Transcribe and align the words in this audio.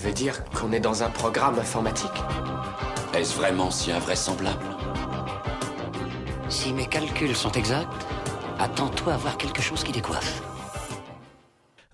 Tu 0.00 0.06
veux 0.06 0.14
dire 0.14 0.42
qu'on 0.54 0.72
est 0.72 0.80
dans 0.80 1.02
un 1.02 1.10
programme 1.10 1.58
informatique 1.58 2.10
Est-ce 3.12 3.36
vraiment 3.36 3.70
si 3.70 3.92
invraisemblable 3.92 4.64
Si 6.48 6.72
mes 6.72 6.86
calculs 6.86 7.36
sont 7.36 7.52
exacts, 7.52 7.92
attends-toi 8.58 9.12
à 9.12 9.16
voir 9.18 9.36
quelque 9.36 9.60
chose 9.60 9.84
qui 9.84 9.92
décoiffe. 9.92 10.42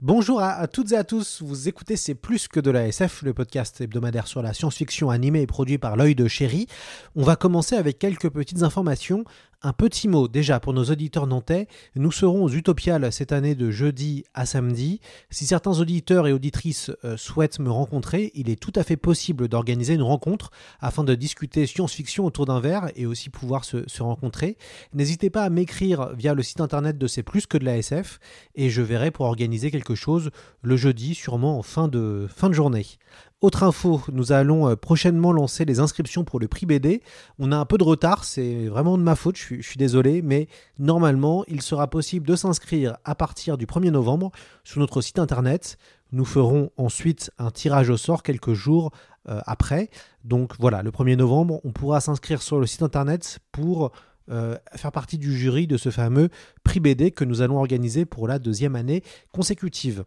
Bonjour 0.01 0.41
à, 0.41 0.51
à, 0.51 0.69
toutes 0.69 0.93
et 0.93 0.97
à 0.97 1.03
tous, 1.03 1.43
vous 1.43 1.67
écoutez 1.67 1.97
C'est 1.97 2.15
plus 2.15 2.47
que 2.47 2.61
de 2.61 2.71
la 2.71 2.87
SF, 2.87 3.23
le 3.23 3.35
podcast 3.35 3.81
hebdomadaire 3.81 4.29
sur 4.29 4.41
la 4.41 4.53
science-fiction 4.53 5.11
animée 5.11 5.41
et 5.41 5.47
produit 5.49 5.79
par 5.79 5.97
l'œil 5.97 6.15
de 6.15 6.29
chéri. 6.29 6.69
On 7.17 7.25
va 7.25 7.35
commencer 7.35 7.75
avec 7.75 7.99
quelques 7.99 8.31
petites 8.31 8.63
informations. 8.63 9.25
Un 9.63 9.73
petit 9.73 10.07
mot 10.07 10.29
déjà 10.29 10.61
pour 10.61 10.75
nos 10.75 10.85
auditeurs 10.85 11.27
nantais. 11.27 11.67
Nous 11.95 12.13
serons 12.13 12.45
aux 12.45 12.51
Utopiales 12.51 13.11
cette 13.11 13.33
année 13.33 13.55
de 13.55 13.71
jeudi 13.71 14.25
à 14.35 14.45
samedi. 14.45 15.01
Si 15.31 15.47
certains 15.47 15.81
auditeurs 15.81 16.27
et 16.27 16.33
auditrices 16.33 16.91
euh, 17.05 17.17
souhaitent 17.17 17.59
me 17.59 17.71
rencontrer, 17.71 18.31
il 18.35 18.51
est 18.51 18.61
tout 18.61 18.73
à 18.77 18.85
fait 18.85 18.99
possible 18.99 19.49
d'organiser 19.49 19.95
une 19.95 20.03
rencontre 20.03 20.51
afin 20.81 21.05
de 21.05 21.15
discuter 21.15 21.67
science-fiction 21.67 22.27
autour 22.27 22.45
d'un 22.45 22.61
verre 22.61 22.91
et 22.97 23.07
aussi 23.07 23.31
pouvoir 23.31 23.65
se, 23.65 24.03
rencontrer. 24.03 24.59
N'hésitez 24.93 25.31
pas 25.31 25.43
à 25.43 25.51
m'écrire 25.51 26.11
via 26.15 26.35
le 26.35 26.43
site 26.43 26.61
internet 26.61 26.99
de 26.99 27.07
C'est 27.07 27.23
plus 27.23 27.47
que 27.47 27.57
de 27.57 27.65
la 27.65 27.79
SF 27.79 28.21
et 28.55 28.69
je 28.69 28.83
verrai 28.83 29.11
pour 29.11 29.25
organiser 29.25 29.71
quelque 29.71 29.95
chose 29.95 30.31
le 30.63 30.77
jeudi, 30.77 31.15
sûrement 31.15 31.59
en 31.59 31.63
fin 31.63 31.89
de, 31.89 32.29
fin 32.29 32.51
de 32.51 32.55
journée. 32.55 32.87
Autre 33.47 33.63
info, 33.63 34.01
nous 34.11 34.33
allons 34.33 34.69
euh, 34.69 34.75
prochainement 34.75 35.31
lancer 35.33 35.65
les 35.65 35.79
inscriptions 35.79 36.25
pour 36.25 36.41
le 36.41 36.49
prix 36.49 36.67
BD. 36.67 37.01
On 37.39 37.53
a 37.53 37.57
un 37.57 37.65
peu 37.65 37.79
de 37.79 37.85
retard, 37.85 38.25
c'est 38.25 38.67
vraiment 38.67 38.99
de 38.99 39.05
ma 39.05 39.15
faute, 39.15 39.37
je 39.37 39.63
suis, 39.63 39.77
désolé, 39.77 40.21
mais 40.21 40.49
normalement, 40.81 41.45
il 41.47 41.63
sera 41.63 41.89
possible 41.89 42.27
de 42.27 42.35
s'inscrire 42.35 42.97
à 43.05 43.15
partir 43.15 43.57
du 43.57 43.65
1er 43.65 43.91
novembre 43.91 44.33
sur 44.65 44.81
notre 44.81 45.01
site 45.01 45.21
internet. 45.21 45.79
Nous 46.11 46.25
ferons 46.25 46.73
ensuite 46.77 47.31
un 47.39 47.53
tirage 47.53 47.89
au 47.89 47.97
sort 47.97 48.25
quelques 48.25 48.53
jours 48.53 48.91
euh, 49.29 49.39
après. 49.47 49.91
Donc 50.25 50.55
voilà, 50.59 50.83
le 50.83 50.91
1er 50.91 51.15
novembre, 51.15 51.61
on 51.63 51.71
pourra 51.71 52.01
s'inscrire 52.01 52.43
sur 52.43 52.59
le 52.59 52.67
site 52.67 52.83
internet 52.83 53.39
pour 53.53 53.93
euh, 54.29 54.57
faire 54.75 54.91
partie 54.91 55.19
du 55.19 55.33
jury 55.39 55.69
de 55.69 55.77
ce 55.77 55.91
fameux 55.91 56.31
prix 56.65 56.81
BD 56.81 57.13
que 57.13 57.23
nous 57.23 57.43
allons 57.43 57.59
organiser 57.59 58.07
pour 58.07 58.27
la 58.27 58.41
deuxième 58.41 58.75
année 58.75 59.05
consécutive. 59.31 60.03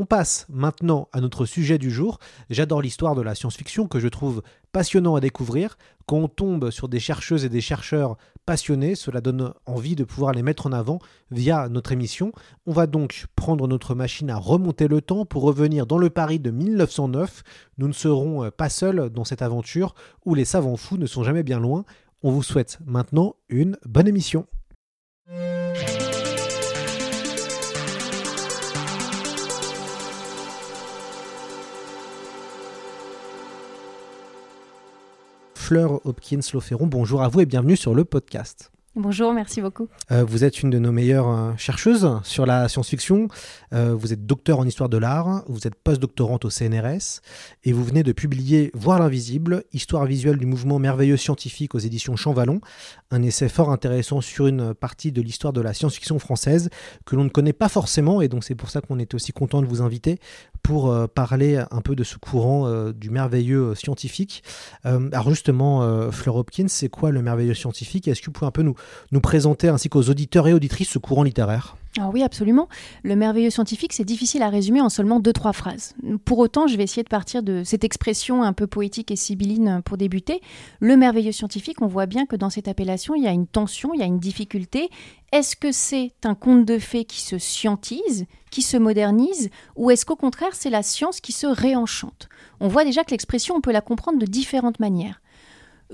On 0.00 0.06
passe 0.06 0.46
maintenant 0.48 1.08
à 1.12 1.20
notre 1.20 1.44
sujet 1.44 1.76
du 1.76 1.90
jour. 1.90 2.20
J'adore 2.48 2.80
l'histoire 2.80 3.14
de 3.14 3.20
la 3.20 3.34
science-fiction 3.34 3.86
que 3.86 4.00
je 4.00 4.08
trouve 4.08 4.40
passionnant 4.72 5.14
à 5.14 5.20
découvrir. 5.20 5.76
Quand 6.06 6.16
on 6.16 6.26
tombe 6.26 6.70
sur 6.70 6.88
des 6.88 7.00
chercheuses 7.00 7.44
et 7.44 7.50
des 7.50 7.60
chercheurs 7.60 8.16
passionnés, 8.46 8.94
cela 8.94 9.20
donne 9.20 9.52
envie 9.66 9.96
de 9.96 10.04
pouvoir 10.04 10.32
les 10.32 10.42
mettre 10.42 10.66
en 10.66 10.72
avant 10.72 11.00
via 11.30 11.68
notre 11.68 11.92
émission. 11.92 12.32
On 12.64 12.72
va 12.72 12.86
donc 12.86 13.26
prendre 13.36 13.68
notre 13.68 13.94
machine 13.94 14.30
à 14.30 14.38
remonter 14.38 14.88
le 14.88 15.02
temps 15.02 15.26
pour 15.26 15.42
revenir 15.42 15.84
dans 15.84 15.98
le 15.98 16.08
Paris 16.08 16.38
de 16.38 16.50
1909. 16.50 17.42
Nous 17.76 17.86
ne 17.86 17.92
serons 17.92 18.50
pas 18.50 18.70
seuls 18.70 19.10
dans 19.10 19.26
cette 19.26 19.42
aventure 19.42 19.94
où 20.24 20.34
les 20.34 20.46
savants 20.46 20.78
fous 20.78 20.96
ne 20.96 21.04
sont 21.04 21.24
jamais 21.24 21.42
bien 21.42 21.60
loin. 21.60 21.84
On 22.22 22.30
vous 22.30 22.42
souhaite 22.42 22.78
maintenant 22.86 23.36
une 23.50 23.76
bonne 23.84 24.08
émission. 24.08 24.46
Fleur 35.70 36.04
Hopkins-Loferron, 36.04 36.88
bonjour 36.88 37.22
à 37.22 37.28
vous 37.28 37.42
et 37.42 37.46
bienvenue 37.46 37.76
sur 37.76 37.94
le 37.94 38.04
podcast. 38.04 38.72
Bonjour, 38.96 39.32
merci 39.32 39.60
beaucoup. 39.60 39.86
Euh, 40.10 40.24
vous 40.24 40.42
êtes 40.42 40.62
une 40.62 40.70
de 40.70 40.80
nos 40.80 40.90
meilleures 40.90 41.28
euh, 41.28 41.52
chercheuses 41.56 42.10
sur 42.24 42.44
la 42.44 42.68
science-fiction. 42.68 43.28
Euh, 43.72 43.94
vous 43.94 44.12
êtes 44.12 44.26
docteur 44.26 44.58
en 44.58 44.66
histoire 44.66 44.88
de 44.88 44.98
l'art, 44.98 45.44
vous 45.46 45.64
êtes 45.68 45.76
post-doctorante 45.76 46.44
au 46.44 46.50
CNRS 46.50 47.20
et 47.62 47.72
vous 47.72 47.84
venez 47.84 48.02
de 48.02 48.10
publier 48.10 48.72
Voir 48.74 48.98
l'invisible, 48.98 49.62
histoire 49.72 50.06
visuelle 50.06 50.38
du 50.38 50.46
mouvement 50.46 50.80
merveilleux 50.80 51.16
scientifique 51.16 51.76
aux 51.76 51.78
éditions 51.78 52.16
Champvallon, 52.16 52.60
un 53.12 53.22
essai 53.22 53.48
fort 53.48 53.70
intéressant 53.70 54.20
sur 54.20 54.48
une 54.48 54.74
partie 54.74 55.12
de 55.12 55.22
l'histoire 55.22 55.52
de 55.52 55.60
la 55.60 55.72
science-fiction 55.72 56.18
française 56.18 56.68
que 57.06 57.14
l'on 57.14 57.22
ne 57.22 57.28
connaît 57.28 57.52
pas 57.52 57.68
forcément 57.68 58.20
et 58.20 58.26
donc 58.26 58.42
c'est 58.42 58.56
pour 58.56 58.70
ça 58.70 58.80
qu'on 58.80 58.98
est 58.98 59.14
aussi 59.14 59.32
content 59.32 59.62
de 59.62 59.66
vous 59.66 59.82
inviter 59.82 60.18
pour 60.64 61.08
parler 61.10 61.62
un 61.70 61.80
peu 61.80 61.94
de 61.94 62.02
ce 62.02 62.18
courant 62.18 62.90
du 62.90 63.08
merveilleux 63.08 63.74
scientifique. 63.74 64.42
Alors 64.84 65.30
justement, 65.30 66.10
Fleur 66.10 66.36
Hopkins, 66.36 66.68
c'est 66.68 66.90
quoi 66.90 67.12
le 67.12 67.22
merveilleux 67.22 67.54
scientifique? 67.54 68.08
Est-ce 68.08 68.20
que 68.20 68.26
vous 68.26 68.32
pouvez 68.32 68.48
un 68.48 68.50
peu 68.50 68.62
nous, 68.62 68.76
nous 69.12 69.20
présenter 69.20 69.68
ainsi 69.68 69.88
qu'aux 69.88 70.08
auditeurs 70.08 70.48
et 70.48 70.52
auditrices 70.52 70.90
ce 70.90 70.98
courant 70.98 71.22
littéraire 71.22 71.76
alors 71.98 72.12
oui, 72.12 72.22
absolument. 72.22 72.68
Le 73.02 73.16
merveilleux 73.16 73.50
scientifique, 73.50 73.92
c'est 73.92 74.04
difficile 74.04 74.42
à 74.42 74.48
résumer 74.48 74.80
en 74.80 74.88
seulement 74.88 75.18
deux, 75.18 75.32
trois 75.32 75.52
phrases. 75.52 75.94
Pour 76.24 76.38
autant, 76.38 76.68
je 76.68 76.76
vais 76.76 76.84
essayer 76.84 77.02
de 77.02 77.08
partir 77.08 77.42
de 77.42 77.64
cette 77.64 77.82
expression 77.82 78.44
un 78.44 78.52
peu 78.52 78.68
poétique 78.68 79.10
et 79.10 79.16
sibylline 79.16 79.82
pour 79.84 79.96
débuter. 79.96 80.40
Le 80.78 80.96
merveilleux 80.96 81.32
scientifique, 81.32 81.82
on 81.82 81.88
voit 81.88 82.06
bien 82.06 82.26
que 82.26 82.36
dans 82.36 82.48
cette 82.48 82.68
appellation, 82.68 83.16
il 83.16 83.24
y 83.24 83.26
a 83.26 83.32
une 83.32 83.48
tension, 83.48 83.92
il 83.92 83.98
y 83.98 84.04
a 84.04 84.06
une 84.06 84.20
difficulté. 84.20 84.88
Est-ce 85.32 85.56
que 85.56 85.72
c'est 85.72 86.12
un 86.22 86.36
conte 86.36 86.64
de 86.64 86.78
fées 86.78 87.04
qui 87.04 87.20
se 87.22 87.38
scientise, 87.38 88.26
qui 88.52 88.62
se 88.62 88.76
modernise, 88.76 89.50
ou 89.74 89.90
est-ce 89.90 90.06
qu'au 90.06 90.16
contraire, 90.16 90.52
c'est 90.52 90.70
la 90.70 90.84
science 90.84 91.20
qui 91.20 91.32
se 91.32 91.48
réenchante? 91.48 92.28
On 92.60 92.68
voit 92.68 92.84
déjà 92.84 93.02
que 93.02 93.10
l'expression, 93.10 93.56
on 93.56 93.60
peut 93.60 93.72
la 93.72 93.80
comprendre 93.80 94.18
de 94.20 94.26
différentes 94.26 94.78
manières 94.78 95.20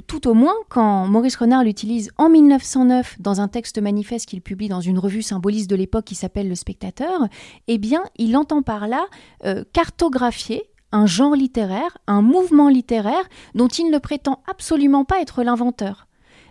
tout 0.06 0.28
au 0.28 0.34
moins 0.34 0.54
quand 0.68 1.06
Maurice 1.06 1.36
Renard 1.36 1.64
l'utilise 1.64 2.10
en 2.18 2.28
1909 2.28 3.16
dans 3.20 3.40
un 3.40 3.48
texte 3.48 3.80
manifeste 3.80 4.26
qu'il 4.26 4.42
publie 4.42 4.68
dans 4.68 4.80
une 4.80 4.98
revue 4.98 5.22
symboliste 5.22 5.70
de 5.70 5.76
l'époque 5.76 6.04
qui 6.04 6.14
s'appelle 6.14 6.48
Le 6.48 6.54
Spectateur, 6.54 7.26
eh 7.68 7.78
bien, 7.78 8.02
il 8.16 8.36
entend 8.36 8.62
par 8.62 8.88
là 8.88 9.06
euh, 9.44 9.64
cartographier 9.72 10.64
un 10.92 11.06
genre 11.06 11.34
littéraire, 11.34 11.98
un 12.06 12.22
mouvement 12.22 12.68
littéraire 12.68 13.28
dont 13.54 13.68
il 13.68 13.90
ne 13.90 13.98
prétend 13.98 14.42
absolument 14.46 15.04
pas 15.04 15.20
être 15.20 15.42
l'inventeur. 15.42 16.06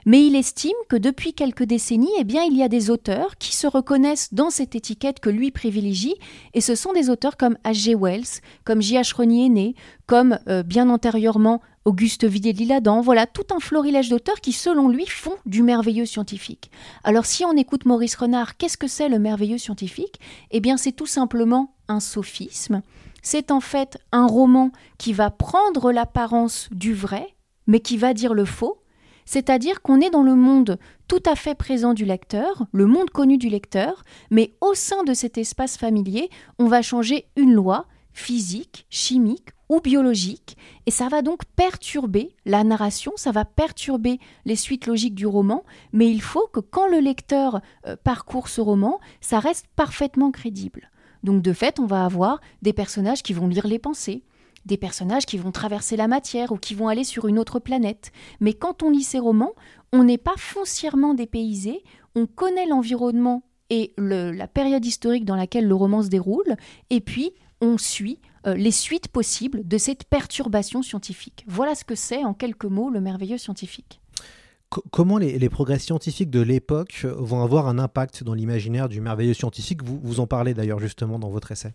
Mais 0.06 0.26
il 0.26 0.36
estime 0.36 0.78
que 0.88 0.96
depuis 0.96 1.34
quelques 1.34 1.64
décennies, 1.64 2.12
eh 2.20 2.24
bien, 2.24 2.44
il 2.44 2.56
y 2.56 2.62
a 2.62 2.68
des 2.68 2.92
auteurs 2.92 3.38
qui 3.38 3.56
se 3.56 3.66
reconnaissent 3.66 4.34
dans 4.34 4.52
cette 4.52 4.76
étiquette 4.76 5.20
que 5.20 5.32
lui 5.32 5.50
privilégie, 5.50 6.16
et 6.54 6.62
ce 6.62 6.76
sont 6.76 6.94
des 6.94 7.10
auteurs 7.10 7.38
comme 7.38 7.58
H.G. 7.66 7.96
Wells, 7.96 8.42
comme 8.64 8.82
J.H. 8.82 9.16
Renier-Né, 9.16 9.76
comme 10.06 10.38
euh, 10.48 10.62
bien 10.62 10.90
antérieurement 10.90 11.62
Auguste 11.86 12.26
Villiers-Liladan, 12.26 13.02
voilà 13.02 13.28
tout 13.28 13.46
un 13.52 13.60
florilège 13.60 14.10
d'auteurs 14.10 14.42
qui, 14.42 14.52
selon 14.52 14.90
lui, 14.90 15.06
font 15.06 15.36
du 15.46 15.62
merveilleux 15.62 16.08
scientifique. 16.08 16.72
Alors 17.04 17.26
si 17.26 17.46
on 17.46 17.56
écoute 17.56 17.86
Maurice 17.86 18.16
Renard, 18.16 18.58
qu'est-ce 18.58 18.78
que 18.78 18.88
c'est 18.88 19.10
le 19.10 19.20
merveilleux 19.20 19.60
scientifique? 19.60 20.20
Eh 20.50 20.62
bien 20.62 20.78
c'est 20.78 20.92
tout 20.92 21.06
simplement 21.06 21.76
un 21.88 22.00
sophisme. 22.00 22.82
C'est 23.22 23.52
en 23.52 23.60
fait 23.60 24.00
un 24.12 24.26
roman 24.26 24.72
qui 24.98 25.14
va 25.14 25.30
prendre 25.30 25.92
l'apparence 25.92 26.70
du 26.72 26.96
vrai, 26.96 27.36
mais 27.68 27.80
qui 27.80 27.98
va 27.98 28.16
dire 28.16 28.34
le 28.34 28.46
faux, 28.46 28.80
c'est-à-dire 29.26 29.82
qu'on 29.82 30.02
est 30.02 30.10
dans 30.10 30.24
le 30.24 30.36
monde 30.36 30.78
tout 31.08 31.22
à 31.26 31.36
fait 31.36 31.56
présent 31.56 31.94
du 31.94 32.06
lecteur, 32.06 32.66
le 32.72 32.86
monde 32.86 33.10
connu 33.10 33.38
du 33.38 33.50
lecteur, 33.50 34.04
mais 34.32 34.54
au 34.62 34.74
sein 34.74 35.04
de 35.04 35.14
cet 35.14 35.38
espace 35.38 35.78
familier, 35.78 36.30
on 36.60 36.68
va 36.68 36.82
changer 36.82 37.28
une 37.36 37.54
loi 37.54 37.86
physique, 38.14 38.86
chimique 38.90 39.50
ou 39.68 39.82
biologique, 39.82 40.58
et 40.86 40.92
ça 40.92 41.10
va 41.10 41.22
donc 41.22 41.44
perturber 41.56 42.36
la 42.46 42.64
narration, 42.64 43.14
ça 43.16 43.32
va 43.32 43.46
perturber 43.46 44.20
les 44.46 44.56
suites 44.56 44.86
logiques 44.86 45.16
du 45.16 45.26
roman, 45.26 45.64
mais 45.92 46.10
il 46.10 46.22
faut 46.22 46.48
que 46.48 46.60
quand 46.60 46.88
le 46.88 47.00
lecteur 47.00 47.62
euh, 47.88 47.96
parcourt 48.04 48.48
ce 48.48 48.62
roman, 48.62 49.00
ça 49.22 49.40
reste 49.40 49.66
parfaitement 49.76 50.32
crédible. 50.32 50.92
Donc 51.24 51.42
de 51.42 51.52
fait, 51.52 51.80
on 51.80 51.88
va 51.88 52.06
avoir 52.06 52.40
des 52.62 52.74
personnages 52.74 53.24
qui 53.24 53.34
vont 53.34 53.48
lire 53.48 53.68
les 53.68 53.80
pensées, 53.80 54.24
des 54.66 54.78
personnages 54.78 55.26
qui 55.26 55.38
vont 55.38 55.52
traverser 55.52 55.96
la 55.96 56.08
matière 56.08 56.52
ou 56.52 56.58
qui 56.58 56.76
vont 56.76 56.88
aller 56.88 57.04
sur 57.04 57.28
une 57.28 57.40
autre 57.40 57.60
planète. 57.60 58.12
Mais 58.40 58.54
quand 58.54 58.84
on 58.84 58.90
lit 58.90 59.04
ces 59.04 59.20
romans, 59.20 59.54
on 59.94 60.04
n'est 60.04 60.18
pas 60.18 60.36
foncièrement 60.38 61.14
dépaysé, 61.14 61.84
on 62.16 62.26
connaît 62.26 62.68
l'environnement 62.68 63.44
et 63.70 63.94
la 63.98 64.48
période 64.48 64.86
historique 64.86 65.26
dans 65.26 65.36
laquelle 65.36 65.68
le 65.68 65.76
roman 65.76 66.04
se 66.04 66.10
déroule, 66.10 66.56
et 66.90 67.02
puis 67.02 67.34
on 67.62 67.78
suit 67.78 68.20
euh, 68.46 68.56
les 68.56 68.72
suites 68.72 69.08
possibles 69.08 69.68
de 69.68 69.78
cette 69.78 70.04
perturbation 70.04 70.84
scientifique. 70.84 71.44
Voilà 71.48 71.74
ce 71.74 71.84
que 71.84 71.96
c'est 71.96 72.24
en 72.24 72.34
quelques 72.34 72.66
mots 72.66 72.90
le 72.90 73.02
merveilleux 73.02 73.40
scientifique. 73.40 74.02
comment 74.92 75.18
les, 75.18 75.40
les, 75.40 75.50
progrès 75.50 75.80
scientifiques 75.80 76.30
de 76.30 76.42
l'époque 76.42 77.06
vont 77.06 77.42
avoir 77.42 77.68
un 77.68 77.80
impact 77.80 78.24
dans 78.24 78.34
l'imaginaire 78.34 78.88
du 78.88 79.02
merveilleux 79.02 79.34
scientifique? 79.34 79.84
Vous, 79.84 80.00
vous 80.04 80.20
en 80.20 80.28
parlez 80.28 80.54
d'ailleurs 80.54 80.80
justement 80.80 81.18
dans 81.18 81.30
votre 81.30 81.52
essai. 81.52 81.74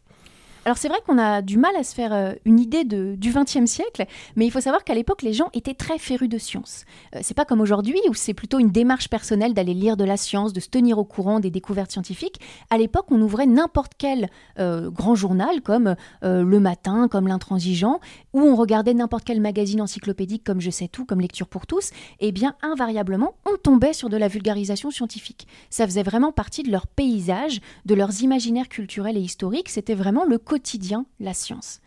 Alors 0.66 0.76
c'est 0.76 0.88
vrai 0.88 0.98
qu'on 1.06 1.18
a 1.18 1.40
du 1.40 1.56
mal 1.56 1.74
à 1.74 1.82
se 1.82 1.94
faire 1.94 2.12
euh, 2.12 2.34
une 2.44 2.60
idée 2.60 2.84
du 2.84 3.32
XXe 3.32 3.64
siècle, 3.64 4.04
mais 4.36 4.46
il 4.46 4.50
faut 4.50 4.60
savoir 4.60 4.84
qu'à 4.84 4.94
l'époque, 4.94 5.22
les 5.22 5.32
gens 5.32 5.48
étaient 5.54 5.74
très 5.74 5.98
férus 5.98 6.28
de 6.28 6.36
science. 6.36 6.84
Euh, 7.14 7.20
c'est 7.22 7.34
pas 7.34 7.46
comme 7.46 7.62
aujourd'hui 7.62 7.98
où 8.08 8.14
c'est 8.14 8.34
plutôt 8.34 8.58
une 8.58 8.70
démarche 8.70 9.08
personnelle 9.08 9.54
d'aller 9.54 9.72
lire 9.72 9.96
de 9.96 10.04
la 10.04 10.18
science, 10.18 10.52
de 10.52 10.60
se 10.60 10.68
tenir 10.68 10.98
au 10.98 11.04
courant 11.04 11.40
des 11.40 11.50
découvertes 11.50 11.90
scientifiques. 11.90 12.40
À 12.68 12.76
l'époque, 12.76 13.06
on 13.10 13.20
ouvrait 13.22 13.46
n'importe 13.46 13.92
quel 13.96 14.28
euh, 14.58 14.90
grand 14.90 15.14
journal 15.14 15.62
comme 15.62 15.96
Le 16.22 16.60
Matin, 16.60 17.08
comme 17.08 17.26
L'Intransigeant, 17.26 18.00
ou 18.32 18.40
on 18.40 18.56
regardait 18.56 18.94
n'importe 18.94 19.24
quel 19.24 19.40
magazine 19.40 19.80
encyclopédique 19.80 20.44
comme 20.44 20.60
Je 20.60 20.70
sais 20.70 20.88
tout, 20.88 21.04
comme 21.04 21.20
Lecture 21.20 21.48
pour 21.48 21.66
tous. 21.66 21.90
Eh 22.20 22.32
bien, 22.32 22.54
invariablement, 22.62 23.34
on 23.46 23.56
tombait 23.56 23.92
sur 23.92 24.08
de 24.08 24.16
la 24.16 24.28
vulgarisation 24.28 24.90
scientifique. 24.90 25.46
Ça 25.70 25.86
faisait 25.86 26.02
vraiment 26.02 26.32
partie 26.32 26.62
de 26.62 26.70
leur 26.70 26.86
paysage, 26.86 27.60
de 27.86 27.94
leurs 27.94 28.22
imaginaires 28.22 28.68
culturels 28.68 29.16
et 29.16 29.20
historiques. 29.20 29.68
C'était 29.68 29.94
vraiment 29.94 30.24
le 30.24 30.38
quotidien 30.38 31.06
la 31.18 31.34
science. 31.34 31.80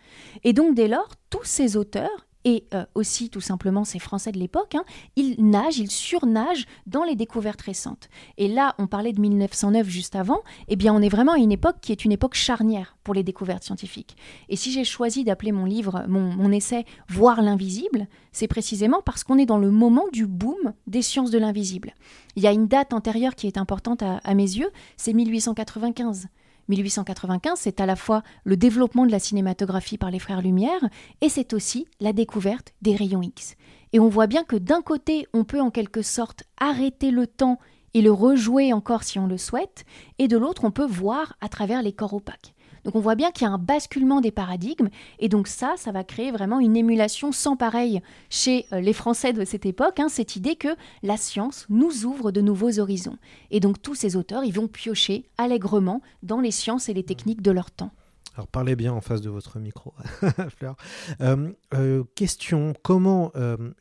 Et 0.44 0.54
donc 0.54 0.76
dès 0.76 0.88
lors, 0.88 1.10
tous 1.30 1.44
ces 1.44 1.78
auteurs 1.78 2.28
et 2.46 2.66
euh, 2.74 2.86
aussi 2.96 3.30
tout 3.30 3.42
simplement 3.42 3.84
ces 3.84 4.00
Français 4.00 4.32
de 4.32 4.40
l'époque, 4.40 4.76
hein, 4.76 4.84
ils 5.16 5.36
nagent, 5.44 5.80
ils 5.80 5.92
surnagent 5.92 6.66
dans 6.88 7.04
les 7.04 7.16
découvertes 7.16 7.62
récentes. 7.62 8.10
Et 8.38 8.48
là, 8.48 8.76
on 8.78 8.88
parlait 8.88 9.14
de 9.14 9.22
1909 9.22 9.88
juste 9.88 10.16
avant, 10.16 10.42
eh 10.68 10.76
bien 10.76 10.94
on 10.94 11.02
est 11.02 11.10
vraiment 11.10 11.34
à 11.34 11.38
une 11.38 11.52
époque 11.52 11.78
qui 11.82 11.92
est 11.92 12.06
une 12.06 12.12
époque 12.12 12.36
charnière 12.36 12.98
pour 13.04 13.14
les 13.14 13.24
découvertes 13.24 13.64
scientifiques. 13.64 14.16
Et 14.50 14.56
si 14.56 14.72
j'ai 14.72 14.84
choisi 14.84 15.24
d'appeler 15.24 15.52
mon 15.52 15.66
livre, 15.66 16.06
mon, 16.08 16.52
essai 16.52 16.86
Voir 17.10 17.42
l'invisible, 17.42 18.08
c'est 18.32 18.48
précisément 18.48 19.02
parce 19.04 19.24
qu'on 19.24 19.38
est 19.38 19.46
dans 19.46 19.58
le 19.58 19.72
moment 19.72 20.06
du 20.12 20.28
boom 20.28 20.74
des 20.88 21.02
sciences 21.02 21.32
de 21.32 21.40
l'invisible. 21.40 21.94
Il 22.36 22.44
y 22.44 22.48
a 22.48 22.52
une 22.52 22.68
date 22.68 22.94
antérieure 22.94 23.36
qui 23.36 23.48
est 23.48 23.58
importante 23.58 24.04
à 24.04 24.34
mes 24.34 24.44
yeux, 24.44 24.70
c'est 24.98 25.14
1895. 25.14 26.28
1895, 26.70 27.60
c'est 27.60 27.82
à 27.82 27.86
la 27.86 27.96
fois 27.96 28.24
le 28.44 28.58
développement 28.58 29.06
de 29.06 29.12
la 29.12 29.20
cinématographie 29.20 29.98
par 29.98 30.12
les 30.12 30.20
frères 30.20 30.42
Lumière 30.42 30.90
et 31.22 31.30
c'est 31.30 31.54
aussi 31.54 31.88
la 32.00 32.14
découverte 32.14 32.74
des 32.82 32.96
rayons 32.96 33.22
X. 33.22 33.56
Et 33.92 34.00
on 34.00 34.10
voit 34.10 34.28
bien 34.28 34.44
que 34.44 34.56
d'un 34.56 34.82
côté, 34.82 35.28
on 35.34 35.44
peut 35.44 35.62
en 35.62 35.72
quelque 35.72 36.02
sorte 36.02 36.44
arrêter 36.58 37.12
le 37.12 37.28
temps 37.28 37.60
et 37.94 38.02
le 38.02 38.12
rejouer 38.12 38.74
encore 38.74 39.04
si 39.04 39.20
on 39.20 39.28
le 39.28 39.38
souhaite, 39.38 39.86
et 40.18 40.28
de 40.28 40.38
l'autre, 40.38 40.64
on 40.66 40.72
peut 40.72 40.86
voir 40.86 41.36
à 41.42 41.50
travers 41.50 41.84
les 41.84 41.94
corps 41.94 42.14
opaques. 42.14 42.54
Donc 42.84 42.96
on 42.96 43.00
voit 43.00 43.16
bien 43.16 43.32
qu'il 43.32 43.48
y 43.48 43.50
a 43.50 43.54
un 43.54 43.58
basculement 43.58 44.22
des 44.22 44.32
paradigmes, 44.32 44.90
et 45.20 45.30
donc 45.30 45.48
ça, 45.48 45.76
ça 45.78 45.92
va 45.92 46.04
créer 46.04 46.32
vraiment 46.32 46.60
une 46.60 46.76
émulation 46.76 47.32
sans 47.32 47.56
pareil 47.56 48.02
chez 48.30 48.66
euh, 48.74 48.82
les 48.82 48.94
Français 48.94 49.34
de 49.34 49.46
cette 49.46 49.66
époque, 49.66 50.00
hein, 50.00 50.10
cette 50.10 50.36
idée 50.36 50.56
que 50.56 50.76
la 51.02 51.18
science 51.18 51.66
nous 51.70 52.06
ouvre 52.06 52.32
de 52.32 52.42
nouveaux 52.42 52.80
horizons. 52.80 53.18
Et 53.52 53.60
donc 53.60 53.82
tous 53.82 53.96
ces 53.96 54.16
auteurs, 54.16 54.44
ils 54.44 54.54
vont 54.54 54.68
piocher 54.68 55.26
allègrement 55.38 56.02
dans 56.24 56.42
les 56.42 56.52
sciences 56.52 56.90
et 56.90 56.94
les 56.94 57.04
techniques 57.04 57.42
de 57.42 57.52
leur 57.52 57.72
temps. 57.72 57.92
Alors 58.36 58.48
parlez 58.48 58.76
bien 58.76 58.92
en 58.94 59.02
face 59.02 59.22
de 59.22 59.30
votre 59.30 59.60
micro, 59.60 59.94
Fleur. 60.58 60.76
Euh, 61.22 61.52
euh, 61.76 62.04
question, 62.16 62.74
comment 62.82 63.32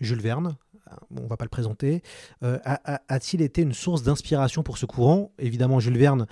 Jules 0.00 0.20
Verne, 0.20 0.56
on 1.16 1.26
va 1.26 1.38
pas 1.38 1.46
le 1.46 1.50
présenter, 1.50 2.02
a-t-il 2.42 3.40
été 3.40 3.62
une 3.62 3.72
source 3.72 4.02
d'inspiration 4.02 4.62
pour 4.62 4.76
ce 4.76 4.84
courant? 4.84 5.32
Évidemment, 5.38 5.80
Jules 5.80 5.96
Verne 5.96 6.26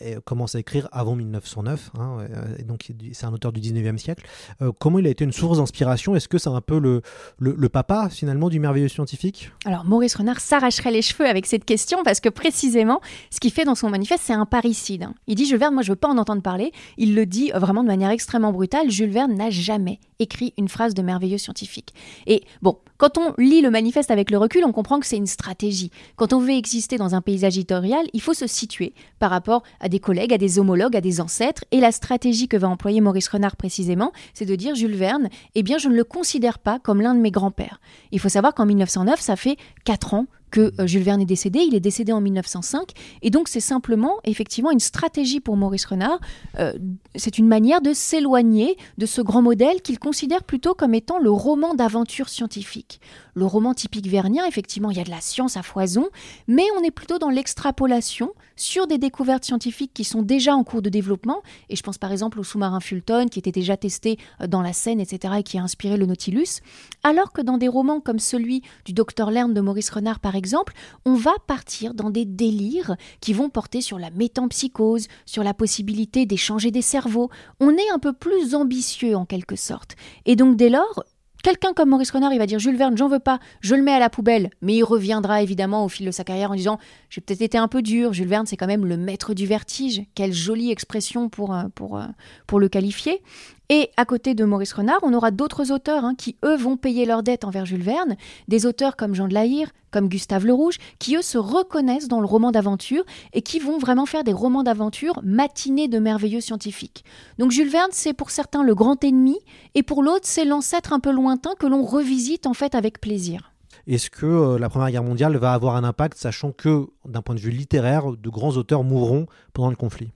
et 0.00 0.16
commence 0.24 0.54
à 0.54 0.58
écrire 0.58 0.88
avant 0.92 1.16
1909, 1.16 1.90
hein, 1.98 2.18
et 2.58 2.62
donc 2.62 2.90
c'est 3.12 3.26
un 3.26 3.32
auteur 3.32 3.52
du 3.52 3.60
19e 3.60 3.98
siècle. 3.98 4.24
Euh, 4.62 4.72
comment 4.78 4.98
il 4.98 5.06
a 5.06 5.10
été 5.10 5.24
une 5.24 5.32
source 5.32 5.58
d'inspiration? 5.58 6.16
Est-ce 6.16 6.28
que 6.28 6.38
c'est 6.38 6.48
un 6.48 6.60
peu 6.60 6.78
le, 6.78 7.02
le, 7.38 7.68
papa 7.68 8.08
finalement 8.10 8.48
du 8.48 8.60
merveilleux 8.60 8.88
scientifique? 8.88 9.50
Alors 9.64 9.84
Maurice 9.84 10.14
Renard 10.14 10.40
s'arracherait 10.40 10.90
les 10.90 11.02
cheveux 11.02 11.26
avec 11.26 11.46
cette 11.46 11.64
question 11.64 12.02
parce 12.04 12.20
que 12.20 12.28
précisément 12.28 13.00
ce 13.30 13.40
qu'il 13.40 13.52
fait 13.52 13.64
dans 13.64 13.74
son 13.74 13.90
manifeste 13.90 14.22
c'est 14.24 14.32
un 14.32 14.46
parricide. 14.46 15.04
Hein. 15.04 15.14
Il 15.26 15.34
dit 15.34 15.46
Jules 15.46 15.58
Verne, 15.58 15.74
moi 15.74 15.82
je 15.82 15.90
veux 15.90 15.96
pas 15.96 16.08
en 16.08 16.18
entendre 16.18 16.42
parler. 16.42 16.72
Il 16.96 17.14
le 17.14 17.26
dit 17.26 17.52
euh, 17.54 17.58
vraiment 17.58 17.82
de 17.82 17.88
manière 17.88 18.10
extrêmement 18.10 18.52
brutale. 18.52 18.90
Jules 18.90 19.10
Verne 19.10 19.34
n'a 19.34 19.50
jamais 19.50 19.98
écrit 20.18 20.54
une 20.56 20.68
phrase 20.68 20.94
de 20.94 21.02
merveilleux 21.02 21.38
scientifique. 21.38 21.94
Et 22.26 22.44
bon, 22.62 22.78
quand 22.98 23.18
on 23.18 23.34
lit 23.38 23.60
le 23.60 23.70
manifeste 23.70 24.10
avec 24.10 24.30
le 24.30 24.38
recul, 24.38 24.64
on 24.64 24.72
comprend 24.72 25.00
que 25.00 25.06
c'est 25.06 25.16
une 25.16 25.26
stratégie. 25.26 25.90
Quand 26.16 26.32
on 26.32 26.40
veut 26.40 26.50
exister 26.50 26.96
dans 26.96 27.14
un 27.14 27.20
paysage 27.20 27.56
éditorial, 27.56 28.06
il 28.12 28.20
faut 28.20 28.34
se 28.34 28.46
situer 28.46 28.94
par 29.18 29.30
rapport 29.30 29.62
à 29.80 29.88
des 29.88 30.00
collègues, 30.00 30.32
à 30.32 30.38
des 30.38 30.58
homologues, 30.58 30.96
à 30.96 31.00
des 31.00 31.20
ancêtres. 31.20 31.64
Et 31.70 31.80
la 31.80 31.92
stratégie 31.92 32.48
que 32.48 32.56
va 32.56 32.68
employer 32.68 33.00
Maurice 33.00 33.28
Renard 33.28 33.56
précisément, 33.56 34.12
c'est 34.34 34.46
de 34.46 34.54
dire 34.54 34.74
Jules 34.74 34.96
Verne, 34.96 35.28
eh 35.54 35.62
bien 35.62 35.78
je 35.78 35.88
ne 35.88 35.94
le 35.94 36.04
considère 36.04 36.58
pas 36.58 36.78
comme 36.78 37.00
l'un 37.00 37.14
de 37.14 37.20
mes 37.20 37.30
grands-pères. 37.30 37.80
Il 38.12 38.20
faut 38.20 38.28
savoir 38.28 38.54
qu'en 38.54 38.66
1909, 38.66 39.20
ça 39.20 39.36
fait 39.36 39.56
4 39.84 40.14
ans 40.14 40.26
que 40.56 40.72
euh, 40.80 40.86
Jules 40.86 41.02
Verne 41.02 41.20
est 41.20 41.26
décédé. 41.26 41.60
Il 41.60 41.74
est 41.74 41.80
décédé 41.80 42.12
en 42.12 42.20
1905. 42.20 42.92
Et 43.20 43.30
donc, 43.30 43.48
c'est 43.48 43.60
simplement, 43.60 44.14
effectivement, 44.24 44.70
une 44.70 44.80
stratégie 44.80 45.40
pour 45.40 45.56
Maurice 45.56 45.84
Renard. 45.84 46.18
Euh, 46.58 46.72
c'est 47.14 47.36
une 47.38 47.46
manière 47.46 47.82
de 47.82 47.92
s'éloigner 47.92 48.76
de 48.96 49.04
ce 49.04 49.20
grand 49.20 49.42
modèle 49.42 49.82
qu'il 49.82 49.98
considère 49.98 50.44
plutôt 50.44 50.74
comme 50.74 50.94
étant 50.94 51.18
le 51.18 51.30
roman 51.30 51.74
d'aventure 51.74 52.30
scientifique. 52.30 53.00
Le 53.36 53.44
roman 53.44 53.74
typique 53.74 54.06
vernien, 54.06 54.46
effectivement, 54.46 54.90
il 54.90 54.96
y 54.96 55.00
a 55.00 55.04
de 55.04 55.10
la 55.10 55.20
science 55.20 55.58
à 55.58 55.62
foison, 55.62 56.08
mais 56.48 56.64
on 56.78 56.82
est 56.82 56.90
plutôt 56.90 57.18
dans 57.18 57.28
l'extrapolation 57.28 58.32
sur 58.56 58.86
des 58.86 58.96
découvertes 58.96 59.44
scientifiques 59.44 59.92
qui 59.92 60.04
sont 60.04 60.22
déjà 60.22 60.56
en 60.56 60.64
cours 60.64 60.80
de 60.80 60.88
développement. 60.88 61.42
Et 61.68 61.76
je 61.76 61.82
pense 61.82 61.98
par 61.98 62.12
exemple 62.12 62.40
au 62.40 62.42
sous-marin 62.42 62.80
Fulton, 62.80 63.26
qui 63.30 63.38
était 63.38 63.52
déjà 63.52 63.76
testé 63.76 64.16
euh, 64.40 64.46
dans 64.46 64.62
la 64.62 64.72
Seine, 64.72 65.00
etc., 65.00 65.34
et 65.40 65.42
qui 65.42 65.58
a 65.58 65.62
inspiré 65.62 65.98
le 65.98 66.06
Nautilus. 66.06 66.62
Alors 67.02 67.30
que 67.34 67.42
dans 67.42 67.58
des 67.58 67.68
romans 67.68 68.00
comme 68.00 68.20
celui 68.20 68.62
du 68.86 68.94
docteur 68.94 69.30
Lerne 69.30 69.52
de 69.52 69.60
Maurice 69.60 69.90
Renard, 69.90 70.20
par 70.20 70.34
exemple, 70.34 70.72
on 71.04 71.12
va 71.12 71.34
partir 71.46 71.92
dans 71.92 72.08
des 72.08 72.24
délires 72.24 72.96
qui 73.20 73.34
vont 73.34 73.50
porter 73.50 73.82
sur 73.82 73.98
la 73.98 74.08
métampsychose, 74.08 75.08
sur 75.26 75.44
la 75.44 75.52
possibilité 75.52 76.24
d'échanger 76.24 76.70
des 76.70 76.80
cerveaux. 76.80 77.28
On 77.60 77.76
est 77.76 77.90
un 77.92 77.98
peu 77.98 78.14
plus 78.14 78.54
ambitieux 78.54 79.14
en 79.14 79.26
quelque 79.26 79.56
sorte. 79.56 79.94
Et 80.24 80.36
donc 80.36 80.56
dès 80.56 80.70
lors, 80.70 81.04
Quelqu'un 81.46 81.74
comme 81.74 81.90
Maurice 81.90 82.10
Renard, 82.10 82.32
il 82.32 82.40
va 82.40 82.46
dire 82.46 82.58
Jules 82.58 82.76
Verne, 82.76 82.98
j'en 82.98 83.06
veux 83.06 83.20
pas, 83.20 83.38
je 83.60 83.76
le 83.76 83.82
mets 83.82 83.92
à 83.92 84.00
la 84.00 84.10
poubelle. 84.10 84.50
Mais 84.62 84.74
il 84.74 84.82
reviendra 84.82 85.42
évidemment 85.42 85.84
au 85.84 85.88
fil 85.88 86.04
de 86.04 86.10
sa 86.10 86.24
carrière 86.24 86.50
en 86.50 86.56
disant 86.56 86.80
J'ai 87.08 87.20
peut-être 87.20 87.40
été 87.40 87.56
un 87.56 87.68
peu 87.68 87.82
dur. 87.82 88.12
Jules 88.12 88.26
Verne, 88.26 88.46
c'est 88.46 88.56
quand 88.56 88.66
même 88.66 88.84
le 88.84 88.96
maître 88.96 89.32
du 89.32 89.46
vertige. 89.46 90.02
Quelle 90.16 90.32
jolie 90.32 90.72
expression 90.72 91.28
pour, 91.28 91.54
euh, 91.54 91.62
pour, 91.72 91.98
euh, 91.98 92.06
pour 92.48 92.58
le 92.58 92.68
qualifier. 92.68 93.22
Et 93.68 93.90
à 93.96 94.04
côté 94.04 94.34
de 94.34 94.44
Maurice 94.44 94.72
Renard, 94.72 95.00
on 95.02 95.12
aura 95.12 95.30
d'autres 95.30 95.72
auteurs 95.72 96.04
hein, 96.04 96.14
qui, 96.16 96.36
eux, 96.44 96.56
vont 96.56 96.76
payer 96.76 97.04
leurs 97.04 97.22
dettes 97.22 97.44
envers 97.44 97.66
Jules 97.66 97.82
Verne, 97.82 98.16
des 98.46 98.64
auteurs 98.64 98.96
comme 98.96 99.14
Jean 99.14 99.28
de 99.28 99.34
la 99.34 99.44
comme 99.90 100.08
Gustave 100.08 100.44
Le 100.44 100.52
Rouge, 100.52 100.76
qui, 100.98 101.16
eux, 101.16 101.22
se 101.22 101.38
reconnaissent 101.38 102.08
dans 102.08 102.20
le 102.20 102.26
roman 102.26 102.50
d'aventure 102.50 103.04
et 103.32 103.42
qui 103.42 103.58
vont 103.58 103.78
vraiment 103.78 104.04
faire 104.04 104.24
des 104.24 104.32
romans 104.32 104.62
d'aventure 104.62 105.20
matinés 105.22 105.88
de 105.88 105.98
merveilleux 105.98 106.40
scientifiques. 106.40 107.04
Donc 107.38 107.50
Jules 107.50 107.70
Verne, 107.70 107.90
c'est 107.92 108.12
pour 108.12 108.30
certains 108.30 108.62
le 108.62 108.74
grand 108.74 109.02
ennemi, 109.02 109.38
et 109.74 109.82
pour 109.82 110.02
l'autre, 110.02 110.26
c'est 110.26 110.44
l'ancêtre 110.44 110.92
un 110.92 111.00
peu 111.00 111.12
lointain 111.12 111.52
que 111.58 111.66
l'on 111.66 111.82
revisite 111.82 112.46
en 112.46 112.54
fait 112.54 112.74
avec 112.74 113.00
plaisir. 113.00 113.52
Est-ce 113.86 114.10
que 114.10 114.26
euh, 114.26 114.58
la 114.58 114.68
Première 114.68 114.90
Guerre 114.90 115.04
mondiale 115.04 115.36
va 115.36 115.52
avoir 115.52 115.76
un 115.76 115.84
impact, 115.84 116.18
sachant 116.18 116.52
que, 116.52 116.88
d'un 117.04 117.22
point 117.22 117.34
de 117.34 117.40
vue 117.40 117.50
littéraire, 117.50 118.10
de 118.10 118.28
grands 118.28 118.56
auteurs 118.56 118.82
mourront 118.82 119.26
pendant 119.52 119.70
le 119.70 119.76
conflit? 119.76 120.10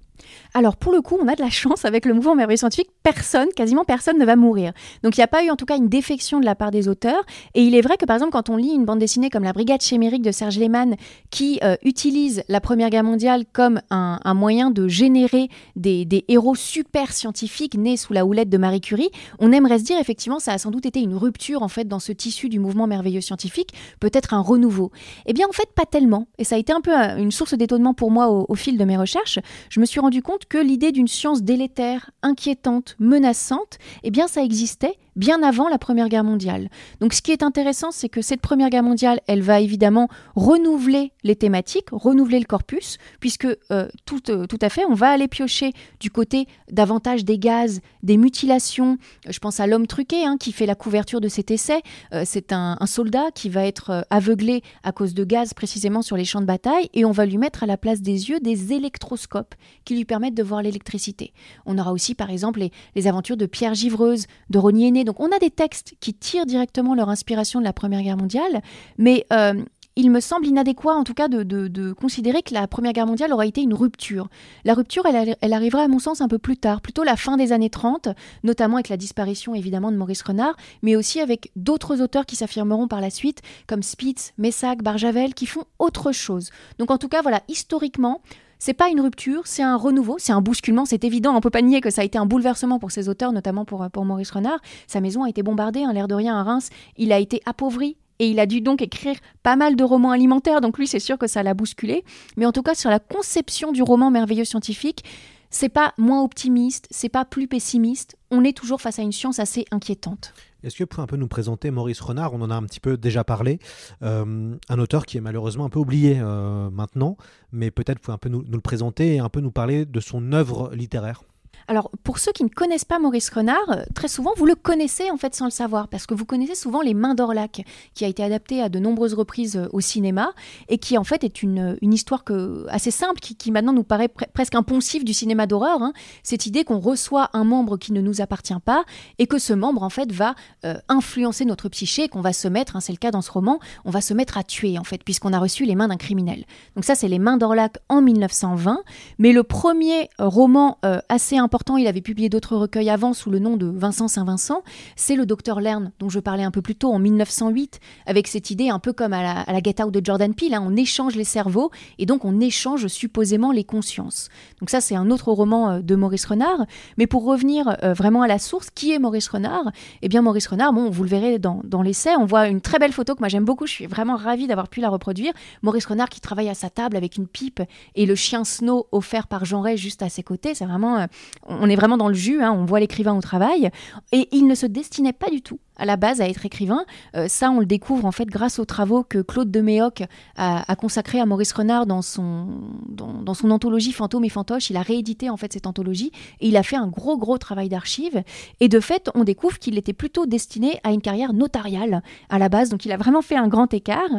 Alors 0.54 0.76
pour 0.76 0.92
le 0.92 1.00
coup, 1.00 1.16
on 1.20 1.28
a 1.28 1.34
de 1.34 1.42
la 1.42 1.50
chance 1.50 1.84
avec 1.84 2.04
le 2.04 2.14
mouvement 2.14 2.34
merveilleux 2.34 2.58
scientifique, 2.58 2.90
personne, 3.02 3.48
quasiment 3.54 3.84
personne 3.84 4.18
ne 4.18 4.24
va 4.24 4.36
mourir. 4.36 4.72
Donc 5.02 5.16
il 5.16 5.20
n'y 5.20 5.24
a 5.24 5.28
pas 5.28 5.44
eu 5.44 5.50
en 5.50 5.56
tout 5.56 5.66
cas 5.66 5.76
une 5.76 5.88
défection 5.88 6.40
de 6.40 6.44
la 6.44 6.54
part 6.54 6.70
des 6.70 6.88
auteurs. 6.88 7.22
Et 7.54 7.62
il 7.62 7.74
est 7.74 7.80
vrai 7.80 7.96
que 7.96 8.04
par 8.04 8.16
exemple 8.16 8.32
quand 8.32 8.50
on 8.50 8.56
lit 8.56 8.72
une 8.72 8.84
bande 8.84 8.98
dessinée 8.98 9.30
comme 9.30 9.44
La 9.44 9.52
Brigade 9.52 9.80
chimérique 9.80 10.22
de 10.22 10.32
Serge 10.32 10.58
Lehmann, 10.58 10.96
qui 11.30 11.60
euh, 11.62 11.76
utilise 11.82 12.42
la 12.48 12.60
Première 12.60 12.90
Guerre 12.90 13.04
mondiale 13.04 13.44
comme 13.52 13.80
un, 13.90 14.18
moyen 14.34 14.70
de 14.70 14.88
générer 14.88 15.48
des, 15.76 16.24
héros 16.28 16.54
super 16.54 17.12
scientifiques 17.12 17.76
nés 17.76 17.96
sous 17.96 18.12
la 18.12 18.24
houlette 18.24 18.48
de 18.48 18.58
Marie 18.58 18.80
Curie, 18.80 19.10
on 19.38 19.52
aimerait 19.52 19.78
se 19.78 19.84
dire 19.84 19.98
effectivement 19.98 20.38
ça 20.38 20.52
a 20.52 20.58
sans 20.58 20.70
doute 20.70 20.86
été 20.86 21.00
une 21.00 21.14
rupture 21.14 21.62
en 21.62 21.68
fait 21.68 21.86
dans 21.86 21.98
ce 21.98 22.12
tissu 22.12 22.48
du 22.48 22.58
mouvement 22.58 22.86
merveilleux 22.86 23.20
scientifique, 23.20 23.72
peut-être 23.98 24.34
un 24.34 24.40
renouveau. 24.40 24.90
Eh 25.26 25.32
bien 25.32 25.46
en 25.48 25.52
fait 25.52 25.68
pas 25.74 25.86
tellement. 25.86 26.26
Et 26.38 26.44
ça 26.44 26.56
a 26.56 26.58
été 26.58 26.72
un 26.72 26.80
peu 26.80 26.96
euh, 26.96 27.16
une 27.16 27.30
source 27.30 27.54
d'étonnement 27.54 27.94
pour 27.94 28.10
moi 28.10 28.28
au, 28.28 28.54
fil 28.54 28.76
de 28.76 28.84
mes 28.84 28.96
recherches. 28.96 29.38
Je 29.68 29.80
me 29.80 29.86
suis 29.86 30.00
compte 30.18 30.46
que 30.46 30.58
l'idée 30.58 30.92
d'une 30.92 31.08
science 31.08 31.42
délétère, 31.42 32.10
inquiétante, 32.22 32.96
menaçante, 32.98 33.78
eh 34.02 34.10
bien 34.10 34.26
ça 34.26 34.42
existait 34.42 34.98
bien 35.16 35.42
avant 35.42 35.68
la 35.68 35.78
Première 35.78 36.08
Guerre 36.08 36.24
mondiale. 36.24 36.68
Donc 37.00 37.12
ce 37.12 37.22
qui 37.22 37.32
est 37.32 37.42
intéressant, 37.42 37.90
c'est 37.90 38.08
que 38.08 38.22
cette 38.22 38.40
Première 38.40 38.70
Guerre 38.70 38.82
mondiale, 38.82 39.20
elle 39.26 39.42
va 39.42 39.60
évidemment 39.60 40.08
renouveler 40.34 41.12
les 41.24 41.36
thématiques, 41.36 41.88
renouveler 41.92 42.38
le 42.38 42.44
corpus, 42.44 42.98
puisque 43.20 43.46
euh, 43.70 43.88
tout, 44.04 44.30
euh, 44.30 44.46
tout, 44.46 44.58
à 44.60 44.68
fait, 44.68 44.84
on 44.86 44.94
va 44.94 45.10
aller 45.10 45.28
piocher 45.28 45.72
du 46.00 46.10
côté 46.10 46.46
davantage 46.70 47.24
des 47.24 47.38
gaz, 47.38 47.80
des 48.02 48.16
mutilations. 48.16 48.98
Je 49.28 49.38
pense 49.38 49.60
à 49.60 49.66
l'homme 49.66 49.86
truqué 49.86 50.24
hein, 50.24 50.36
qui 50.38 50.52
fait 50.52 50.66
la 50.66 50.74
couverture 50.74 51.20
de 51.20 51.28
cet 51.28 51.50
essai. 51.50 51.82
Euh, 52.12 52.22
c'est 52.24 52.52
un, 52.52 52.76
soldat 52.86 53.30
qui 53.32 53.48
va 53.48 53.66
être 53.66 54.04
aveuglé 54.10 54.62
à 54.82 54.90
cause 54.90 55.14
de 55.14 55.22
gaz 55.22 55.54
précisément 55.54 56.02
sur 56.02 56.16
les 56.16 56.24
champs 56.24 56.40
de 56.40 56.46
bataille, 56.46 56.88
et 56.92 57.04
on 57.04 57.12
va 57.12 57.24
lui 57.24 57.38
mettre 57.38 57.62
à 57.62 57.66
la 57.66 57.76
place 57.76 58.00
des 58.00 58.30
yeux 58.30 58.40
des 58.40 58.72
électroscopes 58.72 59.54
qui 59.84 59.96
lui 59.96 60.04
permettent 60.04 60.34
de 60.34 60.42
voir 60.42 60.62
l'électricité. 60.62 61.32
On 61.66 61.78
aura 61.78 61.92
aussi 61.92 62.14
par 62.14 62.30
exemple 62.30 62.60
les, 62.94 63.06
aventures 63.06 63.36
de 63.36 63.46
Pierre 63.46 63.74
Givreuse, 63.74 64.26
de 64.50 64.58
Rogny 64.58 64.88
Aîné, 64.88 64.99
donc 65.04 65.20
on 65.20 65.30
a 65.34 65.38
des 65.38 65.50
textes 65.50 65.94
qui 66.00 66.14
tirent 66.14 66.46
directement 66.46 66.94
leur 66.94 67.08
inspiration 67.08 67.60
de 67.60 67.64
la 67.64 67.72
Première 67.72 68.02
Guerre 68.02 68.16
mondiale, 68.16 68.62
mais 68.98 69.26
euh, 69.32 69.54
il 69.96 70.10
me 70.10 70.20
semble 70.20 70.46
inadéquat 70.46 70.94
en 70.94 71.04
tout 71.04 71.14
cas 71.14 71.28
de, 71.28 71.42
de- 71.42 71.92
considérer 71.92 72.42
que 72.42 72.54
la 72.54 72.66
Première 72.68 72.92
Guerre 72.92 73.06
mondiale 73.06 73.32
aurait 73.32 73.48
été 73.48 73.60
une 73.60 73.74
rupture. 73.74 74.28
La 74.64 74.74
rupture, 74.74 75.04
elle, 75.04 75.36
elle 75.40 75.52
arrivera 75.52 75.82
à 75.82 75.88
mon 75.88 75.98
sens 75.98 76.20
un 76.20 76.28
peu 76.28 76.38
plus 76.38 76.56
tard, 76.56 76.80
plutôt 76.80 77.02
la 77.02 77.16
fin 77.16 77.36
des 77.36 77.52
années 77.52 77.70
30, 77.70 78.08
notamment 78.44 78.76
avec 78.76 78.88
la 78.88 78.96
disparition 78.96 79.54
évidemment 79.54 79.90
de 79.90 79.96
Maurice 79.96 80.22
Renard, 80.22 80.56
mais 80.82 80.96
aussi 80.96 81.20
avec 81.20 81.50
d'autres 81.56 82.00
auteurs 82.00 82.24
qui 82.24 82.36
s'affirmeront 82.36 82.88
par 82.88 83.00
la 83.00 83.10
suite, 83.10 83.42
comme 83.66 83.82
Spitz, 83.82 84.32
Messac, 84.38 84.82
Barjavel, 84.82 85.34
qui 85.34 85.46
font 85.46 85.64
autre 85.78 86.12
chose. 86.12 86.50
Donc 86.78 86.90
en 86.90 86.96
tout 86.98 87.08
cas, 87.08 87.20
voilà, 87.20 87.42
historiquement, 87.48 88.22
c'est 88.60 88.74
pas 88.74 88.88
une 88.88 89.00
rupture, 89.00 89.42
c'est 89.46 89.62
un 89.62 89.74
renouveau, 89.74 90.16
c'est 90.18 90.32
un 90.32 90.40
bousculement, 90.40 90.84
c'est 90.84 91.02
évident, 91.02 91.34
on 91.34 91.40
peut 91.40 91.50
pas 91.50 91.62
nier 91.62 91.80
que 91.80 91.90
ça 91.90 92.02
a 92.02 92.04
été 92.04 92.18
un 92.18 92.26
bouleversement 92.26 92.78
pour 92.78 92.92
ces 92.92 93.08
auteurs, 93.08 93.32
notamment 93.32 93.64
pour, 93.64 93.84
pour 93.90 94.04
Maurice 94.04 94.30
Renard. 94.30 94.60
Sa 94.86 95.00
maison 95.00 95.24
a 95.24 95.28
été 95.28 95.42
bombardée, 95.42 95.82
un 95.82 95.92
l'air 95.92 96.06
de 96.06 96.14
rien 96.14 96.36
à 96.36 96.44
Reims, 96.44 96.68
il 96.96 97.10
a 97.10 97.18
été 97.18 97.40
appauvri. 97.46 97.96
Et 98.20 98.28
il 98.28 98.38
a 98.38 98.44
dû 98.44 98.60
donc 98.60 98.82
écrire 98.82 99.16
pas 99.42 99.56
mal 99.56 99.76
de 99.76 99.82
romans 99.82 100.10
alimentaires, 100.10 100.60
donc 100.60 100.76
lui 100.76 100.86
c'est 100.86 101.00
sûr 101.00 101.16
que 101.16 101.26
ça 101.26 101.42
l'a 101.42 101.54
bousculé. 101.54 102.04
Mais 102.36 102.44
en 102.44 102.52
tout 102.52 102.62
cas 102.62 102.74
sur 102.74 102.90
la 102.90 102.98
conception 102.98 103.72
du 103.72 103.82
roman 103.82 104.10
merveilleux 104.10 104.44
scientifique, 104.44 105.04
c'est 105.48 105.70
pas 105.70 105.94
moins 105.96 106.22
optimiste, 106.22 106.86
c'est 106.90 107.08
pas 107.08 107.24
plus 107.24 107.48
pessimiste. 107.48 108.16
On 108.30 108.44
est 108.44 108.54
toujours 108.54 108.82
face 108.82 108.98
à 108.98 109.02
une 109.02 109.12
science 109.12 109.38
assez 109.38 109.64
inquiétante. 109.70 110.34
Est-ce 110.62 110.76
que 110.76 110.84
vous 110.84 110.88
pouvez 110.88 111.02
un 111.02 111.06
peu 111.06 111.16
nous 111.16 111.28
présenter 111.28 111.70
Maurice 111.70 112.00
Renard? 112.00 112.34
On 112.34 112.42
en 112.42 112.50
a 112.50 112.54
un 112.54 112.62
petit 112.64 112.80
peu 112.80 112.96
déjà 112.96 113.24
parlé. 113.24 113.58
Euh, 114.02 114.56
un 114.68 114.78
auteur 114.78 115.06
qui 115.06 115.16
est 115.16 115.20
malheureusement 115.20 115.64
un 115.64 115.70
peu 115.70 115.78
oublié 115.78 116.18
euh, 116.20 116.70
maintenant, 116.70 117.16
mais 117.52 117.70
peut-être 117.70 117.98
vous 117.98 118.04
pouvez 118.04 118.14
un 118.14 118.18
peu 118.18 118.28
nous, 118.28 118.42
nous 118.46 118.56
le 118.56 118.60
présenter 118.60 119.14
et 119.14 119.18
un 119.18 119.28
peu 119.28 119.40
nous 119.40 119.50
parler 119.50 119.86
de 119.86 120.00
son 120.00 120.32
œuvre 120.32 120.70
littéraire. 120.74 121.22
Alors, 121.68 121.90
pour 122.02 122.18
ceux 122.18 122.32
qui 122.32 122.42
ne 122.44 122.48
connaissent 122.48 122.84
pas 122.84 122.98
Maurice 122.98 123.30
Renard, 123.30 123.58
euh, 123.70 123.82
très 123.94 124.08
souvent, 124.08 124.32
vous 124.36 124.46
le 124.46 124.54
connaissez 124.54 125.10
en 125.10 125.16
fait 125.16 125.34
sans 125.34 125.44
le 125.44 125.50
savoir, 125.50 125.88
parce 125.88 126.06
que 126.06 126.14
vous 126.14 126.24
connaissez 126.24 126.54
souvent 126.54 126.80
Les 126.80 126.94
Mains 126.94 127.14
d'Orlac, 127.14 127.64
qui 127.94 128.04
a 128.04 128.08
été 128.08 128.22
adapté 128.24 128.60
à 128.62 128.68
de 128.68 128.78
nombreuses 128.78 129.14
reprises 129.14 129.56
euh, 129.56 129.68
au 129.72 129.80
cinéma, 129.80 130.32
et 130.68 130.78
qui 130.78 130.98
en 130.98 131.04
fait 131.04 131.22
est 131.24 131.42
une, 131.42 131.76
une 131.80 131.92
histoire 131.92 132.24
assez 132.68 132.90
simple, 132.90 133.20
qui, 133.20 133.50
maintenant 133.50 133.72
nous 133.72 133.84
paraît 133.84 134.06
pre- 134.08 134.30
presque 134.32 134.54
un 134.54 134.62
poncif 134.62 135.04
du 135.04 135.12
cinéma 135.12 135.46
d'horreur. 135.46 135.82
hein. 135.82 135.92
Cette 136.22 136.46
idée 136.46 136.64
qu'on 136.64 136.78
reçoit 136.78 137.30
un 137.32 137.44
membre 137.44 137.76
qui 137.76 137.92
ne 137.92 138.00
nous 138.00 138.20
appartient 138.20 138.52
pas, 138.64 138.84
et 139.18 139.26
que 139.26 139.38
ce 139.38 139.52
membre 139.52 139.82
en 139.82 139.90
fait 139.90 140.10
va 140.12 140.34
euh, 140.64 140.74
influencer 140.88 141.44
notre 141.44 141.68
psyché, 141.68 142.08
qu'on 142.08 142.20
va 142.20 142.32
se 142.32 142.48
mettre, 142.48 142.76
hein, 142.76 142.80
c'est 142.80 142.92
le 142.92 142.98
cas 142.98 143.10
dans 143.10 143.22
ce 143.22 143.30
roman, 143.30 143.58
on 143.84 143.90
va 143.90 144.00
se 144.00 144.14
mettre 144.14 144.38
à 144.38 144.42
tuer 144.44 144.78
en 144.78 144.84
fait, 144.84 145.02
puisqu'on 145.04 145.32
a 145.32 145.38
reçu 145.38 145.64
les 145.64 145.74
mains 145.74 145.88
d'un 145.88 145.96
criminel. 145.96 146.44
Donc 146.74 146.84
ça, 146.84 146.94
c'est 146.94 147.08
Les 147.08 147.18
Mains 147.18 147.36
d'Orlac 147.36 147.78
en 147.88 148.02
1920. 148.02 148.80
Mais 149.18 149.32
le 149.32 149.42
premier 149.42 150.08
euh, 150.20 150.28
roman 150.28 150.78
euh, 150.84 151.00
assez 151.08 151.36
important, 151.36 151.49
il 151.78 151.86
avait 151.86 152.00
publié 152.00 152.28
d'autres 152.28 152.56
recueils 152.56 152.90
avant 152.90 153.12
sous 153.12 153.30
le 153.30 153.38
nom 153.38 153.56
de 153.56 153.66
Vincent 153.66 154.08
Saint-Vincent, 154.08 154.62
c'est 154.96 155.16
le 155.16 155.26
Docteur 155.26 155.60
Lerne, 155.60 155.92
dont 155.98 156.08
je 156.08 156.20
parlais 156.20 156.42
un 156.42 156.50
peu 156.50 156.62
plus 156.62 156.74
tôt 156.74 156.92
en 156.92 156.98
1908, 156.98 157.80
avec 158.06 158.26
cette 158.26 158.50
idée 158.50 158.68
un 158.68 158.78
peu 158.78 158.92
comme 158.92 159.12
à 159.12 159.22
la, 159.22 159.40
à 159.40 159.52
la 159.52 159.60
Get 159.60 159.82
Out 159.82 159.92
de 159.92 160.04
Jordan 160.04 160.34
Peele, 160.34 160.54
hein, 160.54 160.64
on 160.64 160.76
échange 160.76 161.16
les 161.16 161.24
cerveaux 161.24 161.70
et 161.98 162.06
donc 162.06 162.24
on 162.24 162.40
échange 162.40 162.86
supposément 162.86 163.52
les 163.52 163.64
consciences. 163.64 164.28
Donc 164.60 164.70
ça, 164.70 164.80
c'est 164.80 164.94
un 164.94 165.10
autre 165.10 165.32
roman 165.32 165.70
euh, 165.70 165.80
de 165.80 165.94
Maurice 165.94 166.26
Renard. 166.26 166.66
Mais 166.98 167.06
pour 167.06 167.24
revenir 167.24 167.76
euh, 167.82 167.92
vraiment 167.92 168.22
à 168.22 168.28
la 168.28 168.38
source, 168.38 168.70
qui 168.70 168.92
est 168.92 168.98
Maurice 168.98 169.28
Renard? 169.28 169.70
Eh 170.02 170.08
bien, 170.08 170.22
Maurice 170.22 170.46
Renard, 170.46 170.72
bon, 170.72 170.90
vous 170.90 171.02
le 171.02 171.08
verrez 171.08 171.38
dans, 171.38 171.60
dans 171.64 171.82
l'essai, 171.82 172.10
on 172.18 172.24
voit 172.24 172.48
une 172.48 172.60
très 172.60 172.78
belle 172.78 172.92
photo 172.92 173.14
que 173.14 173.20
moi 173.20 173.28
j'aime 173.28 173.44
beaucoup, 173.44 173.66
je 173.66 173.72
suis 173.72 173.86
vraiment 173.86 174.16
ravie 174.16 174.46
d'avoir 174.46 174.68
pu 174.68 174.80
la 174.80 174.88
reproduire. 174.88 175.32
Maurice 175.62 175.86
Renard 175.86 176.08
qui 176.08 176.20
travaille 176.20 176.48
à 176.48 176.54
sa 176.54 176.70
table 176.70 176.96
avec 176.96 177.16
une 177.16 177.26
pipe 177.26 177.62
et 177.94 178.06
le 178.06 178.14
chien 178.14 178.44
Snow 178.44 178.86
offert 178.92 179.26
par 179.26 179.44
Jean 179.44 179.60
Ray 179.60 179.76
juste 179.76 180.02
à 180.02 180.08
ses 180.08 180.22
côtés. 180.22 180.54
C'est 180.54 180.66
vraiment, 180.66 180.98
euh, 180.98 181.06
on 181.46 181.68
est 181.68 181.76
vraiment 181.76 181.96
dans 181.96 182.08
le 182.08 182.14
jus, 182.14 182.42
hein, 182.42 182.52
on 182.52 182.64
voit 182.64 182.80
l'écrivain 182.80 183.16
au 183.16 183.20
travail. 183.20 183.70
Et 184.12 184.28
il 184.32 184.46
ne 184.46 184.54
se 184.54 184.66
destinait 184.66 185.12
pas 185.12 185.30
du 185.30 185.42
tout 185.42 185.58
à 185.80 185.86
la 185.86 185.96
base 185.96 186.20
à 186.20 186.28
être 186.28 186.46
écrivain. 186.46 186.84
Euh, 187.16 187.26
ça, 187.26 187.50
on 187.50 187.58
le 187.58 187.66
découvre 187.66 188.04
en 188.04 188.12
fait 188.12 188.26
grâce 188.26 188.58
aux 188.58 188.64
travaux 188.64 189.02
que 189.02 189.18
Claude 189.18 189.50
de 189.50 189.60
Méoc 189.60 190.04
a, 190.36 190.76
consacrés 190.76 191.20
à 191.20 191.26
Maurice 191.26 191.52
Renard 191.52 191.86
dans 191.86 192.02
son, 192.02 192.46
dans 192.88 193.34
son 193.34 193.50
anthologie 193.50 193.92
Fantômes 193.92 194.24
et 194.24 194.28
Fantoches. 194.28 194.70
Il 194.70 194.76
a 194.76 194.82
réédité 194.82 195.30
en 195.30 195.36
fait 195.36 195.52
cette 195.52 195.66
anthologie 195.66 196.12
et 196.40 196.48
il 196.48 196.56
a 196.56 196.62
fait 196.62 196.76
un 196.76 196.86
gros 196.86 197.18
gros 197.18 197.38
travail 197.38 197.68
d'archives. 197.68 198.22
Et 198.60 198.68
de 198.68 198.80
fait, 198.80 199.10
on 199.14 199.24
découvre 199.24 199.58
qu'il 199.58 199.76
était 199.78 199.92
plutôt 199.92 200.26
destiné 200.26 200.78
à 200.84 200.92
une 200.92 201.00
carrière 201.00 201.32
notariale 201.32 202.02
à 202.28 202.38
la 202.38 202.48
base. 202.48 202.68
Donc 202.68 202.84
il 202.84 202.92
a 202.92 202.96
vraiment 202.96 203.22
fait 203.22 203.36
un 203.36 203.48
grand 203.48 203.72
écart. 203.74 204.10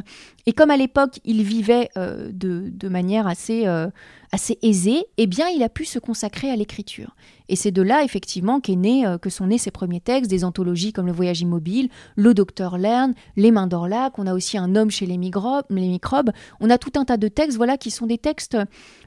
Et 0.46 0.54
comme 0.54 0.72
à 0.72 0.78
l'époque, 0.78 1.20
il 1.24 1.44
vivait 1.44 1.90
euh, 1.98 2.30
de, 2.34 2.70
de 2.72 2.90
manière 2.90 3.28
assez, 3.28 3.68
euh, 3.68 3.88
assez 4.32 4.58
aisée, 4.62 5.06
eh 5.18 5.28
bien, 5.28 5.48
il 5.50 5.64
a 5.64 5.70
pu 5.70 5.86
se 5.86 6.00
consacrer 6.00 6.50
à 6.50 6.56
l'écriture. 6.56 7.16
Et 7.52 7.58
c'est 7.58 7.72
de 7.72 7.82
là, 7.82 8.06
effectivement, 8.06 8.62
qu'est 8.62 8.78
né, 8.78 9.06
euh, 9.06 9.18
que 9.18 9.30
sont 9.30 9.48
nés 9.48 9.58
ses 9.58 9.72
premiers 9.72 10.00
textes, 10.00 10.32
des 10.32 10.46
anthologies 10.46 10.94
comme 10.94 11.06
Le 11.06 11.12
Voyage 11.12 11.42
immobile, 11.42 11.90
Le 12.16 12.34
Docteur 12.34 12.78
Lerne, 12.78 13.14
Les 13.36 13.52
Mains 13.52 13.68
d'Orlac. 13.68 14.18
On 14.18 14.26
a 14.26 14.34
aussi 14.34 14.58
Un 14.58 14.74
homme 14.78 14.90
chez 14.90 15.06
les, 15.06 15.18
microbes, 15.18 15.66
les 15.70 15.90
microbes. 15.90 16.32
On 16.62 16.70
a 16.70 16.78
tout 16.78 16.94
un 16.96 17.04
tas 17.04 17.18
de 17.18 17.28
textes, 17.28 17.58
voilà, 17.58 17.78
qui 17.78 17.92
sont 17.92 18.08
des 18.08 18.18
textes, 18.18 18.58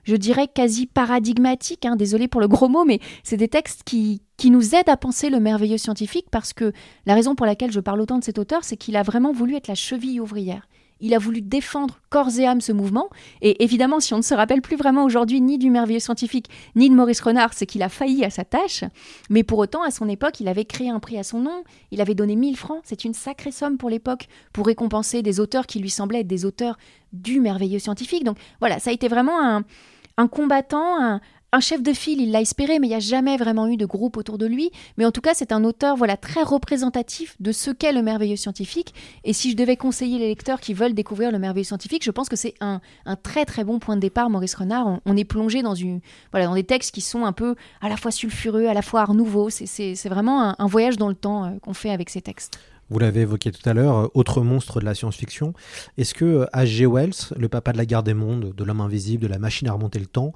je 0.03 0.15
dirais, 0.15 0.47
quasi 0.47 0.85
paradigmatiques. 0.85 1.87
Hein, 1.87 1.97
désolé 1.97 2.29
pour 2.29 2.43
le 2.43 2.47
gros 2.47 2.69
mot, 2.69 2.85
mais 2.85 3.01
c'est 3.23 3.39
des 3.39 3.49
textes 3.49 3.81
qui, 3.83 4.21
qui 4.37 4.51
nous 4.51 4.75
aident 4.75 4.91
à 4.91 4.99
penser 4.99 5.31
le 5.31 5.41
merveilleux 5.41 5.79
scientifique 5.79 6.27
parce 6.31 6.53
que 6.53 6.75
la 7.07 7.15
raison 7.15 7.35
pour 7.35 7.47
laquelle 7.47 7.73
je 7.73 7.81
parle 7.81 8.03
autant 8.03 8.19
de 8.19 8.25
cet 8.25 8.39
auteur, 8.39 8.63
c'est 8.63 8.77
qu'il 8.77 8.97
a 8.97 9.03
vraiment 9.03 9.33
voulu 9.33 9.57
être 9.57 9.69
la 9.69 9.75
cheville 9.75 10.21
ouvrière. 10.21 10.69
Il 11.01 11.15
a 11.15 11.19
voulu 11.19 11.43
défendre 11.43 12.01
corps 12.09 12.39
et 12.39 12.47
âme 12.47 12.61
ce 12.61 12.73
mouvement. 12.73 13.11
Et 13.43 13.63
évidemment, 13.63 14.01
si 14.01 14.15
on 14.15 14.19
ne 14.19 14.23
se 14.23 14.35
rappelle 14.35 14.63
plus 14.63 14.77
vraiment 14.77 15.05
aujourd'hui 15.05 15.41
ni 15.41 15.59
du 15.59 15.71
merveilleux 15.71 16.01
scientifique, 16.01 16.49
ni 16.77 16.89
de 16.89 16.95
Maurice 16.95 17.21
Renard, 17.21 17.53
c'est 17.53 17.67
qu'il 17.67 17.83
a 17.83 17.89
failli 17.89 18.25
à 18.25 18.31
sa 18.31 18.45
tâche. 18.45 18.85
Mais 19.31 19.43
pour 19.43 19.59
autant, 19.59 19.83
à 19.83 19.91
son 19.91 20.09
époque, 20.09 20.41
il 20.41 20.49
avait 20.49 20.65
créé 20.65 20.91
un 20.91 21.01
prix 21.01 21.19
à 21.19 21.23
son 21.23 21.41
nom. 21.41 21.65
Il 21.91 22.01
avait 22.01 22.15
donné 22.15 22.37
1000 22.37 22.57
francs. 22.57 22.81
C'est 22.85 23.05
une 23.05 23.15
sacrée 23.15 23.51
somme 23.53 23.77
pour 23.77 23.91
l'époque 23.91 24.29
pour 24.53 24.67
récompenser 24.67 25.23
des 25.23 25.41
auteurs 25.41 25.67
qui 25.67 25.81
lui 25.81 25.91
semblaient 25.91 26.21
être 26.21 26.27
des 26.27 26.45
auteurs 26.45 26.77
du 27.13 27.41
merveilleux 27.41 27.79
scientifique. 27.79 28.25
Donc 28.25 28.39
voilà, 28.61 28.79
ça 28.79 28.91
a 28.91 28.93
été 28.93 29.09
vraiment 29.09 29.43
un, 29.43 29.65
un 30.17 30.29
combattant, 30.29 31.01
un, 31.03 31.21
un 31.55 31.61
chef 31.61 31.83
de 31.83 31.93
file, 31.93 32.21
il 32.21 32.33
l'a 32.33 32.41
espéré, 32.41 32.81
mais 32.81 32.89
il 32.89 32.91
n'y 32.91 32.97
a 32.97 33.01
jamais 33.01 33.37
vraiment 33.37 33.69
eu 33.69 33.77
de 33.77 33.87
groupe 33.87 34.17
autour 34.17 34.39
de 34.39 34.47
lui. 34.47 34.73
Mais 34.99 35.05
en 35.05 35.13
tout 35.13 35.21
cas, 35.21 35.35
c'est 35.35 35.53
un 35.53 35.63
auteur 35.63 35.97
voilà 35.97 36.17
très 36.17 36.43
représentatif 36.43 37.37
de 37.39 37.53
ce 37.53 37.71
qu'est 37.71 37.93
le 37.93 38.03
merveilleux 38.03 38.35
scientifique. 38.35 38.93
Et 39.23 39.33
si 39.33 39.53
je 39.53 39.57
devais 39.57 39.77
conseiller 39.77 40.19
les 40.19 40.27
lecteurs 40.27 40.61
qui 40.61 40.75
veulent 40.75 40.95
découvrir 40.95 41.31
le 41.31 41.39
merveilleux 41.39 41.65
scientifique, 41.65 42.05
je 42.05 42.11
pense 42.11 42.29
que 42.29 42.35
c'est 42.35 42.55
un, 42.61 42.81
très 43.23 43.45
très 43.45 43.63
bon 43.63 43.79
point 43.79 43.95
de 43.95 44.01
départ, 44.01 44.31
Maurice 44.31 44.57
Renard. 44.57 44.99
On, 45.07 45.17
est 45.17 45.25
plongé 45.25 45.63
dans, 45.63 45.77
une, 45.77 46.01
voilà, 46.33 46.47
dans 46.47 46.55
des 46.55 46.65
textes 46.65 46.93
qui 46.93 47.01
sont 47.01 47.25
un 47.25 47.33
peu 47.33 47.55
à 47.81 47.89
la 47.89 47.97
fois 47.97 48.11
sulfureux, 48.11 48.67
à 48.67 48.75
la 48.75 48.83
fois 48.83 49.03
art 49.03 49.15
nouveau. 49.15 49.49
C'est- 49.49 49.95
vraiment 50.09 50.55
un, 50.59 50.67
voyage 50.67 50.97
dans 50.97 51.09
le 51.09 51.15
temps 51.15 51.45
euh, 51.45 51.51
qu'on 51.63 51.73
fait 51.73 51.91
avec 51.91 52.11
ces 52.11 52.21
textes. 52.21 52.59
Vous 52.91 52.99
l'avez 52.99 53.23
évoqué 53.23 53.51
tout 53.51 53.67
à 53.69 53.73
l'heure, 53.73 53.97
euh, 53.97 54.09
autre 54.15 54.43
monstre 54.43 54.81
de 54.81 54.85
la 54.85 54.95
science-fiction. 54.95 55.55
Est-ce 55.97 56.15
que 56.15 56.25
euh, 56.25 56.47
H.G. 56.53 56.87
Wells, 56.87 57.15
le 57.37 57.49
papa 57.49 57.73
de 57.73 57.79
la 57.79 57.87
guerre 57.87 58.03
des 58.03 58.13
mondes, 58.13 58.55
de 58.55 58.65
l'homme 58.65 58.83
invisible, 58.83 59.23
de 59.23 59.29
la 59.29 59.39
machine 59.39 59.69
à 59.69 59.73
remonter 59.73 59.99
le 59.99 60.07
temps, 60.07 60.33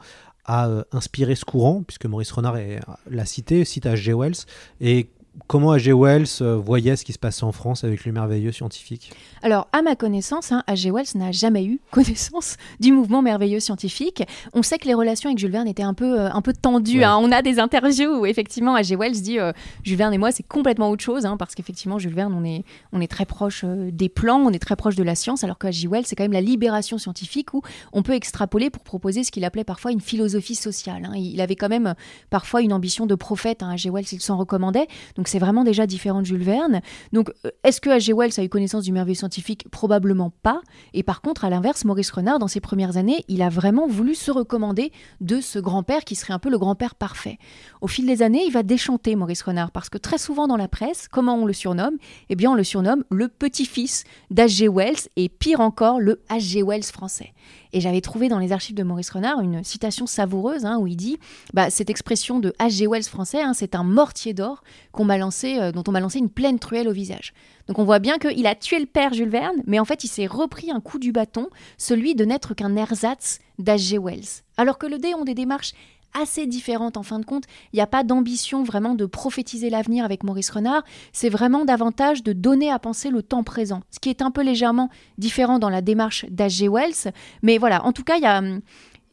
a 0.48 0.66
euh, 0.68 0.82
inspiré 0.90 1.36
ce 1.36 1.44
courant, 1.44 1.82
puisque 1.86 2.06
Maurice 2.06 2.32
Renard 2.32 2.56
est- 2.56 2.80
l'a 3.08 3.24
cité, 3.26 3.64
cite 3.64 3.84
H.G. 3.86 4.12
Wells, 4.14 4.34
et 4.80 5.08
comment 5.46 5.74
H.G. 5.76 5.92
Wells 5.92 6.26
euh, 6.42 6.56
voyait 6.56 6.96
ce 6.96 7.04
qui 7.04 7.12
se 7.12 7.18
passait 7.18 7.44
en 7.44 7.52
France 7.52 7.84
avec 7.84 8.04
le 8.04 8.12
merveilleux 8.12 8.52
scientifique 8.52 9.12
Alors, 9.42 9.68
à 9.72 9.82
ma 9.82 9.96
connaissance, 9.96 10.52
hein, 10.52 10.62
H.G. 10.68 10.90
Wells 10.90 11.06
n'a 11.14 11.32
jamais 11.32 11.64
eu 11.64 11.80
connaissance 11.90 12.56
du 12.80 12.92
mouvement 12.92 13.22
merveilleux 13.22 13.60
scientifique. 13.60 14.22
On 14.52 14.62
sait 14.62 14.78
que 14.78 14.86
les 14.86 14.94
relations 14.94 15.28
avec 15.30 15.38
Jules 15.38 15.50
Verne 15.52 15.68
étaient 15.68 15.82
un 15.82 15.94
peu, 15.94 16.20
euh, 16.20 16.30
un 16.32 16.42
peu 16.42 16.52
tendues. 16.52 16.98
Ouais. 16.98 17.04
hein. 17.04 17.18
On 17.20 17.30
a 17.32 17.42
des 17.42 17.58
interviews 17.58 18.20
où, 18.20 18.26
effectivement, 18.26 18.76
H.G. 18.76 18.96
Wells 18.96 19.20
dit 19.22 19.38
euh, 19.38 19.52
Jules 19.84 19.96
Verne 19.96 20.12
et 20.14 20.18
moi, 20.18 20.32
c'est 20.32 20.42
complètement 20.46 20.90
autre 20.90 21.04
chose, 21.04 21.24
hein, 21.26 21.36
parce 21.36 21.54
qu'effectivement, 21.54 21.98
Jules 21.98 22.14
Verne, 22.14 22.34
on 22.34 22.44
est, 22.44 22.64
on 22.92 23.00
est 23.00 23.06
très 23.10 23.24
proche 23.24 23.62
euh, 23.64 23.90
des 23.92 24.08
plans, 24.08 24.38
on 24.40 24.50
est 24.50 24.58
très 24.58 24.76
proche 24.76 24.96
de 24.96 25.02
la 25.02 25.14
science, 25.14 25.44
alors 25.44 25.58
que 25.58 25.66
H.G. 25.68 25.88
Wells, 25.88 26.04
c'est 26.06 26.16
quand 26.16 26.24
même 26.24 26.32
la 26.32 26.40
libération 26.40 26.98
scientifique 26.98 27.54
où 27.54 27.62
on 27.92 28.02
peut 28.02 28.14
extrapoler 28.14 28.70
pour 28.70 28.82
proposer 28.82 29.24
ce 29.24 29.30
qu'il 29.30 29.44
appelait 29.44 29.64
parfois 29.64 29.92
une 29.92 30.00
philosophie 30.00 30.54
sociale. 30.54 31.04
hein. 31.04 31.12
Il 31.16 31.40
avait 31.40 31.56
quand 31.56 31.68
même 31.68 31.94
parfois 32.30 32.62
une 32.62 32.72
ambition 32.72 33.06
de 33.06 33.14
prophète. 33.14 33.60
H.G. 33.60 33.90
Wells, 33.90 34.06
il 34.12 34.20
s'en 34.20 34.36
recommandait. 34.36 34.88
Donc, 35.16 35.27
c'est 35.28 35.38
vraiment 35.38 35.64
déjà 35.64 35.86
différent 35.86 36.20
de 36.20 36.26
Jules 36.26 36.42
Verne. 36.42 36.80
Donc, 37.12 37.30
euh, 37.44 37.50
est-ce 37.64 37.80
que 37.80 37.90
H.G. 37.90 38.12
Wells 38.12 38.32
a 38.38 38.44
eu 38.44 38.48
connaissance 38.48 38.84
du 38.84 38.92
merveilleux 38.92 39.16
scientifique? 39.16 39.68
Probablement 39.70 40.32
pas. 40.42 40.60
Et 40.94 41.02
par 41.02 41.20
contre, 41.20 41.44
à 41.44 41.50
l'inverse, 41.50 41.84
Maurice 41.84 42.10
Renard, 42.10 42.38
dans 42.38 42.48
ses 42.48 42.60
premières 42.60 42.96
années, 42.96 43.24
il 43.28 43.42
a 43.42 43.48
vraiment 43.48 43.86
voulu 43.86 44.14
se 44.14 44.30
recommander 44.30 44.92
de 45.20 45.40
ce 45.40 45.58
grand-père 45.58 46.04
qui 46.04 46.14
serait 46.14 46.32
un 46.32 46.38
peu 46.38 46.50
le 46.50 46.58
grand-père 46.58 46.94
parfait. 46.94 47.38
Au 47.80 47.88
fil 47.88 48.06
des 48.06 48.22
années, 48.22 48.42
il 48.46 48.52
va 48.52 48.62
déchanter 48.62 49.16
Maurice 49.16 49.42
Renard 49.42 49.70
parce 49.70 49.88
que 49.88 49.98
très 49.98 50.18
souvent 50.18 50.48
dans 50.48 50.56
la 50.56 50.68
presse, 50.68 51.08
comment 51.08 51.36
on 51.36 51.46
le 51.46 51.52
surnomme? 51.52 51.96
Eh 52.28 52.36
bien, 52.36 52.50
on 52.50 52.54
le 52.54 52.64
surnomme 52.64 53.04
le 53.10 53.28
petit-fils 53.28 54.04
d'H.G. 54.30 54.68
Wells 54.68 55.08
et 55.16 55.28
pire 55.28 55.60
encore, 55.60 56.00
le 56.00 56.22
H.G. 56.30 56.62
Wells 56.62 56.84
français. 56.84 57.32
Et 57.72 57.80
j'avais 57.80 58.00
trouvé 58.00 58.28
dans 58.28 58.38
les 58.38 58.52
archives 58.52 58.74
de 58.74 58.82
Maurice 58.82 59.10
Renard 59.10 59.40
une 59.40 59.62
citation 59.62 60.06
savoureuse 60.06 60.64
hein, 60.64 60.78
où 60.78 60.86
il 60.86 60.96
dit 60.96 61.18
bah, 61.52 61.70
cette 61.70 61.90
expression 61.90 62.40
de 62.40 62.54
H.G. 62.58 62.86
Wells 62.86 63.04
français, 63.04 63.42
hein, 63.42 63.52
c'est 63.54 63.74
un 63.74 63.82
mortier 63.82 64.32
d'or 64.32 64.62
qu'on 64.92 65.04
m'a 65.04 65.17
lancé, 65.18 65.58
euh, 65.58 65.72
dont 65.72 65.84
on 65.86 65.92
m'a 65.92 66.00
lancé 66.00 66.18
une 66.18 66.30
pleine 66.30 66.58
truelle 66.58 66.88
au 66.88 66.92
visage. 66.92 67.32
Donc 67.66 67.78
on 67.78 67.84
voit 67.84 67.98
bien 67.98 68.18
qu'il 68.18 68.46
a 68.46 68.54
tué 68.54 68.78
le 68.78 68.86
père 68.86 69.12
Jules 69.12 69.28
Verne, 69.28 69.62
mais 69.66 69.78
en 69.78 69.84
fait 69.84 70.04
il 70.04 70.08
s'est 70.08 70.26
repris 70.26 70.70
un 70.70 70.80
coup 70.80 70.98
du 70.98 71.12
bâton, 71.12 71.48
celui 71.76 72.14
de 72.14 72.24
n'être 72.24 72.54
qu'un 72.54 72.76
ersatz 72.76 73.40
d'H.G. 73.58 73.98
Wells. 73.98 74.42
Alors 74.56 74.78
que 74.78 74.86
le 74.86 74.98
dé 74.98 75.14
ont 75.14 75.24
des 75.24 75.34
démarches 75.34 75.74
assez 76.14 76.46
différente 76.46 76.96
en 76.96 77.02
fin 77.02 77.18
de 77.18 77.24
compte. 77.24 77.44
Il 77.72 77.76
n'y 77.76 77.82
a 77.82 77.86
pas 77.86 78.02
d'ambition 78.02 78.62
vraiment 78.62 78.94
de 78.94 79.06
prophétiser 79.06 79.70
l'avenir 79.70 80.04
avec 80.04 80.24
Maurice 80.24 80.50
Renard. 80.50 80.82
C'est 81.12 81.28
vraiment 81.28 81.64
davantage 81.64 82.22
de 82.22 82.32
donner 82.32 82.70
à 82.70 82.78
penser 82.78 83.10
le 83.10 83.22
temps 83.22 83.44
présent, 83.44 83.82
ce 83.90 83.98
qui 83.98 84.08
est 84.08 84.22
un 84.22 84.30
peu 84.30 84.42
légèrement 84.42 84.88
différent 85.18 85.58
dans 85.58 85.70
la 85.70 85.82
démarche 85.82 86.24
d'H.G. 86.30 86.68
Wells. 86.68 87.12
Mais 87.42 87.58
voilà, 87.58 87.84
en 87.84 87.92
tout 87.92 88.04
cas, 88.04 88.16
il 88.16 88.22
y 88.22 88.26
a 88.26 88.42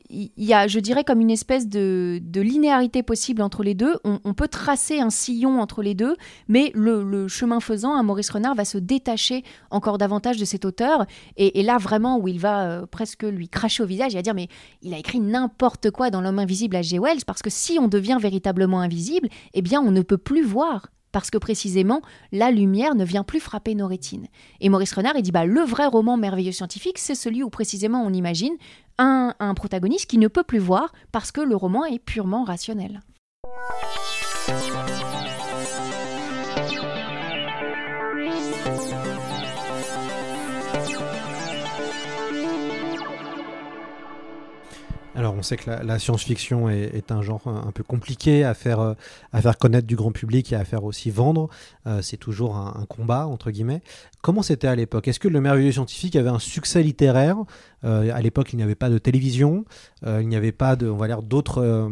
il 0.09 0.31
y 0.38 0.53
a, 0.53 0.67
je 0.67 0.79
dirais, 0.79 1.03
comme 1.03 1.21
une 1.21 1.31
espèce 1.31 1.67
de, 1.67 2.21
linéarité 2.35 3.03
possible 3.03 3.41
entre 3.41 3.63
les 3.63 3.74
deux. 3.74 3.95
On, 4.03 4.33
peut 4.33 4.47
tracer 4.47 5.00
un 5.00 5.09
sillon 5.09 5.59
entre 5.59 5.81
les 5.81 5.95
deux, 5.95 6.15
mais 6.47 6.71
le, 6.75 7.27
chemin 7.27 7.59
faisant, 7.59 7.93
un 7.93 8.03
Maurice 8.03 8.29
Renard 8.29 8.55
va 8.55 8.65
se 8.65 8.77
détacher 8.77 9.43
encore 9.71 9.97
davantage 9.97 10.38
de 10.38 10.45
cet 10.45 10.65
auteur. 10.65 11.05
Et, 11.38 11.63
là, 11.63 11.77
vraiment, 11.77 12.19
où 12.19 12.27
il 12.27 12.39
va 12.39 12.65
euh, 12.65 12.85
presque 12.85 13.24
lui 13.24 13.50
cracher 13.50 13.83
au 13.83 13.85
visage, 13.85 14.13
il 14.13 14.15
va 14.15 14.21
dire 14.21 14.35
Mais 14.35 14.47
il 14.81 14.93
a 14.93 14.97
écrit 14.97 15.19
n'importe 15.19 15.91
quoi 15.91 16.09
dans 16.09 16.21
L'homme 16.21 16.39
invisible 16.39 16.75
à 16.75 16.81
G. 16.81 17.00
Wells, 17.00 17.25
parce 17.25 17.41
que 17.41 17.50
si 17.50 17.77
on 17.79 17.88
devient 17.88 18.17
véritablement 18.19 18.81
invisible, 18.81 19.29
eh 19.53 19.62
bien, 19.62 19.81
on 19.81 19.91
ne 19.91 20.01
peut 20.01 20.17
plus 20.17 20.43
voir 20.43 20.88
parce 21.15 21.31
que 21.31 21.38
précisément, 21.38 22.01
la 22.34 22.51
lumière 22.51 22.93
ne 22.93 23.05
vient 23.05 23.24
plus 23.24 23.39
frapper 23.39 23.74
nos 23.74 23.88
rétines. 23.88 24.27
Et 24.60 24.67
Maurice 24.67 24.91
Renard, 24.91 25.13
il 25.15 25.22
dit, 25.22 25.31
bah, 25.31 25.45
le 25.45 25.62
vrai 25.62 25.86
roman 25.86 26.17
merveilleux 26.17 26.51
scientifique, 26.51 26.98
c'est 26.98 27.15
celui 27.15 27.41
où 27.41 27.50
précisément 27.50 28.03
on 28.05 28.12
imagine 28.12 28.53
un, 28.98 29.34
un 29.39 29.53
protagoniste 29.53 30.10
qui 30.10 30.17
ne 30.17 30.27
peut 30.27 30.43
plus 30.43 30.60
voir 30.60 30.91
parce 31.13 31.31
que 31.31 31.39
le 31.39 31.55
roman 31.55 31.86
est 31.86 32.00
purement 32.00 32.43
rationnel. 32.43 33.00
Sait 45.45 45.57
que 45.57 45.69
la, 45.69 45.99
science-fiction 45.99 46.69
est, 46.69 47.11
un 47.11 47.21
genre 47.21 47.41
un, 47.45 47.71
peu 47.71 47.83
compliqué 47.83 48.43
à 48.43 48.53
faire, 48.53 48.79
euh, 48.79 48.93
à 49.31 49.41
faire 49.41 49.57
connaître 49.57 49.87
du 49.87 49.95
grand 49.95 50.11
public 50.11 50.51
et 50.51 50.55
à 50.55 50.65
faire 50.65 50.83
aussi 50.83 51.11
vendre. 51.11 51.49
Euh, 51.87 52.01
c'est 52.01 52.17
toujours 52.17 52.55
un, 52.55 52.85
combat, 52.89 53.27
entre 53.27 53.51
guillemets. 53.51 53.81
Comment 54.21 54.41
c'était 54.41 54.67
à 54.67 54.75
l'époque? 54.75 55.07
Est-ce 55.07 55.19
que 55.19 55.27
le 55.27 55.39
merveilleux 55.39 55.71
scientifique 55.71 56.15
avait 56.15 56.29
un 56.29 56.39
succès 56.39 56.81
littéraire? 56.83 57.37
À 57.85 58.21
l'époque, 58.21 58.51
il 58.51 58.57
n'y 58.57 58.63
avait 58.63 58.75
pas 58.75 58.89
de 58.89 58.97
télévision, 58.97 59.63
il 60.05 60.27
n'y 60.27 60.35
avait 60.35 60.51
pas 60.51 60.75
de, 60.75 60.89
on 60.89 60.97
va 60.97 61.07
dire, 61.07 61.21
d'autres, 61.21 61.89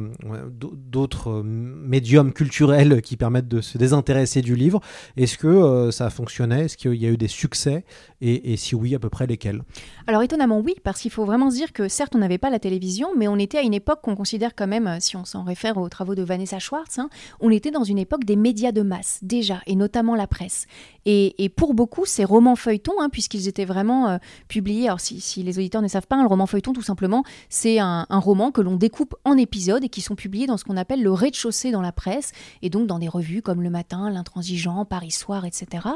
d'autres 0.51 1.43
médiums 1.43 2.33
culturels 2.33 3.01
qui 3.01 3.15
permettent 3.15 3.47
de 3.47 3.61
se 3.61 3.77
désintéresser 3.77 4.41
du 4.41 4.55
livre. 4.55 4.79
Est-ce 5.17 5.37
que 5.37 5.91
ça 5.91 6.09
fonctionnait? 6.09 6.65
Est-ce 6.65 6.77
qu'il 6.77 6.95
y 6.95 7.05
a 7.05 7.09
eu 7.09 7.17
des 7.17 7.27
succès? 7.27 7.85
Et, 8.21 8.53
et 8.53 8.57
si 8.57 8.73
oui, 8.75 8.95
à 8.95 8.99
peu 8.99 9.09
près 9.09 9.27
lesquels? 9.27 9.61
Alors, 10.07 10.23
étonnamment, 10.23 10.59
oui, 10.59 10.73
parce 10.83 11.01
qu'il 11.01 11.11
faut 11.11 11.25
vraiment 11.25 11.51
se 11.51 11.55
dire 11.55 11.73
que 11.73 11.87
certes, 11.87 12.15
on 12.15 12.19
n'avait 12.19 12.37
pas 12.37 12.49
la 12.49 12.59
télévision, 12.59 13.09
mais 13.17 13.27
on 13.27 13.37
était 13.37 13.59
à 13.59 13.61
une 13.61 13.73
époque 13.73 13.99
qu'on 14.01 14.15
considère 14.15 14.55
quand 14.55 14.67
même, 14.67 14.97
si 14.99 15.15
on 15.15 15.25
s'en 15.25 15.43
réfère 15.43 15.77
aux 15.77 15.89
travaux 15.89 16.15
de 16.15 16.23
Vanessa 16.23 16.59
Schwartz, 16.59 16.99
hein, 16.99 17.09
on 17.39 17.49
était 17.51 17.71
dans 17.71 17.83
une 17.83 17.99
époque 17.99 18.23
des 18.23 18.35
médias 18.35 18.71
de 18.71 18.81
masse, 18.81 19.19
déjà, 19.21 19.61
et 19.67 19.75
notamment 19.75 20.15
la 20.15 20.27
presse. 20.27 20.65
Et, 21.05 21.49
pour 21.49 21.73
beaucoup, 21.73 22.05
ces 22.05 22.23
romans 22.23 22.55
feuilletons, 22.55 22.99
hein, 22.99 23.09
puisqu'ils 23.09 23.47
étaient 23.47 23.65
vraiment 23.65 24.09
euh, 24.09 24.17
publiés, 24.47 24.87
alors 24.87 24.99
si, 24.99 25.43
les 25.43 25.57
auditeurs 25.57 25.81
ne 25.81 25.87
savent 25.87 26.07
pas, 26.07 26.15
un 26.15 26.25
roman 26.25 26.45
feuilleton, 26.45 26.73
tout 26.73 26.81
simplement, 26.81 27.23
c'est 27.49 27.79
un, 27.79 28.05
roman 28.09 28.51
que 28.51 28.61
l'on 28.61 28.75
découpe 28.75 29.15
en 29.25 29.37
épisodes 29.37 29.83
et 29.83 29.89
qui 29.89 30.01
sont 30.01 30.15
publiés 30.15 30.47
dans 30.47 30.57
ce 30.57 30.63
qu'on 30.63 30.77
appelle 30.77 31.03
le 31.03 31.11
rez-de-chaussée 31.11 31.71
dans 31.71 31.81
la 31.81 31.91
presse, 31.91 32.31
et 32.61 32.69
donc 32.69 32.87
dans 32.87 32.99
des 32.99 33.09
revues 33.09 33.41
comme 33.41 33.61
Le 33.61 33.69
Matin, 33.69 34.09
L'Intransigeant, 34.09 34.85
Paris 34.85 35.11
Soir, 35.11 35.45
etc. 35.45 35.87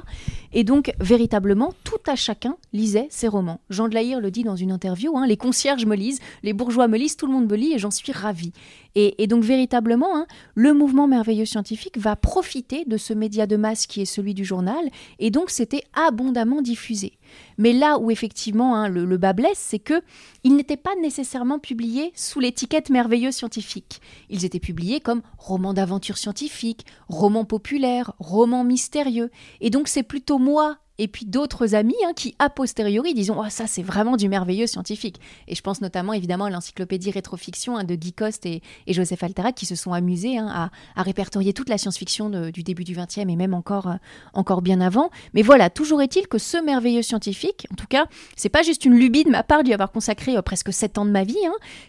Et 0.51 0.63
donc, 0.63 0.93
véritablement, 0.99 1.73
tout 1.83 1.95
à 2.07 2.15
chacun 2.15 2.57
lisait 2.73 3.07
ces 3.09 3.27
romans. 3.27 3.61
Jean 3.69 3.87
de 3.87 3.93
Lahire 3.93 4.19
le 4.19 4.31
dit 4.31 4.43
dans 4.43 4.55
une 4.55 4.71
interview, 4.71 5.17
hein, 5.17 5.25
les 5.25 5.37
concierges 5.37 5.85
me 5.85 5.95
lisent, 5.95 6.19
les 6.43 6.53
bourgeois 6.53 6.87
me 6.87 6.97
lisent, 6.97 7.15
tout 7.15 7.27
le 7.27 7.33
monde 7.33 7.49
me 7.49 7.55
lit 7.55 7.73
et 7.73 7.79
j'en 7.79 7.91
suis 7.91 8.11
ravie. 8.11 8.51
Et, 8.99 9.27
donc 9.27 9.43
véritablement, 9.43 10.17
hein, 10.17 10.25
le 10.55 10.73
mouvement 10.73 11.07
merveilleux 11.07 11.45
scientifique 11.45 11.99
va 11.99 12.15
profiter 12.15 12.83
de 12.85 12.97
ce 12.97 13.13
média 13.13 13.45
de 13.45 13.55
masse 13.55 13.85
qui 13.85 14.01
est 14.01 14.05
celui 14.05 14.33
du 14.33 14.43
journal, 14.43 14.89
et 15.19 15.31
donc 15.31 15.49
c'était 15.49 15.83
abondamment 15.93 16.61
diffusé. 16.61 17.17
Mais 17.57 17.73
là 17.73 17.97
où 17.97 18.11
effectivement 18.11 18.75
hein, 18.75 18.89
le, 18.89 19.17
bas 19.17 19.33
blesse, 19.33 19.57
c'est 19.57 19.79
que 19.79 20.01
ils 20.43 20.55
n'étaient 20.55 20.77
pas 20.77 20.95
nécessairement 21.01 21.59
publiés 21.59 22.11
sous 22.15 22.39
l'étiquette 22.39 22.89
merveilleux 22.89 23.31
scientifique. 23.31 24.01
Ils 24.29 24.45
étaient 24.45 24.59
publiés 24.59 24.99
comme 24.99 25.21
romans 25.37 25.73
d'aventure 25.73 26.17
scientifique, 26.17 26.85
romans 27.09 27.45
populaires, 27.45 28.13
romans 28.19 28.63
mystérieux. 28.63 29.31
Et 29.61 29.69
donc 29.69 29.87
c'est 29.87 30.03
plutôt 30.03 30.39
moi 30.39 30.77
et 30.99 31.07
puis 31.07 31.25
d'autres 31.25 31.75
amis 31.75 31.95
hein, 32.05 32.13
qui, 32.15 32.35
a 32.39 32.49
posteriori, 32.49 33.13
disent 33.13 33.31
oh, 33.35 33.43
ça, 33.49 33.67
c'est 33.67 33.83
vraiment 33.83 34.17
du 34.17 34.29
merveilleux 34.29 34.67
scientifique. 34.67 35.19
Et 35.47 35.55
je 35.55 35.61
pense 35.61 35.81
notamment 35.81 36.13
évidemment 36.13 36.45
à 36.45 36.49
l'encyclopédie 36.49 37.11
rétrofiction 37.11 37.77
hein, 37.77 37.83
de 37.83 37.95
Guy 37.95 38.13
Coste 38.13 38.45
et, 38.45 38.61
Joseph 38.87 39.21
Alterac 39.23 39.55
qui 39.55 39.65
se 39.65 39.75
sont 39.75 39.93
amusés 39.93 40.37
hein, 40.37 40.71
à, 40.95 41.03
répertorier 41.03 41.53
toute 41.53 41.69
la 41.69 41.77
science-fiction 41.77 42.29
du 42.51 42.63
début 42.63 42.83
du 42.83 42.95
XXe 42.95 43.19
et 43.19 43.35
même 43.35 43.53
encore, 43.53 43.87
euh, 43.87 43.95
encore 44.33 44.61
bien 44.61 44.81
avant. 44.81 45.09
Mais 45.33 45.41
voilà, 45.41 45.69
toujours 45.69 46.01
est-il 46.01 46.27
que 46.27 46.37
ce 46.37 46.57
merveilleux 46.57 47.01
scientifique, 47.01 47.67
en 47.71 47.75
tout 47.75 47.87
cas, 47.87 48.07
c'est 48.35 48.49
pas 48.49 48.63
juste 48.63 48.85
une 48.85 48.95
lubie 48.95 49.23
de 49.23 49.29
ma 49.29 49.43
part 49.43 49.63
d'y 49.63 49.73
avoir 49.73 49.91
consacré 49.91 50.35
euh, 50.35 50.41
presque 50.41 50.73
sept 50.73 50.97
ans 50.97 51.05
de 51.05 51.11
ma 51.11 51.23
vie, 51.23 51.35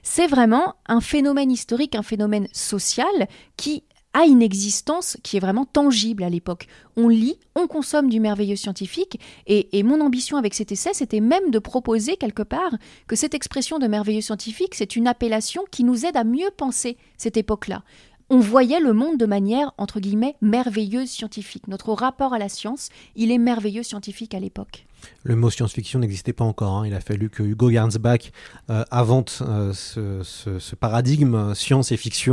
c'est 0.02 0.26
vraiment 0.26 0.74
un 0.86 1.00
phénomène 1.00 1.50
historique, 1.50 1.94
un 1.94 2.02
phénomène 2.02 2.48
social 2.52 3.28
qui 3.56 3.84
une 4.26 4.42
existence 4.42 5.16
qui 5.22 5.36
est 5.36 5.40
vraiment 5.40 5.64
tangible 5.64 6.22
à 6.22 6.30
l'époque. 6.30 6.66
On 6.96 7.08
lit, 7.08 7.38
on 7.54 7.66
consomme 7.66 8.08
du 8.08 8.20
merveilleux 8.20 8.56
scientifique, 8.56 9.20
et, 9.46 9.82
mon 9.82 10.00
ambition 10.00 10.36
avec 10.36 10.54
cet 10.54 10.72
essai, 10.72 10.90
c'était 10.92 11.20
même 11.20 11.50
de 11.50 11.58
proposer 11.58 12.16
quelque 12.16 12.42
part 12.42 12.74
que 13.06 13.16
cette 13.16 13.34
expression 13.34 13.78
de 13.78 13.86
merveilleux 13.86 14.20
scientifique, 14.20 14.74
c'est 14.74 14.96
une 14.96 15.06
appellation 15.06 15.64
qui 15.70 15.84
nous 15.84 16.06
aide 16.06 16.16
à 16.16 16.24
mieux 16.24 16.50
penser 16.56 16.96
cette 17.16 17.36
époque-là. 17.36 17.82
On 18.30 18.40
voyait 18.40 18.80
le 18.80 18.92
monde 18.92 19.16
de 19.16 19.24
manière, 19.24 19.72
entre 19.78 20.00
guillemets, 20.00 20.36
merveilleuse 20.42 21.08
scientifique. 21.08 21.66
Notre 21.66 21.92
rapport 21.92 22.34
à 22.34 22.38
la 22.38 22.50
science, 22.50 22.90
il 23.16 23.30
est 23.30 23.38
merveilleux 23.38 23.82
scientifique 23.82 24.34
à 24.34 24.40
l'époque 24.40 24.84
le 25.24 25.36
mot 25.36 25.50
science-fiction 25.50 25.98
n'existait 25.98 26.32
pas 26.32 26.44
encore. 26.44 26.78
Hein. 26.78 26.86
Il 26.86 26.94
a 26.94 27.00
fallu 27.00 27.28
que 27.28 27.42
Hugo 27.42 27.70
Gernsback 27.70 28.32
euh, 28.70 28.84
invente 28.90 29.42
euh, 29.42 29.72
ce, 29.74 30.74
paradigme 30.74 31.34
euh, 31.34 31.54
science 31.54 31.92
et 31.92 31.96
fiction 31.96 32.28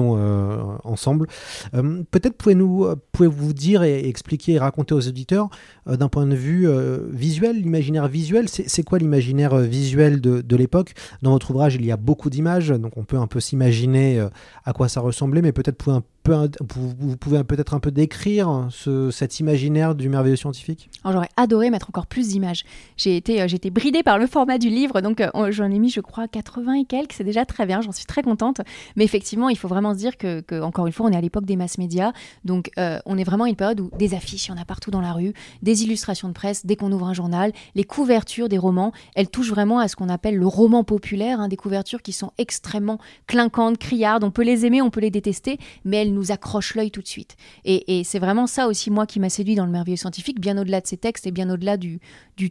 ensemble. 0.83 1.27
Peut-être 1.71 2.37
pouvez-vous 2.37 3.53
dire 3.53 3.83
et, 3.83 4.07
expliquer 4.07 4.53
et 4.53 4.59
raconter 4.59 4.93
aux 4.93 5.07
auditeurs 5.07 5.49
d'un 5.87 6.07
point 6.09 6.25
de 6.25 6.35
vue 6.35 6.67
visuel, 7.11 7.61
l'imaginaire 7.61 8.07
visuel? 8.07 8.47
C'est 8.49 8.83
quoi 8.83 8.99
l'imaginaire 8.99 9.57
visuel 9.57 10.21
de, 10.21 10.41
de 10.41 10.55
l'époque? 10.55 10.93
Dans 11.21 11.31
votre 11.31 11.51
ouvrage, 11.51 11.75
il 11.75 11.85
y 11.85 11.91
a 11.91 11.97
beaucoup 11.97 12.29
d'images, 12.29 12.69
donc 12.69 12.97
on 12.97 13.03
peut 13.03 13.17
un 13.17 13.27
peu 13.27 13.39
s'imaginer 13.39 14.25
à 14.63 14.73
quoi 14.73 14.87
ça 14.89 15.01
ressemblait, 15.01 15.41
mais 15.41 15.51
peut-être 15.51 15.77
pouvez 15.77 15.97
vous, 16.27 17.17
pouvez 17.17 17.43
peut-être 17.43 17.73
un 17.73 17.79
peu 17.79 17.91
décrire 17.91 18.67
ce, 18.71 19.11
cet 19.11 19.39
imaginaire 19.39 19.95
du 19.95 20.09
merveilleux 20.09 20.35
scientifique? 20.35 20.89
J'aurais 21.03 21.29
adoré 21.37 21.69
mettre 21.69 21.89
encore 21.89 22.07
plus 22.07 22.29
d'images. 22.29 22.63
J'ai 22.97 23.15
été, 23.17 23.41
euh, 23.41 23.47
bridée 23.71 24.03
par 24.03 24.17
le 24.17 24.27
format 24.27 24.57
du 24.57 24.69
livre, 24.69 25.01
donc 25.01 25.21
euh, 25.21 25.51
j'en 25.51 25.69
ai 25.71 25.79
mis, 25.79 25.89
je 25.89 26.01
crois, 26.01 26.27
80 26.27 26.73
et 26.73 26.85
quelques. 26.85 27.13
C'est 27.13 27.23
déjà 27.23 27.45
très 27.45 27.65
bien, 27.65 27.81
j'en 27.81 27.91
suis 27.91 28.05
très 28.05 28.23
contente. 28.23 28.61
Mais 28.95 29.03
effectivement, 29.03 29.49
il 29.49 29.57
faut 29.57 29.67
vraiment 29.67 29.93
se 29.93 29.99
dire 29.99 30.17
que, 30.17 30.61
encore 30.61 30.87
une 30.87 30.93
fois, 30.93 31.07
on 31.07 31.11
est 31.11 31.15
à 31.15 31.21
l'époque 31.21 31.45
des 31.45 31.55
masses 31.55 31.77
médias. 31.77 32.11
Donc, 32.43 32.71
euh, 32.77 32.99
on 33.05 33.17
est 33.17 33.23
vraiment 33.23 33.45
à 33.45 33.49
une 33.49 33.55
période 33.55 33.79
où 33.79 33.91
des 33.97 34.13
affiches, 34.13 34.47
il 34.47 34.51
y 34.51 34.53
en 34.53 34.61
a 34.61 34.65
partout 34.65 34.91
dans 34.91 35.01
la 35.01 35.13
rue, 35.13 35.33
des 35.61 35.83
illustrations 35.83 36.27
de 36.27 36.33
presse, 36.33 36.65
dès 36.65 36.75
qu'on 36.75 36.91
ouvre 36.91 37.07
un 37.07 37.13
journal, 37.13 37.51
les 37.75 37.83
couvertures 37.83 38.49
des 38.49 38.57
romans, 38.57 38.91
elles 39.15 39.29
touchent 39.29 39.49
vraiment 39.49 39.79
à 39.79 39.87
ce 39.87 39.95
qu'on 39.95 40.09
appelle 40.09 40.37
le 40.37 40.47
roman 40.47 40.83
populaire, 40.83 41.39
hein, 41.39 41.47
des 41.47 41.57
couvertures 41.57 42.01
qui 42.01 42.13
sont 42.13 42.31
extrêmement 42.37 42.99
clinquantes, 43.27 43.77
criardes. 43.77 44.23
On 44.23 44.31
peut 44.31 44.43
les 44.43 44.65
aimer, 44.65 44.81
on 44.81 44.89
peut 44.89 45.01
les 45.01 45.11
détester, 45.11 45.59
mais 45.83 45.97
elles 45.97 46.13
nous 46.15 46.31
accroche 46.31 46.75
l'œil 46.75 46.91
tout 46.91 47.01
de 47.01 47.07
suite. 47.07 47.35
Et, 47.63 48.03
c'est 48.03 48.19
vraiment 48.19 48.47
ça 48.47 48.67
aussi, 48.67 48.89
moi, 48.89 49.05
qui 49.05 49.19
m'a 49.19 49.29
séduit 49.29 49.55
dans 49.55 49.65
le 49.65 49.71
merveilleux 49.71 49.97
scientifique, 49.97 50.39
bien 50.39 50.57
au-delà 50.57 50.81
de 50.81 50.87
ces 50.87 50.97
textes 50.97 51.27
et 51.27 51.31
bien 51.31 51.49
au-delà 51.49 51.77
du, 51.77 51.99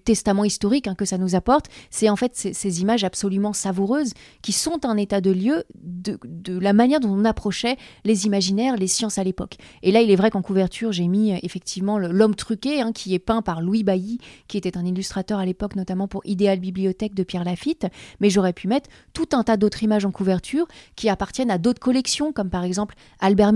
testament 0.04 0.44
historique 0.44 0.86
hein, 0.86 0.94
que 0.94 1.04
ça 1.04 1.18
nous 1.18 1.34
apporte. 1.34 1.66
C'est 1.90 2.08
en 2.08 2.16
fait 2.16 2.34
ces, 2.34 2.80
images 2.80 3.04
absolument 3.04 3.52
savoureuses 3.52 4.12
qui 4.42 4.52
sont 4.52 4.84
un 4.84 4.96
état 4.96 5.20
de 5.20 5.30
lieu 5.30 5.64
de, 5.82 6.18
de, 6.24 6.58
la 6.58 6.72
manière 6.72 7.00
dont 7.00 7.10
on 7.10 7.24
approchait 7.24 7.76
les 8.04 8.26
imaginaires, 8.26 8.76
les 8.76 8.86
sciences 8.86 9.18
à 9.18 9.24
l'époque. 9.24 9.56
Et 9.82 9.92
là, 9.92 10.00
il 10.00 10.10
est 10.10 10.16
vrai 10.16 10.30
qu'en 10.30 10.42
couverture, 10.42 10.92
j'ai 10.92 11.08
mis 11.08 11.32
euh, 11.32 11.38
effectivement 11.42 11.98
l'homme 11.98 12.34
truqué, 12.34 12.80
hein, 12.80 12.92
qui 12.92 13.14
est 13.14 13.18
peint 13.18 13.42
par 13.42 13.60
Louis 13.60 13.84
Bailly, 13.84 14.18
qui 14.48 14.56
était 14.56 14.76
un 14.76 14.84
illustrateur 14.84 15.38
à 15.38 15.46
l'époque, 15.46 15.76
notamment 15.76 16.08
pour 16.08 16.22
Idéal 16.24 16.58
Bibliothèque 16.58 17.14
de 17.14 17.22
Pierre 17.22 17.44
Lafitte. 17.44 17.86
Mais 18.20 18.30
j'aurais 18.30 18.52
pu 18.52 18.68
mettre 18.68 18.90
tout 19.12 19.28
un 19.32 19.42
tas 19.42 19.56
d'autres 19.56 19.82
images 19.82 20.04
en 20.04 20.10
couverture 20.10 20.66
qui 20.96 21.08
appartiennent 21.08 21.50
à 21.50 21.58
d'autres 21.58 21.80
collections, 21.80 22.32
comme 22.32 22.50
par 22.50 22.64
exemple 22.64 22.94
Albert 23.20 23.52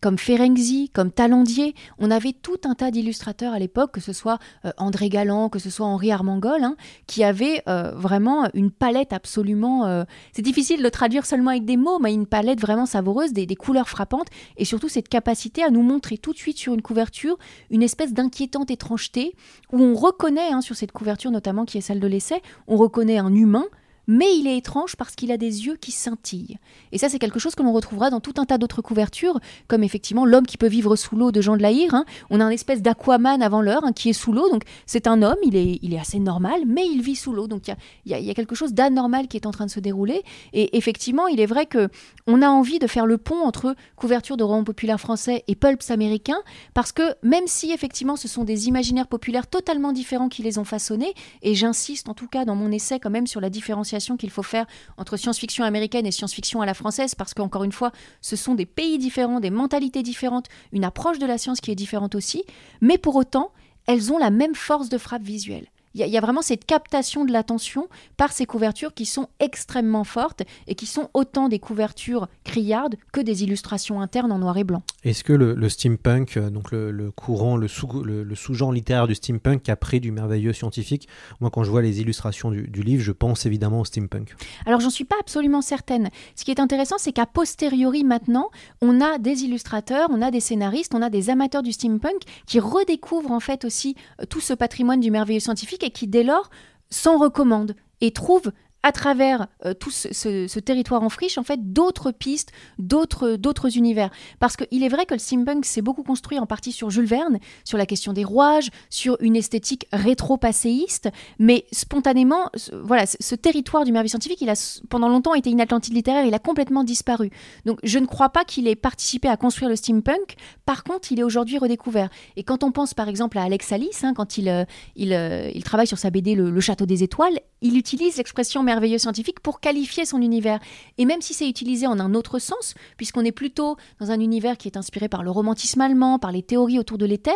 Comme 0.00 0.16
Ferenczi, 0.16 0.90
comme 0.94 1.10
Talandier. 1.10 1.74
On 1.98 2.12
avait 2.12 2.32
tout 2.32 2.60
un 2.64 2.74
tas 2.74 2.92
d'illustrateurs 2.92 3.52
à 3.52 3.58
l'époque, 3.58 3.90
que 3.90 4.00
ce 4.00 4.12
soit 4.12 4.38
euh, 4.64 4.70
André 4.76 5.08
Galland, 5.08 5.48
que 5.48 5.58
ce 5.58 5.70
soit 5.70 5.86
Henri 5.86 6.12
Armangol, 6.12 6.62
hein, 6.62 6.76
qui 7.08 7.24
avaient 7.24 7.62
euh, 7.68 7.90
vraiment 7.96 8.48
une 8.54 8.70
palette 8.70 9.12
absolument... 9.12 9.86
Euh, 9.86 10.04
c'est 10.32 10.42
difficile 10.42 10.78
de 10.78 10.84
le 10.84 10.92
traduire 10.92 11.26
seulement 11.26 11.50
avec 11.50 11.64
des 11.64 11.76
mots, 11.76 11.98
mais 11.98 12.14
une 12.14 12.26
palette 12.26 12.60
vraiment 12.60 12.86
savoureuse, 12.86 13.32
des, 13.32 13.46
couleurs 13.56 13.88
frappantes, 13.88 14.28
et 14.56 14.64
surtout 14.64 14.88
cette 14.88 15.08
capacité 15.08 15.64
à 15.64 15.70
nous 15.70 15.82
montrer 15.82 16.16
tout 16.16 16.32
de 16.32 16.38
suite 16.38 16.58
sur 16.58 16.74
une 16.74 16.82
couverture 16.82 17.36
une 17.70 17.82
espèce 17.82 18.12
d'inquiétante 18.12 18.70
étrangeté, 18.70 19.34
où 19.72 19.82
on 19.82 19.94
reconnaît, 19.96 20.52
hein, 20.52 20.60
sur 20.60 20.76
cette 20.76 20.92
couverture 20.92 21.32
notamment 21.32 21.64
qui 21.64 21.78
est 21.78 21.80
celle 21.80 22.00
de 22.00 22.06
l'essai, 22.06 22.40
on 22.68 22.76
reconnaît 22.76 23.18
un 23.18 23.34
humain, 23.34 23.64
mais 24.08 24.36
il 24.36 24.48
est 24.48 24.56
étrange 24.56 24.96
parce 24.96 25.14
qu'il 25.14 25.30
a 25.30 25.36
des 25.36 25.66
yeux 25.66 25.76
qui 25.76 25.92
scintillent. 25.92 26.58
Et 26.90 26.98
ça, 26.98 27.08
c'est 27.08 27.18
quelque 27.18 27.38
chose 27.38 27.54
que 27.54 27.62
l'on 27.62 27.72
retrouvera 27.72 28.10
dans 28.10 28.20
tout 28.20 28.34
un 28.38 28.46
tas 28.46 28.58
d'autres 28.58 28.82
couvertures, 28.82 29.38
comme 29.68 29.84
effectivement 29.84 30.24
L'homme 30.24 30.46
qui 30.46 30.56
peut 30.56 30.68
vivre 30.68 30.96
sous 30.96 31.14
l'eau 31.14 31.30
de 31.30 31.40
Jean 31.40 31.56
de 31.56 31.62
Lahire. 31.62 31.94
hein. 31.94 32.04
On 32.30 32.40
a 32.40 32.44
un 32.44 32.50
espèce 32.50 32.82
d'aquaman 32.82 33.42
avant 33.42 33.60
l'heure 33.60 33.84
hein, 33.84 33.92
qui 33.92 34.08
est 34.08 34.14
sous 34.14 34.32
l'eau, 34.32 34.48
donc 34.48 34.62
c'est 34.86 35.06
un 35.06 35.22
homme, 35.22 35.36
il 35.42 35.54
est, 35.56 35.98
assez 35.98 36.18
normal, 36.18 36.62
mais 36.66 36.86
il 36.86 37.02
vit 37.02 37.16
sous 37.16 37.32
l'eau. 37.32 37.46
Donc 37.46 37.68
il 37.68 38.16
y 38.16 38.24
y 38.24 38.30
a 38.30 38.34
quelque 38.34 38.54
chose 38.54 38.72
d'anormal 38.72 39.28
qui 39.28 39.36
est 39.36 39.46
en 39.46 39.50
train 39.50 39.66
de 39.66 39.70
se 39.70 39.80
dérouler. 39.80 40.22
Et 40.52 40.76
effectivement, 40.76 41.26
il 41.26 41.40
est 41.40 41.46
vrai 41.46 41.66
que 41.66 41.88
on 42.26 42.40
a 42.42 42.48
envie 42.48 42.78
de 42.78 42.86
faire 42.86 43.06
le 43.06 43.18
pont 43.18 43.42
entre 43.42 43.74
couverture 43.96 44.36
de 44.36 44.44
romans 44.44 44.64
populaires 44.64 45.00
français 45.00 45.44
et 45.48 45.54
pulps 45.54 45.90
américains, 45.90 46.40
parce 46.72 46.92
que 46.92 47.02
même 47.22 47.46
si 47.46 47.72
effectivement 47.72 48.16
ce 48.16 48.28
sont 48.28 48.44
des 48.44 48.68
imaginaires 48.68 49.08
populaires 49.08 49.46
totalement 49.46 49.92
différents 49.92 50.28
qui 50.28 50.42
les 50.42 50.58
ont 50.58 50.64
façonnés, 50.64 51.14
et 51.42 51.54
j'insiste 51.54 52.08
en 52.08 52.14
tout 52.14 52.28
cas 52.28 52.44
dans 52.44 52.54
mon 52.54 52.70
essai 52.70 52.98
quand 52.98 53.10
même 53.10 53.26
sur 53.26 53.40
la 53.40 53.50
différenciation 53.50 53.97
qu'il 54.16 54.30
faut 54.30 54.42
faire 54.42 54.66
entre 54.96 55.16
science-fiction 55.16 55.64
américaine 55.64 56.06
et 56.06 56.10
science-fiction 56.10 56.60
à 56.60 56.66
la 56.66 56.74
française, 56.74 57.14
parce 57.14 57.34
qu'encore 57.34 57.64
une 57.64 57.72
fois, 57.72 57.92
ce 58.20 58.36
sont 58.36 58.54
des 58.54 58.66
pays 58.66 58.98
différents, 58.98 59.40
des 59.40 59.50
mentalités 59.50 60.02
différentes, 60.02 60.46
une 60.72 60.84
approche 60.84 61.18
de 61.18 61.26
la 61.26 61.38
science 61.38 61.60
qui 61.60 61.70
est 61.70 61.76
différente 61.76 62.14
aussi, 62.14 62.44
mais 62.80 62.98
pour 62.98 63.16
autant, 63.16 63.52
elles 63.86 64.12
ont 64.12 64.18
la 64.18 64.30
même 64.30 64.54
force 64.54 64.88
de 64.88 64.98
frappe 64.98 65.22
visuelle. 65.22 65.66
Il 65.94 66.00
y, 66.00 66.02
a- 66.02 66.06
il 66.06 66.12
y 66.12 66.18
a 66.18 66.20
vraiment 66.20 66.42
cette 66.42 66.64
captation 66.64 67.24
de 67.24 67.32
l'attention 67.32 67.88
par 68.16 68.32
ces 68.32 68.46
couvertures 68.46 68.94
qui 68.94 69.06
sont 69.06 69.28
extrêmement 69.40 70.04
fortes 70.04 70.42
et 70.66 70.74
qui 70.74 70.86
sont 70.86 71.08
autant 71.14 71.48
des 71.48 71.58
couvertures 71.58 72.28
criardes 72.44 72.96
que 73.12 73.20
des 73.20 73.42
illustrations 73.42 74.00
internes 74.00 74.32
en 74.32 74.38
noir 74.38 74.56
et 74.58 74.64
blanc. 74.64 74.82
Est-ce 75.04 75.24
que 75.24 75.32
le, 75.32 75.54
le 75.54 75.68
steampunk, 75.68 76.36
euh, 76.36 76.50
donc 76.50 76.70
le, 76.70 76.90
le 76.90 77.10
courant, 77.10 77.56
le, 77.56 77.68
sous, 77.68 78.02
le, 78.02 78.22
le 78.24 78.34
sous-genre 78.34 78.72
littéraire 78.72 79.06
du 79.06 79.14
steampunk 79.14 79.68
a 79.68 79.76
pris 79.76 80.00
du 80.00 80.12
merveilleux 80.12 80.52
scientifique 80.52 81.08
Moi, 81.40 81.50
quand 81.50 81.64
je 81.64 81.70
vois 81.70 81.82
les 81.82 82.00
illustrations 82.00 82.50
du, 82.50 82.68
du 82.68 82.82
livre, 82.82 83.02
je 83.02 83.12
pense 83.12 83.46
évidemment 83.46 83.80
au 83.80 83.84
steampunk. 83.84 84.34
Alors 84.66 84.80
j'en 84.80 84.90
suis 84.90 85.04
pas 85.04 85.16
absolument 85.20 85.62
certaine. 85.62 86.08
Ce 86.36 86.44
qui 86.44 86.50
est 86.50 86.60
intéressant, 86.60 86.96
c'est 86.98 87.12
qu'à 87.12 87.26
posteriori 87.26 88.04
maintenant, 88.04 88.50
on 88.82 89.00
a 89.00 89.18
des 89.18 89.44
illustrateurs, 89.44 90.08
on 90.10 90.20
a 90.22 90.30
des 90.30 90.40
scénaristes, 90.40 90.94
on 90.94 91.02
a 91.02 91.10
des 91.10 91.30
amateurs 91.30 91.62
du 91.62 91.72
steampunk 91.72 92.20
qui 92.46 92.60
redécouvrent 92.60 93.30
en 93.32 93.40
fait 93.40 93.64
aussi 93.64 93.94
euh, 94.20 94.24
tout 94.26 94.40
ce 94.40 94.52
patrimoine 94.54 95.00
du 95.00 95.10
merveilleux 95.10 95.40
scientifique 95.40 95.77
et 95.82 95.90
qui 95.90 96.06
dès 96.06 96.22
lors 96.22 96.50
s'en 96.90 97.18
recommandent 97.18 97.74
et 98.00 98.12
trouvent 98.12 98.52
à 98.82 98.92
travers 98.92 99.48
euh, 99.64 99.74
tout 99.74 99.90
ce, 99.90 100.58
territoire 100.60 101.02
en 101.02 101.08
friche, 101.08 101.36
en 101.36 101.42
fait, 101.42 101.72
d'autres 101.72 102.12
pistes, 102.12 102.52
d'autres 102.78 103.36
d'autres 103.36 103.76
univers. 103.76 104.10
Parce 104.38 104.56
qu'il 104.56 104.84
est 104.84 104.88
vrai 104.88 105.04
que 105.04 105.14
le 105.14 105.18
steampunk 105.18 105.64
s'est 105.64 105.82
beaucoup 105.82 106.02
construit 106.02 106.38
en 106.38 106.46
partie 106.46 106.72
sur 106.72 106.90
Jules 106.90 107.06
Verne, 107.06 107.38
sur 107.64 107.76
la 107.76 107.86
question 107.86 108.12
des 108.12 108.24
rouages, 108.24 108.70
sur 108.88 109.16
une 109.20 109.36
esthétique 109.36 109.86
rétro-passéiste, 109.92 111.08
mais 111.38 111.66
spontanément, 111.72 112.50
ce- 112.54 112.74
voilà, 112.74 113.06
ce, 113.06 113.34
territoire 113.34 113.84
du 113.84 113.92
merveilleux 113.92 114.10
scientifique, 114.10 114.40
il 114.40 114.50
a 114.50 114.78
pendant 114.88 115.08
longtemps 115.08 115.34
été 115.34 115.50
une 115.50 115.60
Atlantide 115.60 115.94
littéraire, 115.94 116.24
il 116.24 116.34
a 116.34 116.38
complètement 116.38 116.84
disparu. 116.84 117.30
Donc 117.66 117.78
je 117.82 117.98
ne 117.98 118.06
crois 118.06 118.28
pas 118.28 118.44
qu'il 118.44 118.68
ait 118.68 118.76
participé 118.76 119.28
à 119.28 119.36
construire 119.36 119.68
le 119.68 119.76
steampunk, 119.76 120.36
par 120.66 120.84
contre, 120.84 121.12
il 121.12 121.20
est 121.20 121.24
aujourd'hui 121.24 121.58
redécouvert. 121.58 122.10
Et 122.36 122.44
quand 122.44 122.62
on 122.62 122.72
pense 122.72 122.94
par 122.94 123.08
exemple 123.08 123.38
à 123.38 123.42
Alex 123.42 123.72
Alice, 123.72 124.04
hein, 124.04 124.14
quand 124.14 124.38
il, 124.38 124.48
euh, 124.48 124.64
euh, 125.00 125.50
il 125.54 125.64
travaille 125.64 125.86
sur 125.86 125.98
sa 125.98 126.10
BD 126.10 126.34
Le 126.34 126.60
Château 126.60 126.86
des 126.86 127.02
Étoiles, 127.02 127.38
il 127.60 127.76
utilise 127.76 128.16
l'expression 128.16 128.62
merveilleux 128.62 128.98
scientifique 128.98 129.40
pour 129.40 129.60
qualifier 129.60 130.04
son 130.04 130.20
univers. 130.20 130.60
Et 130.96 131.04
même 131.04 131.20
si 131.20 131.34
c'est 131.34 131.48
utilisé 131.48 131.86
en 131.86 131.98
un 132.00 132.14
autre 132.14 132.38
sens, 132.38 132.74
puisqu'on 132.96 133.24
est 133.24 133.32
plutôt 133.32 133.76
dans 134.00 134.10
un 134.10 134.20
univers 134.20 134.56
qui 134.56 134.68
est 134.68 134.76
inspiré 134.76 135.08
par 135.08 135.22
le 135.22 135.30
romantisme 135.30 135.80
allemand, 135.80 136.18
par 136.18 136.32
les 136.32 136.42
théories 136.42 136.78
autour 136.78 136.98
de 136.98 137.06
l'éther, 137.06 137.32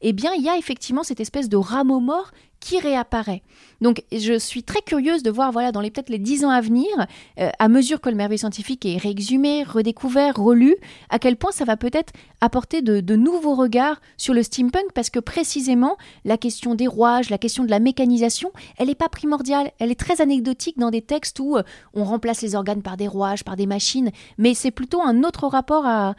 eh 0.00 0.12
bien 0.12 0.32
il 0.34 0.42
y 0.42 0.48
a 0.48 0.56
effectivement 0.56 1.02
cette 1.02 1.20
espèce 1.20 1.48
de 1.48 1.56
rameau 1.56 2.00
mort 2.00 2.30
qui 2.60 2.78
réapparaît. 2.78 3.42
Donc 3.80 4.02
je 4.10 4.38
suis 4.38 4.62
très 4.62 4.80
curieuse 4.80 5.22
de 5.22 5.30
voir, 5.30 5.52
voilà, 5.52 5.72
dans 5.72 5.80
les 5.80 5.90
peut-être 5.90 6.08
les 6.08 6.18
dix 6.18 6.44
ans 6.44 6.50
à 6.50 6.60
venir, 6.60 6.88
euh, 7.38 7.50
à 7.58 7.68
mesure 7.68 8.00
que 8.00 8.08
le 8.08 8.16
merveilleux 8.16 8.38
scientifique 8.38 8.84
est 8.86 8.96
réexhumé, 8.96 9.62
redécouvert, 9.62 10.36
relu, 10.36 10.74
à 11.10 11.18
quel 11.18 11.36
point 11.36 11.52
ça 11.52 11.64
va 11.64 11.76
peut-être 11.76 12.12
apporter 12.40 12.82
de, 12.82 13.00
de 13.00 13.16
nouveaux 13.16 13.54
regards 13.54 14.00
sur 14.16 14.34
le 14.34 14.42
steampunk, 14.42 14.92
parce 14.94 15.10
que 15.10 15.20
précisément 15.20 15.96
la 16.24 16.36
question 16.38 16.74
des 16.74 16.86
rouages, 16.86 17.30
la 17.30 17.38
question 17.38 17.64
de 17.64 17.70
la 17.70 17.78
mécanisation, 17.78 18.50
elle 18.78 18.88
n'est 18.88 18.94
pas 18.94 19.08
primordiale, 19.08 19.70
elle 19.78 19.90
est 19.90 20.00
très 20.00 20.20
anecdotique 20.20 20.78
dans 20.78 20.90
des 20.90 21.02
textes 21.02 21.38
où 21.40 21.56
euh, 21.56 21.62
on 21.94 22.04
remplace 22.04 22.42
les 22.42 22.54
organes 22.54 22.82
par 22.82 22.96
des 22.96 23.08
rouages, 23.08 23.44
par 23.44 23.56
des 23.56 23.66
machines, 23.66 24.10
mais 24.38 24.54
c'est 24.54 24.70
plutôt 24.70 25.02
un 25.02 25.22
autre 25.22 25.46
rapport 25.46 25.86
à, 25.86 26.14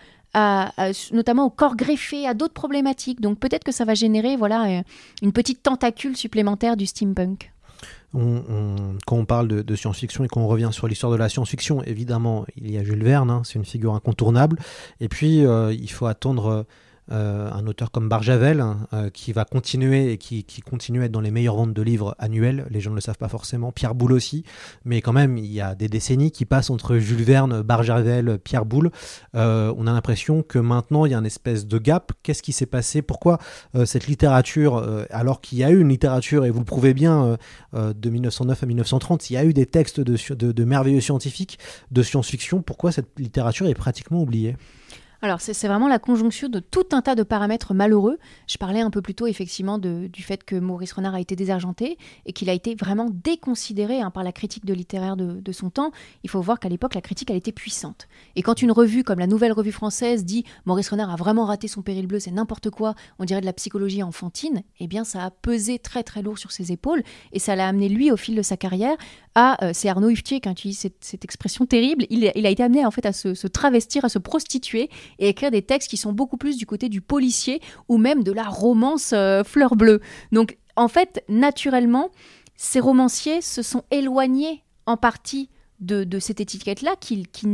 notamment 1.11 1.45
au 1.45 1.49
corps 1.49 1.75
greffé, 1.75 2.27
à 2.27 2.33
d'autres 2.33 2.53
problématiques. 2.53 3.21
Donc 3.21 3.39
peut-être 3.39 3.63
que 3.63 3.71
ça 3.71 3.85
va 3.85 3.93
générer 3.93 4.35
voilà 4.35 4.65
euh, 4.65 4.81
une 5.21 5.31
petite 5.31 5.63
tentacule 5.63 6.15
supplémentaire 6.15 6.77
du 6.77 6.85
steampunk. 6.85 7.51
On- 8.13 8.95
quand 9.05 9.17
on 9.17 9.25
parle 9.25 9.47
de, 9.47 9.75
science-fiction 9.75 10.23
et 10.23 10.27
qu'on 10.27 10.47
revient 10.47 10.69
sur 10.71 10.87
l'histoire 10.87 11.11
de 11.11 11.17
la 11.17 11.29
science-fiction, 11.29 11.83
évidemment, 11.83 12.45
il 12.55 12.71
y 12.71 12.77
a 12.77 12.83
Jules 12.83 13.03
Verne, 13.03 13.29
hein, 13.29 13.41
c'est 13.43 13.55
une 13.55 13.65
figure 13.65 13.93
incontournable. 13.93 14.57
Et 15.01 15.09
puis, 15.09 15.45
euh, 15.45 15.73
il 15.73 15.91
faut 15.91 16.05
attendre 16.05 16.65
euh, 17.11 17.49
un 17.51 17.65
auteur 17.67 17.91
comme 17.91 18.09
Barjavel, 18.09 18.59
hein, 18.59 18.87
euh, 18.93 19.09
qui 19.09 19.31
va 19.31 19.45
continuer 19.45 20.11
et 20.11 20.17
qui, 20.17 20.43
continue 20.61 21.01
à 21.01 21.05
être 21.05 21.11
dans 21.11 21.21
les 21.21 21.31
meilleures 21.31 21.55
ventes 21.55 21.73
de 21.73 21.81
livres 21.81 22.15
annuels. 22.19 22.67
Les 22.69 22.81
gens 22.81 22.89
ne 22.89 22.95
le 22.95 23.01
savent 23.01 23.17
pas 23.17 23.29
forcément. 23.29 23.71
Pierre 23.71 23.95
Boulle 23.95 24.11
aussi. 24.11 24.43
Mais 24.83 25.01
quand 25.01 25.13
même, 25.13 25.37
il 25.37 25.51
y 25.51 25.61
a 25.61 25.75
des 25.75 25.87
décennies 25.87 26.31
qui 26.31 26.45
passent 26.45 26.69
entre 26.69 26.97
Jules 26.97 27.23
Verne, 27.23 27.61
Barjavel, 27.61 28.39
Pierre 28.39 28.65
Boulle. 28.65 28.91
Euh, 29.35 29.73
on 29.77 29.87
a 29.87 29.93
l'impression 29.93 30.43
que 30.43 30.59
maintenant, 30.59 31.05
il 31.05 31.11
y 31.11 31.15
a 31.15 31.17
une 31.17 31.25
espèce 31.25 31.65
de 31.65 31.77
gap. 31.77 32.11
Qu'est-ce 32.23 32.43
qui 32.43 32.51
s'est 32.51 32.65
passé? 32.65 33.01
Pourquoi 33.01 33.37
cette 33.85 34.07
littérature, 34.07 34.83
alors 35.09 35.41
qu'il 35.41 35.57
y 35.59 35.63
a 35.63 35.71
eu 35.71 35.79
une 35.79 35.89
littérature, 35.89 36.45
et 36.45 36.51
vous 36.51 36.59
le 36.59 36.65
prouvez 36.65 36.93
bien, 36.93 37.37
de 37.73 38.09
1909 38.09 38.63
à 38.63 38.65
1930, 38.65 39.29
il 39.29 39.33
y 39.33 39.37
a 39.37 39.45
eu 39.45 39.53
des 39.53 39.65
textes 39.65 39.99
de, 39.99 40.33
de 40.33 40.63
merveilleux 40.63 41.01
scientifiques, 41.01 41.59
de 41.91 42.01
science-fiction. 42.01 42.61
Pourquoi 42.61 42.91
cette 42.91 43.19
littérature 43.19 43.67
est 43.67 43.75
pratiquement 43.75 44.21
oubliée? 44.21 44.55
Alors, 45.21 45.41
c'est 45.41 45.67
vraiment 45.67 45.87
la 45.87 45.97
conjonction 45.99 46.47
de 46.47 46.59
tout 46.59 46.85
un 46.91 47.01
tas 47.01 47.15
de 47.15 47.23
paramètres 47.23 47.73
malheureux. 47.73 48.19
Je 48.47 48.57
parlais 48.57 48.81
un 48.81 48.91
peu 48.91 49.01
plus 49.01 49.15
tôt, 49.15 49.25
effectivement, 49.25 49.79
de- 49.79 50.07
du 50.13 50.21
fait 50.21 50.43
que 50.43 50.55
Maurice 50.55 50.93
Renard 50.93 51.15
a 51.15 51.19
été 51.19 51.35
désargenté 51.35 51.97
et 52.27 52.33
qu'il 52.33 52.49
a 52.49 52.53
été 52.53 52.75
vraiment 52.75 53.09
déconsidéré 53.11 53.99
hein, 54.01 54.11
par 54.11 54.23
la 54.23 54.31
critique 54.31 54.65
de 54.65 54.73
littéraire 54.73 55.17
de, 55.17 55.51
son 55.51 55.69
temps. 55.71 55.91
Il 56.23 56.29
faut 56.29 56.39
voir 56.41 56.59
qu'à 56.59 56.69
l'époque, 56.69 56.93
la 56.93 57.01
critique, 57.01 57.31
elle 57.31 57.37
était 57.37 57.51
puissante. 57.51 58.07
Et 58.35 58.43
quand 58.43 58.61
une 58.61 58.71
revue 58.71 59.03
comme 59.03 59.17
la 59.19 59.25
Nouvelle 59.27 59.53
Revue 59.53 59.71
Française 59.71 60.23
dit 60.23 60.43
Maurice 60.65 60.89
Renard 60.89 61.09
a 61.09 61.15
vraiment 61.15 61.45
raté 61.45 61.67
son 61.67 61.81
péril 61.81 62.05
bleu, 62.05 62.19
c'est 62.19 62.31
n'importe 62.31 62.69
quoi, 62.69 62.93
on 63.17 63.25
dirait 63.25 63.41
de 63.41 63.45
la 63.47 63.53
psychologie 63.53 64.03
enfantine, 64.03 64.61
eh 64.79 64.87
bien, 64.87 65.03
ça 65.03 65.23
a 65.23 65.31
pesé 65.31 65.79
très 65.79 66.03
très 66.03 66.21
lourd 66.21 66.37
sur 66.37 66.51
ses 66.51 66.71
épaules 66.71 67.01
et 67.31 67.39
ça 67.39 67.55
l'a 67.55 67.67
amené, 67.67 67.89
lui, 67.89 68.11
au 68.11 68.17
fil 68.17 68.35
de 68.35 68.41
sa 68.43 68.55
carrière, 68.57 68.95
à. 69.33 69.63
euh, 69.65 69.71
c'est 69.73 69.89
Arnaud 69.89 70.09
Huftier 70.09 70.39
qui 70.41 70.49
utilise 70.49 70.77
cette, 70.77 70.97
cette 71.03 71.23
expression 71.23 71.65
terrible. 71.65 72.05
Il, 72.11 72.31
il 72.35 72.45
a 72.45 72.49
été 72.49 72.61
amené, 72.61 72.85
en 72.85 72.91
fait, 72.91 73.05
à 73.05 73.13
se- 73.13 73.33
se 73.33 73.47
travestir, 73.47 74.05
à 74.05 74.09
se 74.09 74.19
prostituer 74.19 74.89
et 75.19 75.29
écrire 75.29 75.51
des 75.51 75.61
textes 75.61 75.89
qui 75.89 75.97
sont 75.97 76.13
beaucoup 76.13 76.37
plus 76.37 76.57
du 76.57 76.65
côté 76.65 76.89
du 76.89 77.01
policier 77.01 77.61
ou 77.87 77.97
même 77.97 78.23
de 78.23 78.31
la 78.31 78.43
romance 78.43 79.13
euh, 79.13 79.43
fleur 79.43 79.75
bleue. 79.75 80.01
Donc 80.31 80.57
en 80.75 80.87
fait, 80.87 81.23
naturellement, 81.27 82.11
ces 82.55 82.79
romanciers 82.79 83.41
se 83.41 83.61
sont 83.61 83.83
éloignés 83.91 84.63
en 84.85 84.97
partie 84.97 85.49
de, 85.79 86.03
de 86.03 86.19
cette 86.19 86.39
étiquette-là 86.39 86.95
qui, 86.99 87.23
qui, 87.27 87.47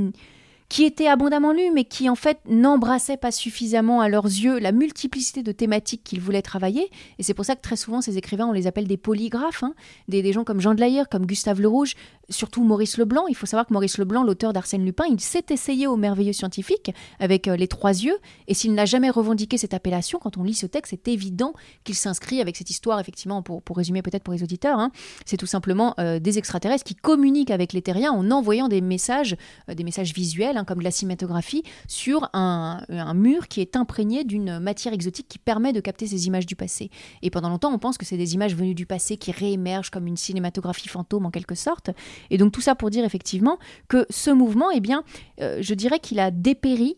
qui 0.70 0.84
était 0.84 1.08
abondamment 1.08 1.52
lue, 1.52 1.72
mais 1.74 1.84
qui 1.84 2.10
en 2.10 2.16
fait 2.16 2.40
n'embrassait 2.48 3.18
pas 3.18 3.32
suffisamment 3.32 4.02
à 4.02 4.10
leurs 4.10 4.26
yeux 4.26 4.60
la 4.60 4.72
multiplicité 4.72 5.44
de 5.44 5.52
thématiques 5.52 6.04
qu'ils 6.04 6.22
voulaient 6.22 6.42
travailler. 6.42 6.90
Et 7.20 7.24
c'est 7.24 7.34
pour 7.34 7.46
ça 7.46 7.56
que 7.56 7.62
très 7.62 7.76
souvent, 7.76 8.02
ces 8.02 8.18
écrivains, 8.18 8.48
on 8.48 8.52
les 8.52 8.68
appelle 8.68 8.88
des 8.88 8.98
polygraphes, 8.98 9.64
hein, 9.64 9.74
des, 10.08 10.22
des 10.22 10.34
gens 10.34 10.44
comme 10.44 10.62
Jean 10.62 10.74
de 10.74 10.80
Layer, 10.80 11.04
comme 11.10 11.26
Gustave 11.26 11.62
Le 11.62 11.68
Rouge, 11.68 11.96
surtout 12.30 12.64
Maurice 12.64 12.98
Leblanc. 12.98 13.28
Il 13.28 13.36
faut 13.36 13.46
savoir 13.46 13.68
que 13.68 13.74
Maurice 13.74 13.98
Leblanc, 13.98 14.24
l'auteur 14.24 14.54
d'Arsène 14.54 14.86
Lupin, 14.86 15.06
il 15.10 15.20
s'est 15.20 15.46
essayé 15.50 15.88
au 15.88 15.96
merveilleux 15.96 16.34
scientifique 16.34 16.92
avec 17.20 17.48
euh, 17.48 17.56
les 17.56 17.68
trois 17.68 17.92
yeux. 17.92 18.18
Et 18.48 18.54
s'il 18.54 18.74
n'a 18.74 18.86
jamais 18.86 19.10
revendiqué 19.10 19.58
cette 19.58 19.74
appellation, 19.74 20.20
quand 20.20 20.38
on 20.38 20.44
lit 20.44 20.54
ce 20.54 20.66
texte, 20.66 20.92
c'est 20.92 21.08
évident 21.08 21.54
qu'il 21.84 21.96
s'inscrit 21.96 22.42
avec 22.42 22.56
cette 22.56 22.70
histoire, 22.70 23.00
effectivement, 23.00 23.42
pour, 23.42 23.62
pour 23.62 23.78
résumer 23.78 24.02
peut-être 24.02 24.24
pour 24.24 24.34
les 24.34 24.44
auditeurs. 24.44 24.80
hein. 24.80 24.92
c'est 25.26 25.38
tout 25.38 25.46
simplement 25.46 25.94
euh, 26.00 26.20
des 26.20 26.38
extraterrestres 26.38 26.84
qui 26.84 26.96
communiquent 26.96 27.52
avec 27.52 27.74
les 27.74 27.82
terriens 27.82 28.12
en 28.12 28.32
envoyant 28.32 28.68
des 28.68 28.82
messages, 28.82 29.36
euh, 29.70 29.76
des 29.76 29.84
messages 29.84 30.14
visuels, 30.14 30.53
hein, 30.58 30.64
comme 30.64 30.80
de 30.80 30.84
la 30.84 30.92
cinématographie, 30.92 31.64
sur 31.88 32.30
un, 32.34 32.84
mur 33.14 33.48
qui 33.48 33.62
est 33.62 33.76
imprégné 33.76 34.24
d'une 34.24 34.60
matière 34.60 34.94
exotique 34.94 35.28
qui 35.28 35.40
permet 35.40 35.74
de 35.74 35.80
capter 35.80 36.08
ces 36.08 36.28
images 36.28 36.46
du 36.46 36.56
passé. 36.56 36.90
Et 37.22 37.30
pendant 37.30 37.50
longtemps, 37.50 37.74
on 37.74 37.80
pense 37.80 37.98
que 37.98 38.06
c'est 38.06 38.18
des 38.18 38.34
images 38.34 38.56
venues 38.56 38.76
du 38.76 38.86
passé 38.86 39.18
qui 39.18 39.32
réémergent 39.32 39.90
comme 39.90 40.08
une 40.08 40.18
cinématographie 40.18 40.90
fantôme 40.90 41.26
en 41.26 41.32
quelque 41.32 41.56
sorte. 41.56 41.92
Et 42.30 42.38
donc 42.38 42.52
tout 42.52 42.62
ça 42.62 42.76
pour 42.76 42.90
dire 42.90 43.06
effectivement 43.06 43.58
que 43.88 44.06
ce 44.10 44.32
mouvement, 44.32 44.72
eh 44.72 44.80
bien, 44.80 45.04
euh, 45.42 45.60
je 45.62 45.74
dirais 45.74 46.00
qu'il 46.00 46.20
a 46.20 46.32
dépéri 46.32 46.96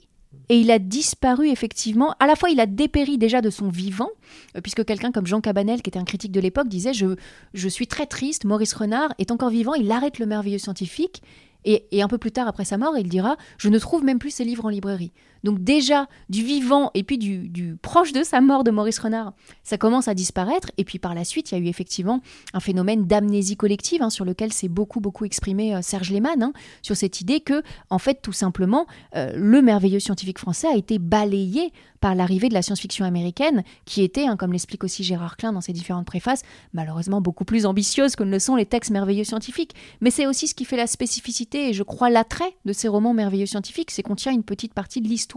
et 0.49 0.59
il 0.59 0.71
a 0.71 0.79
disparu 0.79 1.49
effectivement. 1.49 2.15
À 2.19 2.27
la 2.27 2.35
fois, 2.35 2.49
il 2.49 2.59
a 2.59 2.65
dépéri 2.65 3.17
déjà 3.17 3.41
de 3.41 3.49
son 3.49 3.69
vivant, 3.69 4.09
euh, 4.55 4.61
puisque 4.61 4.85
quelqu'un 4.85 5.11
comme 5.11 5.25
Jean 5.25 5.41
Cabanel, 5.41 5.81
qui 5.81 5.89
était 5.89 5.99
un 5.99 6.03
critique 6.05 6.31
de 6.31 6.39
l'époque, 6.39 6.67
disait 6.67 6.91
je 6.93 7.67
suis 7.67 7.87
très 7.87 8.05
triste, 8.05 8.45
Maurice 8.45 8.73
Renard 8.73 9.13
est 9.17 9.31
encore 9.31 9.49
vivant, 9.49 9.73
il 9.73 9.91
arrête 9.91 10.19
le 10.19 10.25
merveilleux 10.25 10.59
scientifique. 10.59 11.21
Et, 11.65 12.01
un 12.01 12.07
peu 12.07 12.17
plus 12.17 12.31
tard, 12.31 12.47
après 12.47 12.63
sa 12.63 12.77
mort, 12.77 12.97
il 12.97 13.09
dira 13.09 13.37
Je 13.57 13.69
ne 13.69 13.79
trouve 13.79 14.03
même 14.03 14.19
plus 14.19 14.31
ses 14.31 14.45
livres 14.45 14.65
en 14.65 14.69
librairie. 14.69 15.11
Donc 15.45 15.63
déjà, 15.63 16.07
du 16.27 16.43
vivant 16.43 16.89
et 16.95 17.03
puis 17.03 17.19
du, 17.19 17.77
proche 17.83 18.11
de 18.13 18.23
sa 18.23 18.41
mort 18.41 18.63
de 18.63 18.71
Maurice 18.71 18.97
Renard, 18.97 19.33
ça 19.63 19.77
commence 19.77 20.07
à 20.07 20.15
disparaître. 20.15 20.71
Et 20.77 20.83
puis 20.83 20.97
par 20.97 21.13
la 21.13 21.23
suite, 21.23 21.51
il 21.51 21.55
y 21.55 21.61
a 21.61 21.63
eu 21.63 21.67
effectivement 21.67 22.21
un 22.53 22.59
phénomène 22.59 23.05
d'amnésie 23.05 23.55
collective 23.55 24.01
hein, 24.01 24.09
sur 24.09 24.25
lequel 24.25 24.51
s'est 24.51 24.67
beaucoup, 24.67 24.99
beaucoup 24.99 25.23
exprimé 25.23 25.75
euh, 25.75 25.83
Serge 25.83 26.09
Lehmann, 26.09 26.41
hein, 26.41 26.53
sur 26.81 26.97
cette 26.97 27.21
idée 27.21 27.41
que, 27.41 27.61
en 27.91 27.99
fait, 27.99 28.23
tout 28.23 28.33
simplement, 28.33 28.87
euh, 29.15 29.33
le 29.35 29.61
merveilleux 29.61 29.99
scientifique 29.99 30.39
français 30.39 30.67
a 30.67 30.75
été 30.75 30.97
balayé 30.97 31.71
par 32.01 32.15
l'arrivée 32.15 32.49
de 32.49 32.53
la 32.53 32.61
science-fiction 32.61 33.05
américaine, 33.05 33.63
qui 33.85 34.03
était, 34.03 34.25
hein, 34.25 34.37
comme 34.37 34.51
l'explique 34.51 34.83
aussi 34.83 35.03
Gérard 35.03 35.37
Klein 35.37 35.53
dans 35.53 35.61
ses 35.61 35.73
différentes 35.73 36.05
préfaces, 36.05 36.43
malheureusement 36.73 37.21
beaucoup 37.21 37.45
plus 37.45 37.65
ambitieuse 37.65 38.15
que 38.15 38.23
ne 38.23 38.31
le 38.31 38.39
sont 38.39 38.55
les 38.55 38.65
textes 38.65 38.91
merveilleux 38.91 39.23
scientifiques. 39.23 39.75
Mais 40.01 40.11
c'est 40.11 40.27
aussi 40.27 40.47
ce 40.47 40.55
qui 40.55 40.65
fait 40.65 40.77
la 40.77 40.87
spécificité 40.87 41.69
et 41.69 41.73
je 41.73 41.83
crois 41.83 42.09
l'attrait 42.09 42.55
de 42.65 42.73
ces 42.73 42.87
romans 42.87 43.13
merveilleux 43.13 43.45
scientifiques, 43.45 43.91
c'est 43.91 44.03
qu'on 44.03 44.15
tient 44.15 44.31
une 44.31 44.43
petite 44.43 44.73
partie 44.73 45.01
de 45.01 45.07
l'histoire 45.07 45.34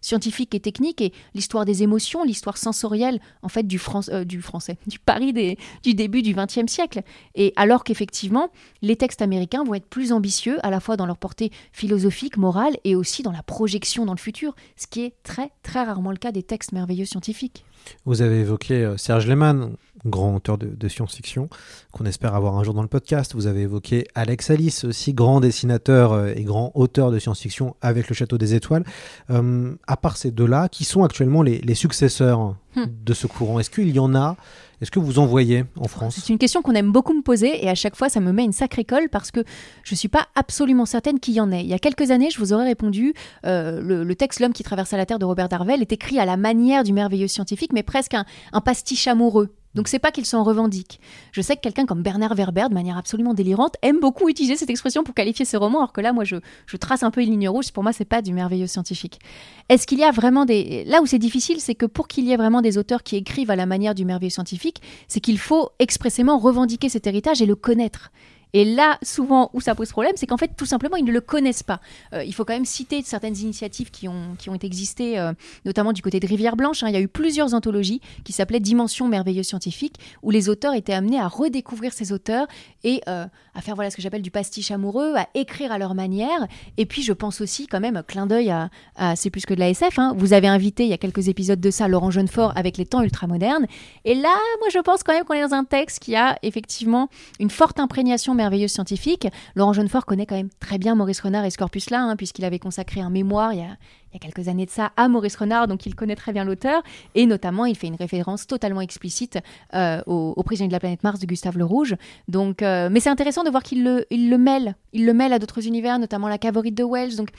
scientifique 0.00 0.54
et 0.54 0.60
technique 0.60 1.00
et 1.00 1.12
l'histoire 1.34 1.64
des 1.64 1.82
émotions, 1.82 2.24
l'histoire 2.24 2.56
sensorielle 2.56 3.20
en 3.42 3.48
fait 3.48 3.66
du, 3.66 3.80
euh, 4.10 4.24
du 4.24 4.42
français, 4.42 4.78
du 4.86 4.98
Paris 4.98 5.32
des, 5.32 5.58
du 5.82 5.94
début 5.94 6.22
du 6.22 6.34
XXe 6.34 6.70
siècle. 6.70 7.02
Et 7.34 7.52
alors 7.56 7.84
qu'effectivement, 7.84 8.50
les 8.82 8.96
textes 8.96 9.22
américains 9.22 9.64
vont 9.64 9.74
être 9.74 9.88
plus 9.88 10.12
ambitieux 10.12 10.58
à 10.64 10.70
la 10.70 10.80
fois 10.80 10.96
dans 10.96 11.06
leur 11.06 11.18
portée 11.18 11.50
philosophique, 11.72 12.36
morale 12.36 12.76
et 12.84 12.94
aussi 12.94 13.22
dans 13.22 13.32
la 13.32 13.42
projection 13.42 14.04
dans 14.04 14.14
le 14.14 14.18
futur, 14.18 14.54
ce 14.76 14.86
qui 14.86 15.02
est 15.02 15.14
très 15.22 15.50
très 15.62 15.84
rarement 15.84 16.10
le 16.10 16.16
cas 16.16 16.32
des 16.32 16.42
textes 16.42 16.72
merveilleux 16.72 17.04
scientifiques. 17.04 17.64
Vous 18.04 18.22
avez 18.22 18.40
évoqué 18.40 18.84
euh, 18.84 18.96
Serge 18.96 19.26
Lehmann, 19.26 19.76
grand 20.06 20.36
auteur 20.36 20.58
de, 20.58 20.88
science-fiction, 20.88 21.48
qu'on 21.92 22.04
espère 22.04 22.34
avoir 22.34 22.56
un 22.56 22.64
jour 22.64 22.74
dans 22.74 22.82
le 22.82 22.88
podcast. 22.88 23.34
Vous 23.34 23.46
avez 23.46 23.62
évoqué 23.62 24.06
Alex 24.14 24.50
Alice, 24.50 24.84
aussi 24.84 25.12
grand 25.12 25.40
dessinateur 25.40 26.12
euh, 26.12 26.32
et 26.34 26.44
grand 26.44 26.72
auteur 26.74 27.10
de 27.10 27.18
science-fiction 27.18 27.76
avec 27.80 28.08
Le 28.08 28.14
Château 28.14 28.38
des 28.38 28.54
Étoiles. 28.54 28.84
Euh, 29.30 29.74
à 29.86 29.96
part 29.96 30.16
ces 30.16 30.30
deux-là, 30.30 30.68
qui 30.68 30.84
sont 30.84 31.04
actuellement 31.04 31.42
les, 31.42 31.74
successeurs 31.74 32.56
hmm. 32.76 32.84
de 33.04 33.14
ce 33.14 33.26
courant? 33.26 33.60
Est-ce 33.60 33.70
qu'il 33.70 33.90
y 33.90 33.98
en 33.98 34.14
a? 34.14 34.36
Est-ce 34.80 34.90
que 34.90 35.00
vous 35.00 35.18
en 35.18 35.26
voyez 35.26 35.64
en 35.76 35.88
France? 35.88 36.20
C'est 36.22 36.32
une 36.32 36.38
question 36.38 36.62
qu'on 36.62 36.74
aime 36.74 36.92
beaucoup 36.92 37.12
me 37.12 37.22
poser 37.22 37.64
et 37.64 37.68
à 37.68 37.74
chaque 37.74 37.96
fois 37.96 38.08
ça 38.08 38.20
me 38.20 38.32
met 38.32 38.44
une 38.44 38.52
sacrée 38.52 38.84
colle 38.84 39.08
parce 39.10 39.30
que 39.30 39.40
je 39.82 39.94
ne 39.94 39.96
suis 39.96 40.08
pas 40.08 40.26
absolument 40.36 40.86
certaine 40.86 41.18
qu'il 41.18 41.34
y 41.34 41.40
en 41.40 41.50
ait. 41.50 41.62
Il 41.62 41.66
y 41.66 41.74
a 41.74 41.78
quelques 41.78 42.10
années, 42.10 42.30
je 42.30 42.38
vous 42.38 42.52
aurais 42.52 42.66
répondu, 42.66 43.12
euh, 43.44 43.80
le, 43.80 44.14
texte 44.14 44.40
L'homme 44.40 44.52
qui 44.52 44.62
traversa 44.62 44.96
la 44.96 45.06
Terre 45.06 45.18
de 45.18 45.24
Robert 45.24 45.48
Darvel 45.48 45.80
est 45.80 45.92
écrit 45.92 46.18
à 46.18 46.24
la 46.24 46.36
manière 46.36 46.84
du 46.84 46.92
merveilleux 46.92 47.28
scientifique, 47.28 47.72
mais 47.72 47.82
presque 47.82 48.14
un 48.14 48.60
pastiche 48.60 49.08
amoureux. 49.08 49.50
Donc 49.78 49.86
c'est 49.86 50.00
pas 50.00 50.10
qu'ils 50.10 50.26
s'en 50.26 50.42
revendiquent. 50.42 50.98
Je 51.30 51.40
sais 51.40 51.54
que 51.54 51.60
quelqu'un 51.60 51.86
comme 51.86 52.02
Bernard 52.02 52.34
Werber, 52.34 52.66
de 52.68 52.74
manière 52.74 52.98
absolument 52.98 53.32
délirante, 53.32 53.76
aime 53.82 54.00
beaucoup 54.00 54.28
utiliser 54.28 54.56
cette 54.56 54.70
expression 54.70 55.04
pour 55.04 55.14
qualifier 55.14 55.44
ses 55.44 55.56
romans, 55.56 55.78
alors 55.78 55.92
que 55.92 56.00
là, 56.00 56.12
moi, 56.12 56.24
je, 56.24 56.36
trace 56.80 57.04
un 57.04 57.12
peu 57.12 57.22
une 57.22 57.30
ligne 57.30 57.48
rouge. 57.48 57.70
Pour 57.70 57.84
moi, 57.84 57.92
c'est 57.92 58.04
pas 58.04 58.20
du 58.20 58.32
merveilleux 58.32 58.66
scientifique. 58.66 59.20
Est-ce 59.68 59.86
qu'il 59.86 60.00
y 60.00 60.02
a 60.02 60.10
vraiment 60.10 60.46
des... 60.46 60.82
Là 60.86 61.00
où 61.00 61.06
c'est 61.06 61.20
difficile, 61.20 61.60
c'est 61.60 61.76
que 61.76 61.86
pour 61.86 62.08
qu'il 62.08 62.24
y 62.24 62.32
ait 62.32 62.36
vraiment 62.36 62.60
des 62.60 62.76
auteurs 62.76 63.04
qui 63.04 63.14
écrivent 63.14 63.52
à 63.52 63.56
la 63.56 63.66
manière 63.66 63.94
du 63.94 64.04
merveilleux 64.04 64.30
scientifique, 64.30 64.82
c'est 65.06 65.20
qu'il 65.20 65.38
faut 65.38 65.70
expressément 65.78 66.38
revendiquer 66.38 66.88
cet 66.88 67.06
héritage 67.06 67.40
et 67.40 67.46
le 67.46 67.54
connaître. 67.54 68.10
Et 68.52 68.64
là, 68.64 68.98
souvent, 69.02 69.50
où 69.52 69.60
ça 69.60 69.74
pose 69.74 69.90
problème, 69.90 70.12
c'est 70.16 70.26
qu'en 70.26 70.36
fait, 70.36 70.52
tout 70.56 70.66
simplement, 70.66 70.96
ils 70.96 71.04
ne 71.04 71.12
le 71.12 71.20
connaissent 71.20 71.62
pas. 71.62 71.80
Euh, 72.12 72.24
il 72.24 72.32
faut 72.34 72.44
quand 72.44 72.54
même 72.54 72.64
citer 72.64 73.02
certaines 73.02 73.36
initiatives 73.36 73.90
qui 73.90 74.08
ont, 74.08 74.36
qui 74.38 74.50
ont 74.50 74.54
existé, 74.54 75.18
euh, 75.18 75.32
notamment 75.64 75.92
du 75.92 76.02
côté 76.02 76.20
de 76.20 76.26
Rivière 76.26 76.56
Blanche. 76.56 76.82
Hein. 76.82 76.88
Il 76.88 76.94
y 76.94 76.96
a 76.96 77.00
eu 77.00 77.08
plusieurs 77.08 77.54
anthologies 77.54 78.00
qui 78.24 78.32
s'appelaient 78.32 78.60
Dimension 78.60 79.08
merveilleuse 79.08 79.46
scientifique, 79.46 79.96
où 80.22 80.30
les 80.30 80.48
auteurs 80.48 80.74
étaient 80.74 80.92
amenés 80.92 81.20
à 81.20 81.28
redécouvrir 81.28 81.92
ces 81.92 82.12
auteurs 82.12 82.46
et 82.84 83.00
euh, 83.08 83.26
à 83.54 83.60
faire 83.60 83.74
voilà 83.74 83.90
ce 83.90 83.96
que 83.96 84.02
j'appelle 84.02 84.22
du 84.22 84.30
pastiche 84.30 84.70
amoureux, 84.70 85.14
à 85.16 85.28
écrire 85.34 85.72
à 85.72 85.78
leur 85.78 85.94
manière. 85.94 86.46
Et 86.76 86.86
puis, 86.86 87.02
je 87.02 87.12
pense 87.12 87.40
aussi, 87.40 87.66
quand 87.66 87.80
même, 87.80 88.02
clin 88.06 88.26
d'œil 88.26 88.50
à, 88.50 89.16
C'est 89.16 89.30
plus 89.30 89.46
que 89.46 89.54
de 89.54 89.60
la 89.60 89.70
SF. 89.70 89.98
Hein. 89.98 90.14
Vous 90.16 90.32
avez 90.32 90.48
invité, 90.48 90.84
il 90.84 90.90
y 90.90 90.94
a 90.94 90.98
quelques 90.98 91.28
épisodes 91.28 91.60
de 91.60 91.70
ça, 91.70 91.88
Laurent 91.88 92.10
Jeunefort 92.10 92.52
avec 92.56 92.76
les 92.76 92.86
temps 92.86 93.02
ultramodernes. 93.02 93.66
Et 94.04 94.14
là, 94.14 94.34
moi, 94.60 94.68
je 94.72 94.78
pense 94.78 95.02
quand 95.02 95.12
même 95.12 95.24
qu'on 95.24 95.34
est 95.34 95.46
dans 95.46 95.54
un 95.54 95.64
texte 95.64 95.98
qui 95.98 96.16
a 96.16 96.38
effectivement 96.42 97.08
une 97.40 97.50
forte 97.50 97.80
imprégnation 97.80 98.34
merveilleuse 98.38 98.72
scientifique. 98.72 99.28
Laurent 99.54 99.74
Jeunefort 99.74 100.06
connaît 100.06 100.24
quand 100.24 100.36
même 100.36 100.48
très 100.60 100.78
bien 100.78 100.94
Maurice 100.94 101.20
Renard 101.20 101.44
et 101.44 101.50
Scorpus-là, 101.50 102.00
hein, 102.00 102.16
puisqu'il 102.16 102.46
avait 102.46 102.58
consacré 102.58 103.02
un 103.02 103.10
mémoire 103.10 103.52
il 103.52 103.58
y, 103.58 103.62
a, 103.62 103.76
il 104.12 104.14
y 104.14 104.16
a 104.16 104.20
quelques 104.20 104.48
années 104.48 104.66
de 104.66 104.70
ça 104.70 104.92
à 104.96 105.08
Maurice 105.08 105.36
Renard, 105.36 105.68
donc 105.68 105.84
il 105.86 105.94
connaît 105.94 106.16
très 106.16 106.32
bien 106.32 106.44
l'auteur. 106.44 106.82
Et 107.14 107.26
notamment, 107.26 107.66
il 107.66 107.76
fait 107.76 107.86
une 107.86 107.96
référence 107.96 108.46
totalement 108.46 108.80
explicite 108.80 109.38
euh, 109.74 110.02
au, 110.06 110.42
prisonnier 110.42 110.68
de 110.68 110.72
la 110.72 110.80
planète 110.80 111.02
Mars 111.02 111.20
de 111.20 111.26
Gustave 111.26 111.58
Le 111.58 111.64
Rouge. 111.64 111.94
Donc, 112.26 112.62
euh, 112.62 112.88
mais 112.90 113.00
c'est 113.00 113.10
intéressant 113.10 113.44
de 113.44 113.50
voir 113.50 113.62
qu'il 113.62 113.84
le, 113.84 114.06
il 114.10 114.30
le 114.30 114.38
mêle. 114.38 114.76
Il 114.92 115.04
le 115.04 115.12
mêle 115.12 115.32
à 115.32 115.38
d'autres 115.38 115.66
univers, 115.66 115.98
notamment 115.98 116.28
la 116.28 116.38
Cavorite 116.38 116.74
de 116.74 116.84
Wells. 116.84 117.16
Donc, 117.16 117.30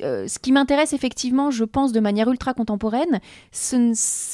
euh, 0.00 0.26
ce 0.26 0.38
qui 0.38 0.50
m'intéresse 0.50 0.92
effectivement, 0.94 1.50
je 1.50 1.64
pense, 1.64 1.92
de 1.92 2.00
manière 2.00 2.30
ultra 2.30 2.54
contemporaine, 2.54 3.20
ce 3.52 3.76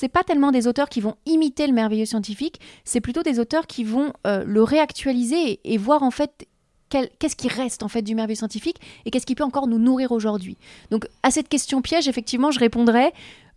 n'est 0.03 0.09
pas 0.09 0.23
tellement 0.23 0.53
des 0.53 0.69
auteurs 0.69 0.89
qui 0.89 1.01
vont 1.01 1.17
imiter 1.27 1.67
le 1.67 1.73
merveilleux 1.73 2.07
scientifique, 2.07 2.61
c'est 2.85 3.01
plutôt 3.01 3.23
des 3.23 3.41
auteurs 3.41 3.67
qui 3.67 3.85
vont 3.85 4.13
le 4.25 4.63
réactualiser 4.63 5.61
et 5.65 5.77
voir 5.77 6.03
en 6.03 6.11
fait 6.11 6.47
qu'est-ce 6.91 7.37
qui 7.37 7.49
reste 7.49 7.83
en 7.83 7.89
fait 7.89 8.03
du 8.03 8.15
merveilleux 8.15 8.37
scientifique 8.37 8.81
et 9.05 9.11
qu'est-ce 9.11 9.27
qui 9.27 9.35
peut 9.35 9.45
encore 9.45 9.67
nous 9.67 9.79
nourrir 9.79 10.13
aujourd'hui? 10.13 10.57
Donc 10.91 11.07
à 11.23 11.31
cette 11.31 11.49
question 11.49 11.83
piège, 11.83 12.09
effectivement, 12.09 12.51
je 12.51 12.59
répondrais 12.59 13.13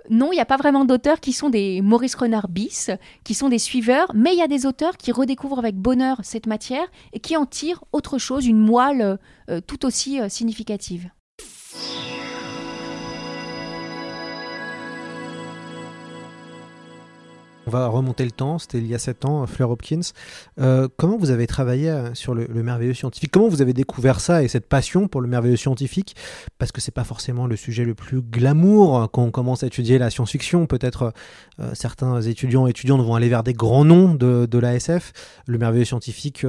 non, 0.09 0.31
il 0.31 0.35
n'y 0.35 0.41
a 0.41 0.45
pas 0.45 0.57
vraiment 0.57 0.83
d'auteurs 0.83 1.21
qui 1.21 1.31
sont 1.31 1.49
des 1.49 1.81
Maurice 1.81 2.15
Renard 2.15 2.49
bis, 2.49 2.91
qui 3.23 3.33
sont 3.33 3.47
des 3.47 3.59
suiveurs, 3.59 4.11
mais 4.13 4.33
il 4.33 4.39
y 4.39 4.41
a 4.41 4.47
des 4.47 4.65
auteurs 4.65 4.97
qui 4.97 5.11
redécouvrent 5.13 5.59
avec 5.59 5.75
bonheur 5.75 6.19
cette 6.23 6.45
matière 6.45 6.85
et 7.13 7.19
qui 7.19 7.37
en 7.37 7.45
tirent 7.45 7.83
autre 7.93 8.17
chose, 8.17 8.45
une 8.45 8.59
moelle 8.59 9.17
euh, 9.49 9.61
tout 9.65 9.85
aussi 9.85 10.19
euh, 10.19 10.27
significative. 10.27 11.09
On 17.65 17.71
va 17.71 17.87
remonter 17.87 18.25
le 18.25 18.31
temps, 18.31 18.59
c'était 18.59 18.79
il 18.79 18.87
y 18.87 18.93
a 18.93 18.99
7 18.99 19.23
ans, 19.23 19.47
Fleur 19.47 19.69
Hopkins. 19.69 20.01
Euh, 20.59 20.89
comment 20.97 21.15
vous 21.15 21.31
avez 21.31 21.47
travaillé 21.47 21.89
euh, 21.89 22.13
sur 22.13 22.35
le, 22.35 22.45
merveilleux 22.49 22.93
scientifique? 22.93 23.31
Comment 23.31 23.47
vous 23.47 23.61
avez 23.61 23.71
découvert 23.71 24.19
ça 24.19 24.43
et 24.43 24.49
cette 24.49 24.67
passion 24.67 25.07
pour 25.07 25.21
le 25.21 25.29
merveilleux 25.29 25.55
scientifique? 25.55 26.13
Parce 26.57 26.73
que 26.73 26.81
c'est 26.81 26.93
pas 26.93 27.05
forcément 27.05 27.47
le 27.47 27.55
sujet 27.55 27.85
le 27.85 27.95
plus 27.95 28.21
glamour 28.21 29.09
quand 29.11 29.23
on 29.23 29.31
commence 29.31 29.63
à 29.63 29.67
étudier 29.67 29.97
la 29.97 30.09
science-fiction. 30.09 30.65
Peut-être 30.65 31.13
euh, 31.61 31.71
certains 31.73 32.21
étudiants 32.21 32.67
et 32.67 32.71
étudiantes 32.71 33.01
vont 33.01 33.15
aller 33.15 33.29
vers 33.29 33.43
des 33.43 33.53
grands 33.53 33.85
noms 33.85 34.13
de, 34.13 34.45
de 34.45 34.57
l'ASF. 34.57 35.13
Le 35.47 35.57
merveilleux 35.57 35.85
scientifique 35.85 36.45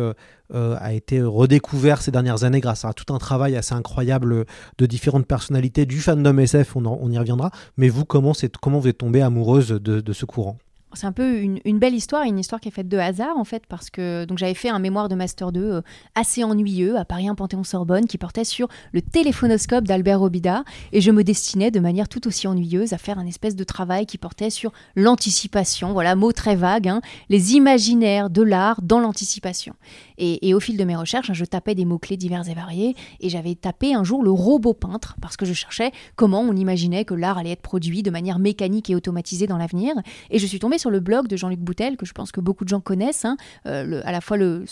a 0.53 0.93
été 0.93 1.23
redécouvert 1.23 2.03
ces 2.03 2.11
dernières 2.11 2.45
années 2.45 2.61
grâce 2.61 2.85
à 2.85 2.93
tout 2.93 3.13
un 3.15 3.19
travail 3.19 3.57
assez 3.57 3.75
incroyable 3.75 4.45
de 4.79 4.87
différentes 4.87 5.27
personnalités 5.27 5.87
du 5.87 6.01
fandom 6.01 6.39
SF, 6.39 6.77
on, 6.77 6.87
on 6.87 7.11
y 7.11 7.19
reviendra. 7.19 7.51
Mais 7.77 7.89
vous, 7.89 8.05
comment, 8.05 8.33
comment 8.61 8.79
vous 8.79 8.89
êtes 8.89 8.99
tombée 8.99 9.23
amoureuse 9.23 9.69
de 9.69 10.13
ce 10.13 10.25
courant? 10.25 10.59
C'est 10.97 11.07
un 11.07 11.13
peu 11.13 11.41
une, 11.41 11.79
belle 11.79 11.95
histoire, 11.95 12.23
une 12.25 12.39
histoire 12.39 12.61
qui 12.61 12.69
est 12.69 12.73
faite 12.73 12.89
de 12.89 12.99
hasard 12.99 13.37
en 13.37 13.45
fait, 13.45 13.65
parce 13.67 13.91
que 13.91 14.25
donc 14.25 14.39
j'avais 14.39 14.55
fait 14.55 14.69
un 14.69 14.79
mémoire 14.79 15.09
de 15.09 15.15
master 15.15 15.53
2 15.53 15.61
euh, 15.61 15.81
assez 16.15 16.45
ennuyeux 16.45 16.97
à 16.97 17.05
Paris 17.05 17.29
1 17.29 17.35
Panthéon-Sorbonne 17.35 18.07
qui 18.07 18.19
portait 18.19 18.45
sur 18.45 18.69
le 18.93 19.03
téléphonoscope 19.03 19.85
d'Albert 19.85 20.21
Robida 20.21 20.65
et 20.93 21.01
je 21.01 21.11
me 21.11 21.25
destinais 21.25 21.71
de 21.71 21.81
manière 21.81 22.09
tout 22.09 22.27
aussi 22.27 22.47
ennuyeuse 22.47 22.93
à 22.93 22.99
faire 22.99 23.19
un 23.19 23.27
espèce 23.27 23.57
de 23.57 23.65
travail 23.65 24.07
qui 24.07 24.19
portait 24.19 24.51
sur 24.51 24.73
l'anticipation, 24.97 25.93
voilà 25.93 26.15
mot 26.15 26.33
très 26.33 26.57
vague, 26.57 26.89
hein, 26.89 27.01
les 27.29 27.55
imaginaires 27.55 28.31
de 28.31 28.43
l'art 28.43 28.81
dans 28.83 29.01
l'anticipation. 29.01 29.75
Et, 30.19 30.55
au 30.55 30.61
fil 30.61 30.77
de 30.77 30.85
mes 30.85 30.97
recherches, 30.97 31.33
je 31.33 31.45
tapais 31.45 31.75
des 31.75 31.85
mots-clés 31.85 32.17
divers 32.17 32.49
et 32.49 32.55
variés 32.55 32.95
et 33.21 33.29
j'avais 33.29 33.55
tapé 33.55 33.95
un 33.95 34.05
jour 34.05 34.23
le 34.23 34.31
robot 34.31 34.75
peintre 34.75 35.17
parce 35.21 35.37
que 35.37 35.45
je 35.45 35.53
cherchais 35.53 35.91
comment 36.17 36.41
on 36.41 36.55
imaginait 36.55 37.05
que 37.05 37.15
l'art 37.15 37.39
allait 37.39 37.51
être 37.51 37.63
produit 37.63 38.03
de 38.03 38.11
manière 38.11 38.39
mécanique 38.39 38.91
et 38.91 38.95
automatisée 38.95 39.47
dans 39.47 39.59
l'avenir 39.59 39.95
et 40.31 40.39
je 40.39 40.47
suis 40.47 40.59
tombée 40.59 40.79
sur 40.79 40.91
le 40.91 41.01
blog 41.01 41.29
de 41.29 41.37
Jean-Luc 41.37 41.61
Boutel, 41.61 41.97
que 41.97 42.07
je 42.07 42.13
pense 42.13 42.33
que 42.33 42.41
beaucoup 42.41 42.65
de 42.65 42.69
gens 42.69 42.81
connaissent, 42.81 43.25
hein, 43.25 43.37
euh, 43.67 44.03
à 44.05 44.13
la 44.13 44.21
fois 44.21 44.37
le, 44.37 44.65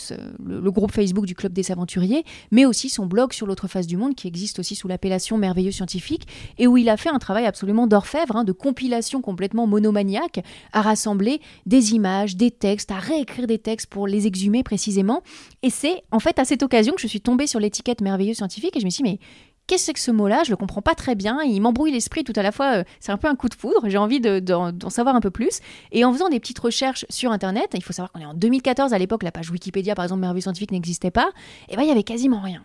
groupe 0.71 0.91
Facebook 0.91 1.25
du 1.25 1.35
Club 1.35 1.53
des 1.53 1.71
Aventuriers, 1.71 2.23
mais 2.51 2.65
aussi 2.65 2.89
son 2.89 3.05
blog 3.05 3.33
sur 3.33 3.47
l'autre 3.47 3.67
face 3.67 3.87
du 3.87 3.97
monde, 3.97 4.15
qui 4.15 4.27
existe 4.27 4.59
aussi 4.59 4.75
sous 4.75 4.87
l'appellation 4.87 5.37
Merveilleux 5.37 5.71
Scientifique, 5.71 6.27
et 6.57 6.67
où 6.67 6.77
il 6.77 6.89
a 6.89 6.97
fait 6.97 7.09
un 7.09 7.19
travail 7.19 7.45
absolument 7.45 7.87
d'orfèvre, 7.87 8.35
hein, 8.35 8.43
de 8.43 8.51
compilation 8.51 9.21
complètement 9.21 9.67
monomaniaque, 9.67 10.43
à 10.71 10.81
rassembler 10.81 11.41
des 11.65 11.93
images, 11.93 12.35
des 12.35 12.51
textes, 12.51 12.91
à 12.91 12.99
réécrire 12.99 13.47
des 13.47 13.59
textes 13.59 13.87
pour 13.87 14.07
les 14.07 14.27
exhumer 14.27 14.63
précisément. 14.63 15.21
Et 15.61 15.69
c'est 15.69 16.03
en 16.11 16.19
fait 16.19 16.39
à 16.39 16.45
cette 16.45 16.63
occasion 16.63 16.93
que 16.93 17.01
je 17.01 17.07
suis 17.07 17.21
tombée 17.21 17.47
sur 17.47 17.59
l'étiquette 17.59 18.01
Merveilleux 18.01 18.33
Scientifique, 18.33 18.75
et 18.75 18.79
je 18.79 18.85
me 18.85 18.89
suis 18.89 19.03
dit, 19.03 19.11
mais 19.11 19.19
qu'est-ce 19.67 19.91
que 19.91 19.99
ce 19.99 20.11
mot-là? 20.11 20.43
Je 20.45 20.51
le 20.51 20.57
comprends 20.57 20.81
pas 20.81 20.95
très 20.95 21.15
bien. 21.15 21.41
Il 21.41 21.61
m'embrouille 21.61 21.91
l'esprit 21.91 22.23
tout 22.23 22.33
à 22.35 22.43
la 22.43 22.51
fois. 22.51 22.77
Euh, 22.77 22.83
c'est 22.99 23.11
un 23.11 23.17
peu 23.17 23.27
un 23.27 23.35
coup 23.35 23.49
de 23.49 23.53
foudre. 23.53 23.87
J'ai 23.87 23.97
envie 23.97 24.19
d'en 24.19 24.89
savoir 24.89 25.15
un 25.15 25.21
peu 25.21 25.31
plus. 25.31 25.59
Et 25.91 26.05
en 26.05 26.13
faisant 26.13 26.29
des 26.29 26.39
petites 26.39 26.59
recherches 26.59 27.05
sur 27.09 27.31
Internet, 27.31 27.71
il 27.73 27.83
faut 27.83 27.93
savoir 27.93 28.11
qu'on 28.11 28.19
est 28.19 28.25
en 28.25 28.33
2014. 28.33 28.93
À 28.93 28.97
l'époque, 28.97 29.23
la 29.23 29.31
page 29.31 29.49
Wikipédia, 29.51 29.95
par 29.95 30.05
exemple, 30.05 30.21
Merveille 30.21 30.41
Scientifique 30.41 30.71
n'existait 30.71 31.11
pas. 31.11 31.29
Et 31.69 31.75
ben, 31.75 31.83
il 31.83 31.87
y 31.87 31.91
avait 31.91 32.03
quasiment 32.03 32.41
rien. 32.41 32.63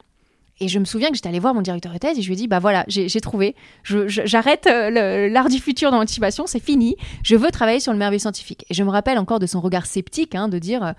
Et 0.61 0.66
je 0.66 0.81
me 0.81 0.85
souviens 0.85 1.11
que 1.11 1.14
j'étais 1.14 1.28
allée 1.28 1.38
voir 1.38 1.54
mon 1.54 1.61
directeur 1.61 1.92
de 1.92 1.98
thèse 1.98 2.18
et 2.18 2.22
je 2.22 2.26
lui 2.26 2.33
ai 2.33 2.37
dit 2.37 2.48
bah 2.48 2.59
voilà, 2.59 2.85
j'ai 2.88 3.20
trouvé. 3.20 3.54
J'arrête 3.85 4.66
euh, 4.66 5.28
l'art 5.28 5.48
du 5.48 5.61
futur 5.61 5.92
dans 5.92 5.98
l'anticipation, 5.98 6.48
c'est 6.48 6.59
fini. 6.59 6.96
Je 7.22 7.37
veux 7.37 7.52
travailler 7.52 7.78
sur 7.78 7.92
le 7.92 7.98
merveilleux 7.98 8.18
scientifique. 8.18 8.66
Et 8.68 8.74
je 8.74 8.83
me 8.83 8.90
rappelle 8.90 9.18
encore 9.18 9.38
de 9.38 9.46
son 9.46 9.61
regard 9.61 9.87
sceptique, 9.87 10.35
hein, 10.35 10.48
de 10.48 10.59
dire 10.59 10.94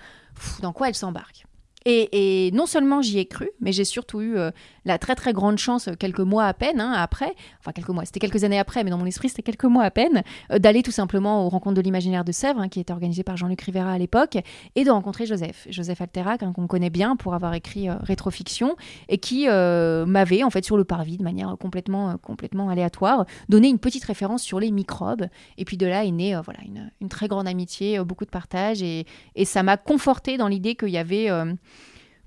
dans 0.61 0.71
quoi 0.71 0.87
elle 0.87 0.95
s'embarque? 0.95 1.45
Et, 1.85 2.51
non 2.53 2.65
seulement 2.65 3.01
j'y 3.01 3.19
ai 3.19 3.25
cru, 3.25 3.49
mais 3.61 3.71
j'ai 3.71 3.85
surtout 3.85 4.19
eu 4.19 4.37
euh, 4.37 4.51
la 4.83 4.97
très 4.97 5.15
très 5.15 5.31
grande 5.31 5.57
chance, 5.57 5.87
euh, 5.87 5.93
quelques 5.97 6.19
mois 6.19 6.45
à 6.45 6.53
peine 6.53 6.81
hein, 6.81 6.91
après, 6.93 7.33
enfin 7.59 7.71
quelques 7.71 7.89
mois, 7.89 8.03
c'était 8.03 8.19
quelques 8.19 8.43
années 8.43 8.59
après, 8.59 8.83
mais 8.83 8.89
dans 8.89 8.97
mon 8.97 9.05
esprit 9.05 9.29
c'était 9.29 9.43
quelques 9.43 9.63
mois 9.63 9.83
à 9.83 9.91
peine, 9.91 10.23
euh, 10.51 10.59
d'aller 10.59 10.83
tout 10.83 10.91
simplement 10.91 11.45
aux 11.45 11.49
rencontres 11.49 11.75
de 11.75 11.81
l'imaginaire 11.81 12.25
de 12.25 12.33
Sèvres, 12.33 12.59
hein, 12.59 12.67
qui 12.67 12.81
était 12.81 12.91
organisé 12.91 13.23
par 13.23 13.37
Jean-Luc 13.37 13.61
Rivera 13.61 13.93
à 13.93 13.97
l'époque, 13.97 14.37
et 14.75 14.83
de 14.83 14.91
rencontrer 14.91 15.25
Joseph, 15.25 15.67
Joseph 15.69 16.01
Alterac, 16.01 16.43
hein, 16.43 16.51
qu'on 16.51 16.67
connaît 16.67 16.89
bien 16.89 17.15
pour 17.15 17.33
avoir 17.33 17.53
écrit 17.53 17.89
Rétrofiction, 17.89 18.75
et 19.07 19.17
qui 19.17 19.47
m'avait 19.47 20.43
en 20.43 20.49
fait 20.49 20.65
sur 20.65 20.75
le 20.75 20.83
parvis 20.83 21.17
de 21.17 21.23
manière 21.23 21.55
complètement, 21.59 22.17
complètement 22.17 22.69
aléatoire 22.69 23.25
donné 23.47 23.69
une 23.69 23.79
petite 23.79 24.03
référence 24.03 24.43
sur 24.43 24.59
les 24.59 24.71
microbes, 24.71 25.27
et 25.57 25.65
puis 25.65 25.77
de 25.77 25.85
là 25.85 26.03
est 26.03 26.11
née 26.11 26.39
voilà 26.43 26.59
une, 26.65 27.09
très 27.09 27.27
grande 27.27 27.47
amitié, 27.47 28.03
beaucoup 28.03 28.25
de 28.25 28.29
partage, 28.29 28.83
et, 28.83 29.05
et 29.35 29.45
ça 29.45 29.63
m'a 29.63 29.77
conforté 29.77 30.37
dans 30.37 30.47
l'idée 30.47 30.75
qu'il 30.75 30.89
y 30.89 30.97
avait 30.97 31.29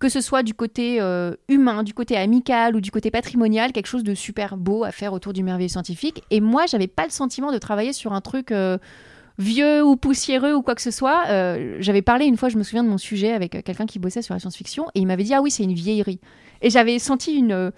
que 0.03 0.09
ce 0.09 0.21
soit 0.21 0.43
du 0.43 0.53
côté 0.53 1.01
euh, 1.01 1.37
humain, 1.49 1.85
du 1.85 1.95
côté 1.95 2.17
amical 2.17 2.75
ou 2.75 2.81
du 2.81 2.91
côté 2.91 3.13
patrimonial, 3.13 3.71
quelque 3.71 3.87
chose 3.87 4.03
de 4.03 4.15
super 4.15 4.57
beau 4.57 4.83
à 4.83 4.91
faire 4.91 5.13
autour 5.13 5.33
du 5.33 5.45
merveilleux 5.45 5.69
scientifique. 5.69 6.25
Et 6.33 6.41
moi, 6.41 6.67
j'avais 6.67 6.89
pas 6.89 7.05
le 7.05 7.11
sentiment 7.11 7.53
de 7.53 7.59
travailler 7.59 7.93
sur 7.93 8.13
un 8.13 8.21
truc 8.21 8.51
euh, 8.51 8.79
vieux 9.39 9.81
ou 9.85 9.95
poussiéreux 9.95 10.55
ou 10.55 10.63
quoi 10.63 10.75
que 10.75 10.83
ce 10.83 10.91
soit. 10.91 11.27
Euh, 11.29 11.77
j'avais 11.79 12.03
parlé 12.03 12.25
une 12.25 12.37
fois, 12.37 12.49
je 12.49 12.59
me 12.59 12.65
souviens 12.65 12.83
de 12.83 12.89
mon 12.89 12.99
sujet 12.99 13.33
avec 13.33 13.63
quelqu'un 13.63 13.87
qui 13.87 14.01
bossait 14.01 14.23
sur 14.23 14.35
la 14.35 14.41
science-fiction 14.41 14.87
et 14.97 14.99
il 14.99 15.07
m'avait 15.07 15.23
dit 15.23 15.35
ah 15.35 15.41
oui 15.41 15.53
c'est 15.53 15.63
une 15.63 15.73
vieillerie. 15.73 16.19
Et 16.63 16.71
j'avais 16.71 16.99
senti 16.99 17.35
une 17.35 17.71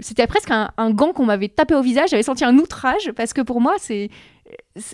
c'était 0.00 0.26
presque 0.26 0.50
un, 0.50 0.72
un 0.76 0.90
gant 0.90 1.14
qu'on 1.14 1.24
m'avait 1.24 1.48
tapé 1.48 1.74
au 1.74 1.80
visage. 1.80 2.10
J'avais 2.10 2.22
senti 2.22 2.44
un 2.44 2.58
outrage 2.58 3.12
parce 3.12 3.32
que 3.32 3.40
pour 3.40 3.60
moi 3.62 3.76
c'est 3.78 4.10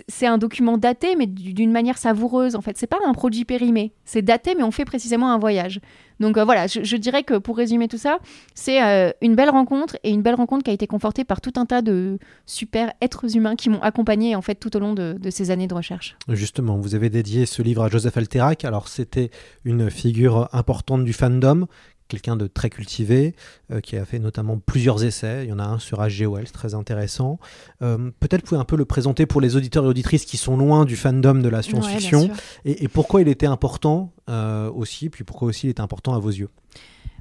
c'est 0.07 0.27
un 0.27 0.37
document 0.37 0.77
daté, 0.77 1.15
mais 1.15 1.27
d'une 1.27 1.71
manière 1.71 1.97
savoureuse. 1.97 2.55
En 2.55 2.61
fait, 2.61 2.77
c'est 2.77 2.87
pas 2.87 2.99
un 3.05 3.13
produit 3.13 3.45
périmé. 3.45 3.93
C'est 4.05 4.21
daté, 4.21 4.55
mais 4.55 4.63
on 4.63 4.71
fait 4.71 4.85
précisément 4.85 5.31
un 5.31 5.39
voyage. 5.39 5.79
Donc 6.21 6.37
euh, 6.37 6.45
voilà, 6.45 6.67
je, 6.67 6.95
dirais 6.95 7.23
que 7.23 7.37
pour 7.37 7.57
résumer 7.57 7.87
tout 7.87 7.97
ça, 7.97 8.19
c'est 8.53 8.81
euh, 8.83 9.11
une 9.21 9.35
belle 9.35 9.49
rencontre 9.49 9.97
et 10.03 10.11
une 10.11 10.21
belle 10.21 10.35
rencontre 10.35 10.63
qui 10.63 10.69
a 10.69 10.73
été 10.73 10.85
confortée 10.85 11.23
par 11.23 11.41
tout 11.41 11.53
un 11.55 11.65
tas 11.65 11.81
de 11.81 12.19
super 12.45 12.93
êtres 13.01 13.35
humains 13.35 13.55
qui 13.55 13.69
m'ont 13.69 13.81
accompagné 13.81 14.35
en 14.35 14.41
fait 14.41 14.55
tout 14.55 14.75
au 14.77 14.79
long 14.79 14.93
de, 14.93 15.17
de, 15.19 15.29
ces 15.31 15.49
années 15.49 15.67
de 15.67 15.73
recherche. 15.73 16.15
Justement, 16.29 16.77
vous 16.77 16.93
avez 16.93 17.09
dédié 17.09 17.47
ce 17.47 17.63
livre 17.63 17.81
à 17.83 17.89
Joseph 17.89 18.15
Alterac. 18.15 18.63
Alors 18.65 18.87
c'était 18.87 19.31
une 19.65 19.89
figure 19.89 20.47
importante 20.53 21.03
du 21.03 21.13
fandom 21.13 21.65
quelqu'un 22.11 22.35
de 22.35 22.47
très 22.47 22.69
cultivé, 22.69 23.33
euh, 23.71 23.79
qui 23.79 23.95
a 23.95 24.05
fait 24.05 24.19
notamment 24.19 24.57
plusieurs 24.57 25.03
essais. 25.03 25.45
Il 25.45 25.49
y 25.49 25.53
en 25.53 25.59
a 25.59 25.63
un 25.63 25.79
sur 25.79 26.01
H.G. 26.01 26.27
Wells, 26.27 26.51
très 26.51 26.75
intéressant. 26.75 27.39
Euh, 27.81 28.11
Peut-être 28.19 28.43
pouvez 28.43 28.59
un 28.59 28.65
peu 28.65 28.75
le 28.75 28.85
présenter 28.85 29.25
pour 29.25 29.39
les 29.39 29.55
auditeurs 29.55 29.85
et 29.85 29.87
auditrices 29.87 30.25
qui 30.25 30.37
sont 30.37 30.57
loin 30.57 30.85
du 30.85 30.97
fandom 30.97 31.35
de 31.35 31.49
la 31.49 31.61
science-fiction. 31.61 32.23
Ouais, 32.23 32.31
et, 32.65 32.83
et, 32.83 32.87
pourquoi 32.87 33.21
il 33.21 33.29
était 33.29 33.47
important 33.47 34.11
euh, 34.29 34.69
aussi, 34.71 35.09
puis 35.09 35.23
pourquoi 35.23 35.47
aussi 35.47 35.67
il 35.67 35.69
était 35.69 35.81
important 35.81 36.13
à 36.13 36.19
vos 36.19 36.29
yeux. 36.29 36.49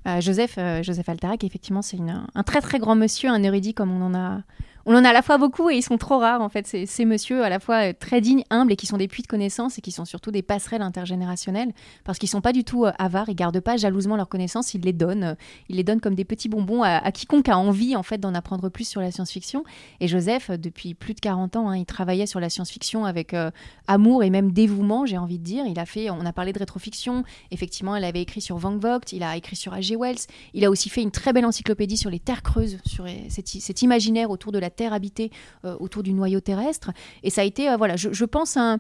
Euh, 0.07 0.21
Joseph, 0.21 0.59
Joseph 0.83 1.09
Alterac, 1.09 1.45
effectivement, 1.45 1.83
c'est 1.83 1.99
un 2.35 2.43
très 2.43 2.61
très 2.61 2.79
grand 2.79 2.97
monsieur, 2.97 3.29
un 3.29 3.43
érudit 3.43 3.75
comme 3.75 3.91
on 3.91 4.05
en 4.05 4.15
a 4.15 4.41
on 4.87 4.95
en 4.95 5.05
a 5.05 5.11
à 5.11 5.13
la 5.13 5.23
fois 5.23 5.39
beaucoup 5.39 5.71
et 5.71 5.77
ils 5.77 5.83
sont 5.83 5.99
trop 5.99 6.19
rares 6.19 6.41
en 6.41 6.49
fait, 6.49 6.67
ces, 6.67 7.05
messieurs 7.05 7.45
à 7.45 7.49
la 7.49 7.61
fois 7.61 7.93
très 7.93 8.21
dignes, 8.21 8.45
humbles 8.51 8.73
et 8.73 8.77
qui 8.77 8.87
sont 8.87 8.97
des 8.97 9.09
puits 9.09 9.23
de 9.23 9.27
connaissances 9.27 9.79
et 9.79 9.81
qui 9.81 9.93
sont 9.93 10.05
surtout 10.05 10.31
des 10.31 10.43
passerelles 10.43 10.83
intergénérationnelles 10.83 11.73
parce 12.05 12.19
qu'ils 12.19 12.29
sont 12.29 12.41
pas 12.41 12.53
du 12.53 12.65
tout 12.65 12.85
euh, 12.85 12.93
avares, 12.99 13.29
ils 13.29 13.35
gardent 13.35 13.61
pas 13.61 13.77
jalousement 13.77 14.17
leurs 14.17 14.29
connaissances, 14.29 14.75
ils 14.75 14.81
les 14.81 14.93
donnent, 14.93 15.25
euh, 15.25 15.35
ils 15.69 15.77
les 15.77 15.85
donnent 15.85 16.01
comme 16.01 16.15
des 16.15 16.25
petits 16.25 16.49
bonbons 16.49 16.83
à, 16.83 17.13
quiconque 17.13 17.49
a 17.49 17.59
envie 17.59 17.95
en 17.95 18.03
fait 18.03 18.19
d'en 18.19 18.35
apprendre 18.35 18.69
plus 18.69 18.89
sur 18.89 19.01
la 19.01 19.11
science-fiction. 19.11 19.65
Et 20.01 20.09
Joseph, 20.09 20.51
euh, 20.51 20.57
depuis 20.57 20.95
plus 20.95 21.15
de 21.15 21.21
40 21.21 21.57
ans, 21.57 21.69
hein, 21.69 21.77
il 21.77 21.87
travaillait 21.87 22.27
sur 22.27 22.41
la 22.41 22.49
science-fiction 22.49 23.05
avec 23.05 23.35
euh, 23.35 23.51
amour 23.87 24.25
et 24.25 24.31
même 24.31 24.53
dévouement, 24.53 25.07
j'ai 25.07 25.19
envie 25.19 25.39
de 25.39 25.45
dire. 25.45 25.67
Il 25.67 25.79
a 25.79 25.87
fait, 25.87 26.11
on 26.11 26.25
a 26.25 26.33
parlé 26.33 26.53
de 26.53 26.59
rétrofiction, 26.59 27.25
effectivement, 27.51 27.97
il 27.97 28.05
avait 28.05 28.23
écrit 28.23 28.41
sur 28.41 28.57
Van 28.57 28.77
Vogt, 28.77 29.13
il 29.13 29.23
a 29.23 29.37
écrit 29.37 29.57
sur 29.57 29.75
Wells, 29.97 30.27
il 30.55 30.65
a 30.65 30.71
aussi 30.71 30.89
fait 30.89 31.03
une 31.03 31.11
très 31.11 31.33
belle 31.33 31.47
encyclopédie 31.47 31.97
sur 31.97 32.11
les 32.11 32.19
terres 32.19 32.43
creuses, 32.43 32.79
sur 32.85 33.07
cet, 33.29 33.83
imaginaire 33.83 34.31
autour 34.31 34.53
de 34.53 34.59
la 34.59 34.71
Terre 34.71 34.93
habitée 34.93 35.31
euh, 35.65 35.77
autour 35.81 36.03
du 36.03 36.13
noyau 36.13 36.41
terrestre. 36.41 36.91
Et 37.23 37.31
ça 37.31 37.43
a 37.43 37.45
été, 37.45 37.71
euh, 37.71 37.77
voilà, 37.77 37.97
je, 37.97 38.25
pense 38.25 38.57
un, 38.57 38.79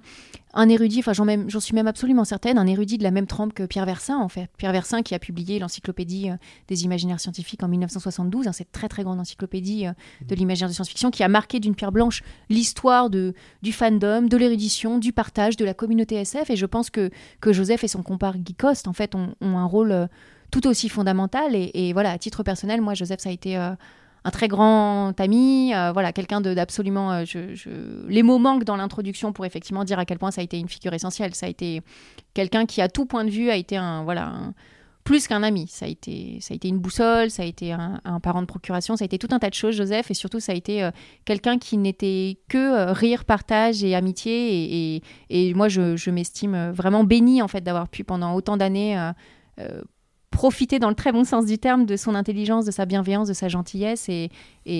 érudit, 0.69 1.01
enfin 1.01 1.13
j'en 1.13 1.61
suis 1.61 1.75
même 1.75 1.87
absolument 1.87 2.25
certaine, 2.25 2.59
un 2.59 2.67
érudit 2.67 2.99
de 2.99 3.03
la 3.03 3.11
même 3.11 3.27
trempe 3.27 3.53
que 3.53 3.65
Pierre 3.65 3.87
Versin 3.87 4.19
en 4.19 4.29
fait. 4.29 4.51
Pierre 4.57 4.73
Versin 4.73 5.03
qui 5.03 5.15
a 5.15 5.19
publié 5.19 5.59
l'encyclopédie 5.59 6.31
euh, 6.31 6.37
des 6.69 6.85
imaginaires 6.85 7.21
scientifiques 7.21 7.63
en 7.63 7.69
1972, 7.69 8.49
hein, 8.49 8.53
cette 8.53 8.73
très 8.73 8.89
très 8.89 9.03
grande 9.03 9.21
encyclopédie 9.21 9.87
de 10.27 10.35
l'imaginaire 10.35 10.69
de 10.69 10.75
science-fiction 10.75 11.11
qui 11.11 11.23
a 11.23 11.29
marqué 11.29 11.61
d'une 11.61 11.75
pierre 11.75 11.93
blanche 11.93 12.23
l'histoire 12.49 13.11
du 13.11 13.73
fandom, 13.73 14.23
de 14.23 14.37
l'érudition, 14.37 14.99
du 14.99 15.13
partage, 15.13 15.57
de 15.57 15.65
la 15.65 15.75
communauté 15.75 16.17
SF. 16.17 16.51
Et 16.51 16.57
je 16.57 16.67
pense 16.67 16.91
que, 16.91 17.11
Joseph 17.47 17.85
et 17.85 17.89
son 17.89 18.03
compère 18.03 18.39
Guy 18.39 18.55
Coste 18.55 18.89
en 18.89 18.93
fait 18.93 19.15
ont, 19.15 19.35
un 19.41 19.65
rôle 19.65 20.09
tout 20.51 20.67
aussi 20.67 20.89
fondamental. 20.89 21.53
Et, 21.55 21.93
voilà, 21.93 22.13
à 22.13 22.19
titre 22.19 22.43
personnel, 22.43 22.81
moi 22.81 22.95
Joseph 22.95 23.21
ça 23.21 23.29
a 23.29 23.33
été 23.33 23.57
un 24.25 24.31
très 24.31 24.49
grand 24.49 25.19
ami, 25.19 25.73
euh, 25.75 25.93
voilà, 25.93 26.13
quelqu'un 26.13 26.41
d'absolument. 26.41 27.13
Euh, 27.13 27.25
je. 27.25 28.09
Les 28.09 28.23
mots 28.23 28.39
manquent 28.39 28.65
dans 28.65 28.77
l'introduction 28.77 29.33
pour 29.33 29.47
effectivement 29.47 29.85
dire 29.85 29.99
à 29.99 30.05
quel 30.05 30.19
point 30.19 30.31
ça 30.31 30.41
a 30.41 30.45
été 30.45 30.59
une 30.59 30.69
figure 30.69 30.93
essentielle. 30.93 31.35
Ça 31.35 31.47
a 31.47 31.49
été 31.49 31.81
quelqu'un 32.35 32.67
qui, 32.67 32.83
à 32.83 32.89
tout 32.89 33.07
point 33.07 33.25
de 33.25 33.31
vue, 33.31 33.51
a 33.51 33.57
été 33.57 33.77
un 33.77 34.05
voilà 34.05 34.53
plus 35.05 35.27
qu'un 35.27 35.43
ami. 35.43 35.67
Ça 35.69 35.87
a 35.87 35.89
été 35.89 36.39
ça 36.43 36.53
a 36.53 36.55
été 36.55 36.69
une 36.69 36.79
boussole, 36.79 37.31
ça 37.31 37.43
a 37.43 37.47
été 37.47 37.73
un, 37.73 38.21
parent 38.23 38.43
de 38.43 38.47
procuration, 38.47 38.97
ça 38.97 39.05
a 39.05 39.07
été 39.07 39.17
tout 39.17 39.29
un 39.31 39.39
tas 39.39 39.49
de 39.49 39.55
choses, 39.55 39.75
Joseph, 39.75 40.11
et 40.11 40.15
surtout 40.15 40.41
ça 40.41 40.53
a 40.53 40.55
été 40.55 40.83
euh, 40.83 40.91
quelqu'un 41.25 41.59
qui 41.59 41.79
n'était 41.79 42.39
que 42.49 42.59
euh, 42.59 42.93
rire, 42.93 43.25
partage 43.25 43.83
et 43.83 43.95
amitié. 43.95 45.03
Et 45.31 45.55
moi, 45.55 45.69
je, 45.69 45.97
je 45.97 46.11
m'estime 46.11 46.71
vraiment 46.73 47.05
bénie 47.05 47.41
en 47.41 47.49
fait 47.49 47.63
d'avoir 47.63 47.89
pu 47.89 48.05
pendant 48.05 48.35
autant 48.35 48.59
d'années 48.59 48.99
profiter 50.31 50.79
dans 50.79 50.89
le 50.89 50.95
très 50.95 51.13
bon 51.13 51.25
sens 51.25 51.47
du 51.47 51.59
terme 51.59 51.87
de 51.87 51.97
son 51.97 52.15
intelligence, 52.15 52.65
de 52.65 52.71
sa 52.71 52.87
bienveillance, 52.87 53.29
de 53.29 53.33
sa 53.33 53.49
gentillesse 53.49 54.09
et, 54.09 54.31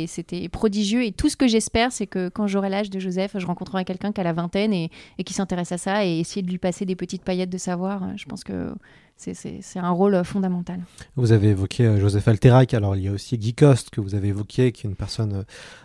c'était 0.07 0.49
prodigieux. 0.49 1.05
Et 1.05 1.11
tout 1.11 1.29
ce 1.29 1.37
que 1.37 1.49
j'espère 1.49 1.91
c'est 1.91 2.07
que 2.07 2.29
quand 2.29 2.47
j'aurai 2.47 2.69
l'âge 2.69 2.91
de 2.91 3.01
Joseph 3.01 3.33
je 3.37 3.47
rencontrerai 3.47 3.85
quelqu'un 3.85 4.13
qui 4.13 4.21
a 4.21 4.25
la 4.25 4.33
vingtaine 4.33 4.73
et, 4.73 4.91
et 5.19 5.25
qui 5.25 5.35
s'intéresse 5.35 5.73
à 5.73 5.79
ça 5.79 6.07
et 6.07 6.21
essayer 6.21 6.43
de 6.43 6.51
lui 6.51 6.59
passer 6.59 6.85
des 6.85 6.95
petites 6.95 7.25
paillettes 7.25 7.51
de 7.51 7.59
savoir. 7.59 8.17
Je 8.17 8.25
pense 8.27 8.45
que 8.45 8.73
c'est 9.21 9.79
un 9.79 9.91
rôle 9.91 10.25
fondamental. 10.25 10.81
Vous 11.17 11.33
avez 11.33 11.49
évoqué 11.49 11.85
euh, 11.85 12.01
Joseph 12.01 12.27
Alterac, 12.27 12.73
alors 12.73 12.97
il 12.97 13.03
y 13.03 13.09
a 13.09 13.13
aussi 13.13 13.37
Guy 13.37 13.55
Coste 13.55 13.91
que 13.91 14.01
vous 14.01 14.15
avez 14.15 14.29
évoqué, 14.29 14.73
qui 14.73 14.87
est 14.87 14.91
une 14.91 14.97
personne 14.97 15.35
euh, 15.35 15.43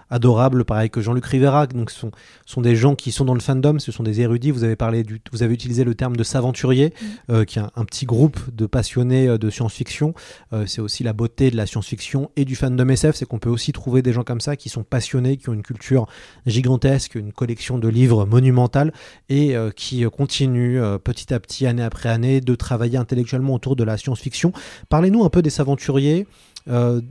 adorable, 0.09 0.65
pareil 0.65 0.89
que 0.89 1.01
Jean-Luc 1.01 1.25
Rivera. 1.25 1.67
Donc 1.67 1.91
ce 1.91 1.99
sont, 1.99 2.11
sont 2.45 2.61
des 2.61 2.75
gens 2.75 2.95
qui 2.95 3.11
sont 3.11 3.25
dans 3.25 3.33
le 3.33 3.39
fandom, 3.39 3.79
ce 3.79 3.91
sont 3.91 4.03
des 4.03 4.21
érudits. 4.21 4.51
Vous 4.51 4.63
avez 4.63 4.75
parlé 4.75 5.03
du, 5.03 5.21
vous 5.31 5.43
avez 5.43 5.53
utilisé 5.53 5.83
le 5.83 5.95
terme 5.95 6.15
de 6.15 6.23
s'aventurier, 6.23 6.89
mmh. 6.89 7.05
euh, 7.31 7.45
qui 7.45 7.59
est 7.59 7.61
un, 7.61 7.71
un, 7.75 7.85
petit 7.85 8.05
groupe 8.05 8.39
de 8.53 8.65
passionnés 8.65 9.27
euh, 9.27 9.37
de 9.37 9.49
science-fiction. 9.49 10.13
Euh, 10.53 10.65
c'est 10.65 10.81
aussi 10.81 11.03
la 11.03 11.13
beauté 11.13 11.51
de 11.51 11.57
la 11.57 11.65
science-fiction 11.65 12.29
et 12.35 12.45
du 12.45 12.55
fandom 12.55 12.89
SF, 12.89 13.15
c'est 13.15 13.25
qu'on 13.25 13.39
peut 13.39 13.49
aussi 13.49 13.71
trouver 13.71 14.01
des 14.01 14.13
gens 14.13 14.23
comme 14.23 14.41
ça 14.41 14.55
qui 14.55 14.69
sont 14.69 14.83
passionnés, 14.83 15.37
qui 15.37 15.49
ont 15.49 15.53
une 15.53 15.63
culture 15.63 16.07
gigantesque, 16.45 17.15
une 17.15 17.33
collection 17.33 17.77
de 17.77 17.87
livres 17.87 18.25
monumentale 18.25 18.93
et 19.29 19.55
euh, 19.55 19.71
qui 19.71 20.03
continuent 20.05 20.81
petit 21.03 21.33
à 21.33 21.39
petit, 21.39 21.65
année 21.65 21.83
après 21.83 22.09
année, 22.09 22.41
de 22.41 22.55
travailler 22.55 22.97
intellectuellement 22.97 23.55
autour 23.55 23.75
de 23.75 23.83
la 23.83 23.97
science-fiction. 23.97 24.53
Parlez-nous 24.89 25.23
un 25.23 25.29
peu 25.29 25.41
des 25.41 25.59
aventuriers. 25.59 26.27
Euh, 26.67 27.01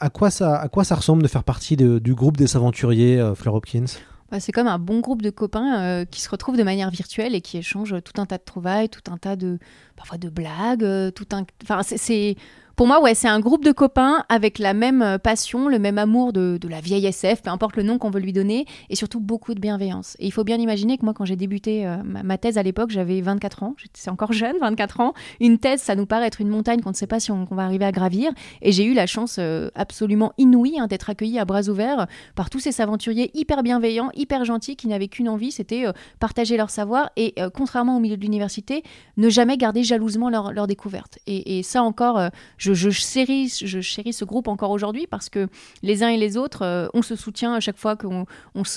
à, 0.00 0.10
quoi 0.10 0.30
ça, 0.30 0.56
à 0.56 0.68
quoi 0.68 0.84
ça 0.84 0.94
ressemble 0.94 1.22
de 1.22 1.28
faire 1.28 1.44
partie 1.44 1.76
du 1.76 2.14
groupe 2.14 2.36
des 2.36 2.56
aventuriers, 2.56 3.18
euh, 3.18 3.34
Fleur 3.34 3.54
Hopkins? 3.54 3.86
Bah, 4.30 4.40
c'est 4.40 4.52
comme 4.52 4.66
un 4.66 4.78
bon 4.78 5.00
groupe 5.00 5.22
de 5.22 5.30
copains 5.30 5.80
euh, 5.80 6.04
qui 6.04 6.20
se 6.20 6.28
retrouvent 6.28 6.58
de 6.58 6.62
manière 6.62 6.90
virtuelle 6.90 7.34
et 7.34 7.40
qui 7.40 7.56
échangent 7.56 7.96
tout 8.04 8.20
un 8.20 8.26
tas 8.26 8.36
de 8.36 8.42
trouvailles, 8.42 8.90
tout 8.90 9.10
un 9.10 9.16
tas 9.16 9.36
de 9.36 9.58
parfois 9.96 10.18
de 10.18 10.28
blagues, 10.28 10.84
euh, 10.84 11.10
tout 11.10 11.26
un. 11.32 11.44
Enfin, 11.62 11.80
c'est 11.82 12.36
pour 12.78 12.86
moi, 12.86 13.02
ouais, 13.02 13.16
c'est 13.16 13.26
un 13.26 13.40
groupe 13.40 13.64
de 13.64 13.72
copains 13.72 14.24
avec 14.28 14.60
la 14.60 14.72
même 14.72 15.18
passion, 15.20 15.66
le 15.66 15.80
même 15.80 15.98
amour 15.98 16.32
de, 16.32 16.60
la 16.68 16.80
vieille 16.80 17.06
SF, 17.06 17.42
peu 17.42 17.50
importe 17.50 17.74
le 17.74 17.82
nom 17.82 17.98
qu'on 17.98 18.10
veut 18.10 18.20
lui 18.20 18.32
donner, 18.32 18.66
et 18.88 18.94
surtout 18.94 19.18
beaucoup 19.18 19.52
de 19.54 19.58
bienveillance. 19.58 20.16
Et 20.20 20.26
il 20.26 20.30
faut 20.30 20.44
bien 20.44 20.58
imaginer 20.58 20.96
que 20.96 21.04
moi, 21.04 21.12
quand 21.12 21.24
j'ai 21.24 21.34
débuté 21.34 21.84
euh, 21.88 21.96
ma, 22.04 22.38
thèse 22.38 22.56
à 22.56 22.62
l'époque, 22.62 22.90
j'avais 22.90 23.20
24 23.20 23.64
ans, 23.64 23.74
j'étais 23.78 24.08
encore 24.08 24.32
jeune, 24.32 24.54
24 24.60 25.00
ans. 25.00 25.12
Une 25.40 25.58
thèse, 25.58 25.80
ça 25.82 25.96
nous 25.96 26.06
paraît 26.06 26.28
être 26.28 26.40
une 26.40 26.50
montagne 26.50 26.80
qu'on 26.80 26.90
ne 26.90 26.94
sait 26.94 27.08
pas 27.08 27.18
si 27.18 27.32
on, 27.32 27.46
va 27.50 27.64
arriver 27.64 27.84
à 27.84 27.90
gravir. 27.90 28.30
Et 28.62 28.70
j'ai 28.70 28.84
eu 28.84 28.94
la 28.94 29.08
chance 29.08 29.38
euh, 29.40 29.70
absolument 29.74 30.32
inouïe 30.38 30.78
hein, 30.78 30.86
d'être 30.86 31.10
accueillie 31.10 31.40
à 31.40 31.44
bras 31.44 31.68
ouverts 31.68 32.06
par 32.36 32.48
tous 32.48 32.60
ces 32.60 32.80
aventuriers 32.80 33.32
hyper 33.34 33.64
bienveillants, 33.64 34.10
hyper 34.14 34.44
gentils, 34.44 34.76
qui 34.76 34.86
n'avaient 34.86 35.08
qu'une 35.08 35.28
envie, 35.28 35.50
c'était 35.50 35.84
euh, 35.84 35.92
partager 36.20 36.56
leur 36.56 36.70
savoir 36.70 37.10
et, 37.16 37.34
euh, 37.40 37.50
contrairement 37.52 37.96
au 37.96 38.00
milieu 38.00 38.16
de 38.16 38.22
l'université, 38.22 38.84
ne 39.16 39.28
jamais 39.28 39.56
garder 39.56 39.82
jalousement 39.82 40.30
leur, 40.30 40.52
leur 40.52 40.68
découverte. 40.68 41.18
Et, 41.26 41.58
et, 41.58 41.64
ça 41.64 41.82
encore, 41.82 42.20
euh, 42.20 42.28
je, 42.74 42.90
chéris, 42.90 43.48
ce 43.48 44.24
groupe 44.24 44.48
encore 44.48 44.70
aujourd'hui 44.70 45.06
parce 45.06 45.28
que 45.28 45.48
les 45.82 46.02
uns 46.02 46.08
et 46.08 46.16
les 46.16 46.36
autres, 46.36 46.62
euh, 46.62 46.88
on 46.94 47.02
se 47.02 47.16
soutient 47.16 47.54
à 47.54 47.60
chaque 47.60 47.76
fois 47.76 47.96
qu'on 47.96 48.26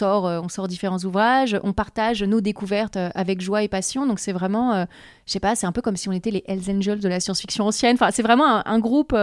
euh, 0.01 0.47
sort 0.47 0.67
différents 0.67 0.99
ouvrages, 0.99 1.59
on 1.63 1.73
partage 1.73 2.23
nos 2.23 2.41
découvertes 2.41 2.97
euh, 2.97 3.09
avec 3.15 3.41
joie 3.41 3.63
et 3.63 3.67
passion. 3.67 4.05
Donc 4.05 4.19
c'est 4.19 4.31
vraiment, 4.31 4.73
euh, 4.73 4.85
je 5.25 5.33
sais 5.33 5.39
pas, 5.39 5.55
c'est 5.55 5.65
un 5.65 5.71
peu 5.71 5.81
comme 5.81 5.95
si 5.95 6.09
on 6.09 6.11
était 6.11 6.31
les 6.31 6.43
Hells 6.47 6.69
Angels 6.69 6.99
de 6.99 7.07
la 7.07 7.19
science-fiction 7.19 7.65
ancienne. 7.65 7.95
Enfin, 7.95 8.09
c'est 8.11 8.23
vraiment 8.23 8.67
un, 8.67 8.79
groupe 8.81 9.15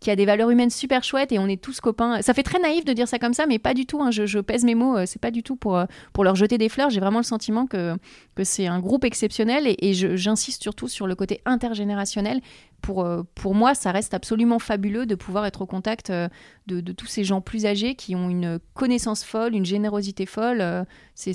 qui 0.00 0.10
a 0.10 0.16
des 0.16 0.26
valeurs 0.26 0.50
humaines 0.50 0.68
super 0.68 1.02
chouettes 1.02 1.32
et 1.32 1.38
on 1.38 1.48
est 1.48 1.60
tous 1.60 1.80
copains. 1.80 2.20
Ça 2.20 2.34
fait 2.34 2.42
très 2.42 2.58
naïf 2.58 2.84
de 2.84 2.92
dire 2.92 3.08
ça 3.08 3.18
comme 3.18 3.32
ça, 3.32 3.46
mais 3.46 3.58
pas 3.58 3.72
du 3.72 3.86
tout. 3.86 4.02
Hein. 4.02 4.10
Je, 4.10 4.38
pèse 4.40 4.64
mes 4.64 4.74
mots. 4.74 5.06
C'est 5.06 5.20
pas 5.20 5.30
du 5.30 5.42
tout 5.42 5.56
pour 5.56 6.24
leur 6.24 6.34
jeter 6.34 6.58
des 6.58 6.68
fleurs. 6.68 6.90
J'ai 6.90 7.00
vraiment 7.00 7.18
le 7.18 7.24
sentiment 7.24 7.66
que 7.66 7.96
c'est 8.42 8.66
un 8.66 8.78
groupe 8.78 9.04
exceptionnel 9.04 9.64
et 9.66 9.94
j'insiste 9.94 10.62
surtout 10.62 10.88
sur 10.88 11.06
le 11.06 11.14
côté 11.14 11.40
intergénérationnel 11.46 12.40
pour, 12.86 13.04
euh, 13.04 13.24
pour 13.34 13.56
moi, 13.56 13.74
ça 13.74 13.90
reste 13.90 14.14
absolument 14.14 14.60
fabuleux 14.60 15.06
de 15.06 15.16
pouvoir 15.16 15.44
être 15.44 15.62
au 15.62 15.66
contact 15.66 16.10
euh, 16.10 16.28
de, 16.68 16.92
tous 16.92 17.06
ces 17.06 17.24
gens 17.24 17.40
plus 17.40 17.66
âgés 17.66 17.96
qui 17.96 18.14
ont 18.14 18.30
une 18.30 18.60
connaissance 18.74 19.24
folle, 19.24 19.56
une 19.56 19.64
générosité 19.64 20.24
folle. 20.24 20.60
euh, 20.60 20.84
c'est 21.16 21.32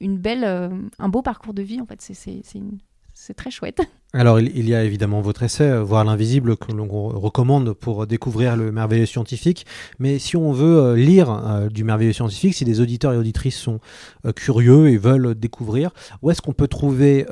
une 0.00 0.18
belle, 0.18 0.44
un 0.44 1.08
beau 1.08 1.22
parcours 1.22 1.54
de 1.54 1.62
vie, 1.62 1.80
en 1.80 1.86
fait. 1.86 2.02
C'est- 2.02 2.42
c'est 3.20 3.34
très 3.34 3.50
chouette. 3.50 3.82
Alors, 4.14 4.40
il, 4.40 4.66
y 4.66 4.74
a 4.74 4.82
évidemment 4.82 5.20
votre 5.20 5.42
essai, 5.42 5.64
euh, 5.64 5.82
Voir 5.82 6.04
l'invisible, 6.04 6.56
que 6.56 6.72
l'on 6.72 6.86
recommande 6.86 7.74
pour 7.74 8.06
découvrir 8.06 8.56
le 8.56 8.72
merveilleux 8.72 9.04
scientifique. 9.04 9.66
Mais 9.98 10.18
si 10.18 10.38
on 10.38 10.52
veut 10.52 10.78
euh, 10.78 10.96
lire 10.96 11.30
euh, 11.30 11.68
du 11.68 11.84
merveilleux 11.84 12.14
scientifique, 12.14 12.54
si 12.54 12.64
des 12.64 12.80
auditeurs 12.80 13.12
et 13.12 13.18
auditrices 13.18 13.58
sont 13.58 13.78
curieux 14.34 14.88
et 14.88 14.96
veulent 14.96 15.34
découvrir, 15.34 15.90
où 16.22 16.30
est-ce 16.30 16.40
qu'on 16.40 16.54
peut 16.54 16.66
trouver 16.66 17.26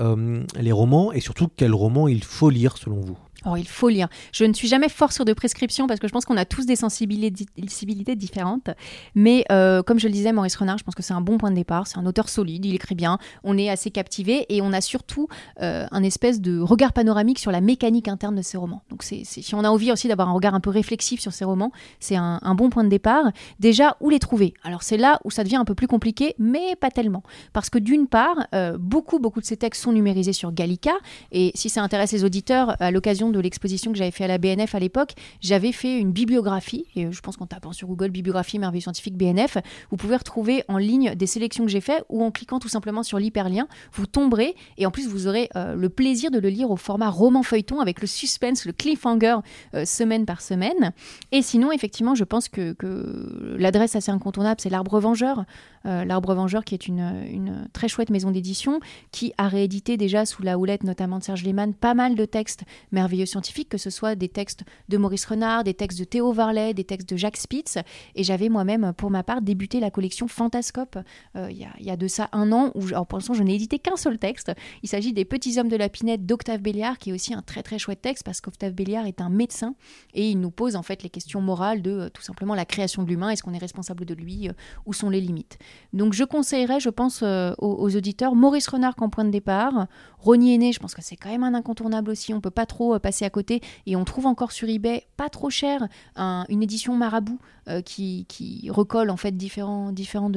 les 0.58 0.72
romans 0.72 1.12
et 1.12 1.20
surtout 1.20 1.48
quels 1.54 1.74
romans 1.74 2.08
il 2.08 2.22
faut 2.22 2.50
lire 2.50 2.76
selon 2.76 3.00
vous? 3.00 3.18
Alors, 3.44 3.56
il 3.56 3.68
faut 3.68 3.88
lire. 3.88 4.08
Je 4.32 4.44
ne 4.44 4.52
suis 4.52 4.66
jamais 4.66 4.88
fort 4.88 5.12
sur 5.12 5.24
de 5.24 5.32
prescription 5.32 5.86
parce 5.86 6.00
que 6.00 6.08
je 6.08 6.12
pense 6.12 6.24
qu'on 6.24 6.36
a 6.36 6.44
tous 6.44 6.66
des 6.66 6.74
sensibilités, 6.76 8.16
différentes. 8.16 8.70
Mais 9.14 9.44
euh, 9.52 9.82
comme 9.82 10.00
je 10.00 10.06
le 10.08 10.12
disais, 10.12 10.32
Maurice 10.32 10.56
Renard, 10.56 10.78
je 10.78 10.84
pense 10.84 10.96
que 10.96 11.02
c'est 11.02 11.14
un 11.14 11.20
bon 11.20 11.38
point 11.38 11.50
de 11.50 11.56
départ. 11.56 11.86
C'est 11.86 11.98
un 11.98 12.06
auteur 12.06 12.28
solide, 12.28 12.64
il 12.64 12.74
écrit 12.74 12.96
bien, 12.96 13.18
on 13.44 13.56
est 13.56 13.70
assez 13.70 13.90
captivé 13.90 14.46
et 14.48 14.60
on 14.60 14.72
a 14.72 14.80
surtout 14.80 15.28
euh, 15.62 15.86
un 15.90 16.02
espèce 16.02 16.40
de 16.40 16.58
regard 16.58 16.92
panoramique 16.92 17.38
sur 17.38 17.52
la 17.52 17.60
mécanique 17.60 18.08
interne 18.08 18.34
de 18.34 18.42
ces 18.42 18.56
romans. 18.56 18.82
Donc, 18.90 19.02
si 19.04 19.54
on 19.54 19.62
a 19.62 19.68
envie 19.68 19.92
aussi 19.92 20.08
d'avoir 20.08 20.28
un 20.28 20.32
regard 20.32 20.54
un 20.54 20.60
peu 20.60 20.70
réflexif 20.70 21.20
sur 21.20 21.32
ces 21.32 21.44
romans, 21.44 21.70
c'est 22.00 22.16
un, 22.16 22.40
un 22.42 22.54
bon 22.54 22.70
point 22.70 22.82
de 22.82 22.88
départ. 22.88 23.30
Déjà, 23.60 23.96
où 24.00 24.10
les 24.10 24.18
trouver? 24.18 24.54
Alors, 24.64 24.82
c'est 24.82 24.96
là 24.96 25.20
où 25.24 25.30
ça 25.30 25.44
devient 25.44 25.56
un 25.56 25.64
peu 25.64 25.74
plus 25.74 25.86
compliqué, 25.86 26.34
mais 26.38 26.74
pas 26.76 26.90
tellement. 26.90 27.22
Parce 27.52 27.70
que 27.70 27.78
d'une 27.78 28.08
part, 28.08 28.46
euh, 28.54 28.76
beaucoup, 28.78 29.20
beaucoup 29.20 29.40
de 29.40 29.46
ces 29.46 29.56
textes 29.56 29.82
sont 29.82 29.92
numérisés 29.92 30.32
sur 30.32 30.52
Gallica. 30.52 30.92
Et 31.30 31.52
si 31.54 31.68
ça 31.68 31.82
intéresse 31.82 32.12
les 32.12 32.24
auditeurs, 32.24 32.74
à 32.80 32.90
l'occasion 32.90 33.27
de 33.32 33.40
l'exposition 33.40 33.92
que 33.92 33.98
j'avais 33.98 34.10
fait 34.10 34.24
à 34.24 34.28
la 34.28 34.38
BNF 34.38 34.74
à 34.74 34.78
l'époque, 34.78 35.12
j'avais 35.40 35.72
fait 35.72 35.98
une 35.98 36.12
bibliographie. 36.12 36.86
Et 36.96 37.06
euh, 37.06 37.12
je 37.12 37.20
pense 37.20 37.36
qu'en 37.36 37.46
tapant 37.46 37.72
sur 37.72 37.88
Google 37.88 38.10
bibliographie 38.10 38.58
merveille 38.58 38.82
scientifique 38.82 39.16
BNF, 39.16 39.58
vous 39.90 39.96
pouvez 39.96 40.16
retrouver 40.16 40.64
en 40.68 40.78
ligne 40.78 41.14
des 41.14 41.26
sélections 41.26 41.64
que 41.64 41.70
j'ai 41.70 41.80
faites 41.80 42.04
ou 42.08 42.22
en 42.22 42.30
cliquant 42.30 42.58
tout 42.58 42.68
simplement 42.68 43.02
sur 43.02 43.18
l'hyperlien, 43.18 43.68
vous 43.92 44.06
tomberez 44.06 44.54
et 44.76 44.86
en 44.86 44.90
plus 44.90 45.08
vous 45.08 45.26
aurez 45.26 45.48
euh, 45.56 45.74
le 45.74 45.88
plaisir 45.88 46.30
de 46.30 46.38
le 46.38 46.48
lire 46.48 46.70
au 46.70 46.76
format 46.76 47.10
roman 47.10 47.42
feuilleton 47.42 47.80
avec 47.80 48.00
le 48.00 48.06
suspense, 48.06 48.64
le 48.64 48.72
cliffhanger 48.72 49.36
euh, 49.74 49.84
semaine 49.84 50.26
par 50.26 50.40
semaine. 50.40 50.92
Et 51.32 51.42
sinon, 51.42 51.72
effectivement, 51.72 52.14
je 52.14 52.24
pense 52.24 52.48
que, 52.48 52.72
que 52.72 53.56
l'adresse 53.58 53.96
assez 53.96 54.10
incontournable, 54.10 54.60
c'est 54.60 54.70
l'Arbre 54.70 55.00
Vengeur. 55.00 55.44
L'Arbre 55.84 56.34
Vengeur, 56.34 56.64
qui 56.64 56.74
est 56.74 56.86
une, 56.86 57.24
une 57.30 57.68
très 57.72 57.88
chouette 57.88 58.10
maison 58.10 58.30
d'édition, 58.30 58.78
qui 59.10 59.32
a 59.38 59.48
réédité 59.48 59.96
déjà 59.96 60.26
sous 60.26 60.42
la 60.42 60.58
houlette 60.58 60.84
notamment 60.84 61.18
de 61.18 61.24
Serge 61.24 61.44
Lehmann 61.44 61.72
pas 61.72 61.94
mal 61.94 62.14
de 62.14 62.24
textes 62.24 62.64
merveilleux 62.92 63.17
scientifiques, 63.26 63.68
que 63.68 63.78
ce 63.78 63.90
soit 63.90 64.14
des 64.14 64.28
textes 64.28 64.64
de 64.88 64.96
Maurice 64.96 65.24
Renard, 65.24 65.64
des 65.64 65.74
textes 65.74 65.98
de 65.98 66.04
Théo 66.04 66.32
Varlet, 66.32 66.74
des 66.74 66.84
textes 66.84 67.08
de 67.08 67.16
Jacques 67.16 67.36
Spitz. 67.36 67.78
Et 68.14 68.24
j'avais 68.24 68.48
moi-même, 68.48 68.92
pour 68.96 69.10
ma 69.10 69.22
part, 69.22 69.42
débuté 69.42 69.80
la 69.80 69.90
collection 69.90 70.28
Fantascope 70.28 70.98
euh, 71.36 71.48
il 71.50 71.58
y, 71.58 71.64
a, 71.64 71.70
il 71.78 71.86
y 71.86 71.90
a 71.90 71.96
de 71.96 72.08
ça 72.08 72.28
un 72.32 72.52
an, 72.52 72.70
où 72.74 72.82
pour 73.04 73.18
l'instant 73.18 73.34
je 73.34 73.42
n'ai 73.42 73.54
édité 73.54 73.78
qu'un 73.78 73.96
seul 73.96 74.18
texte. 74.18 74.52
Il 74.82 74.88
s'agit 74.88 75.12
des 75.12 75.24
Petits 75.24 75.58
Hommes 75.58 75.68
de 75.68 75.76
la 75.76 75.88
Pinette 75.88 76.26
d'Octave 76.26 76.60
Béliard, 76.60 76.98
qui 76.98 77.10
est 77.10 77.12
aussi 77.12 77.34
un 77.34 77.42
très 77.42 77.62
très 77.62 77.78
chouette 77.78 78.02
texte 78.02 78.24
parce 78.24 78.40
qu'Octave 78.40 78.72
Béliard 78.72 79.06
est 79.06 79.20
un 79.20 79.30
médecin 79.30 79.74
et 80.14 80.30
il 80.30 80.40
nous 80.40 80.50
pose 80.50 80.76
en 80.76 80.82
fait 80.82 81.02
les 81.02 81.10
questions 81.10 81.40
morales 81.40 81.82
de 81.82 81.90
euh, 81.90 82.08
tout 82.08 82.22
simplement 82.22 82.54
la 82.54 82.64
création 82.64 83.02
de 83.02 83.08
l'humain, 83.08 83.30
est-ce 83.30 83.42
qu'on 83.42 83.54
est 83.54 83.58
responsable 83.58 84.04
de 84.04 84.14
lui, 84.14 84.48
euh, 84.48 84.52
où 84.86 84.92
sont 84.92 85.10
les 85.10 85.20
limites. 85.20 85.58
Donc 85.92 86.12
je 86.12 86.24
conseillerais, 86.24 86.80
je 86.80 86.90
pense, 86.90 87.20
euh, 87.22 87.52
aux, 87.58 87.74
aux 87.74 87.96
auditeurs 87.96 88.34
Maurice 88.34 88.68
Renard 88.68 88.96
qu'en 88.96 89.08
point 89.08 89.24
de 89.24 89.30
départ, 89.30 89.86
Rony 90.18 90.54
Aîné, 90.54 90.72
je 90.72 90.80
pense 90.80 90.94
que 90.94 91.02
c'est 91.02 91.16
quand 91.16 91.30
même 91.30 91.44
un 91.44 91.54
incontournable 91.54 92.10
aussi, 92.10 92.34
on 92.34 92.40
peut 92.40 92.50
pas 92.50 92.66
trop 92.66 92.98
à 93.24 93.30
côté 93.30 93.60
et 93.86 93.96
on 93.96 94.04
trouve 94.04 94.26
encore 94.26 94.52
sur 94.52 94.68
eBay, 94.68 95.04
pas 95.16 95.28
trop 95.28 95.50
cher, 95.50 95.88
un- 96.16 96.44
une 96.48 96.62
édition 96.62 96.94
marabout 96.94 97.38
euh, 97.68 97.82
qui, 97.82 98.26
recolle 98.70 99.10
en 99.10 99.16
fait 99.16 99.36
différents, 99.36 99.92
différents, 99.92 100.30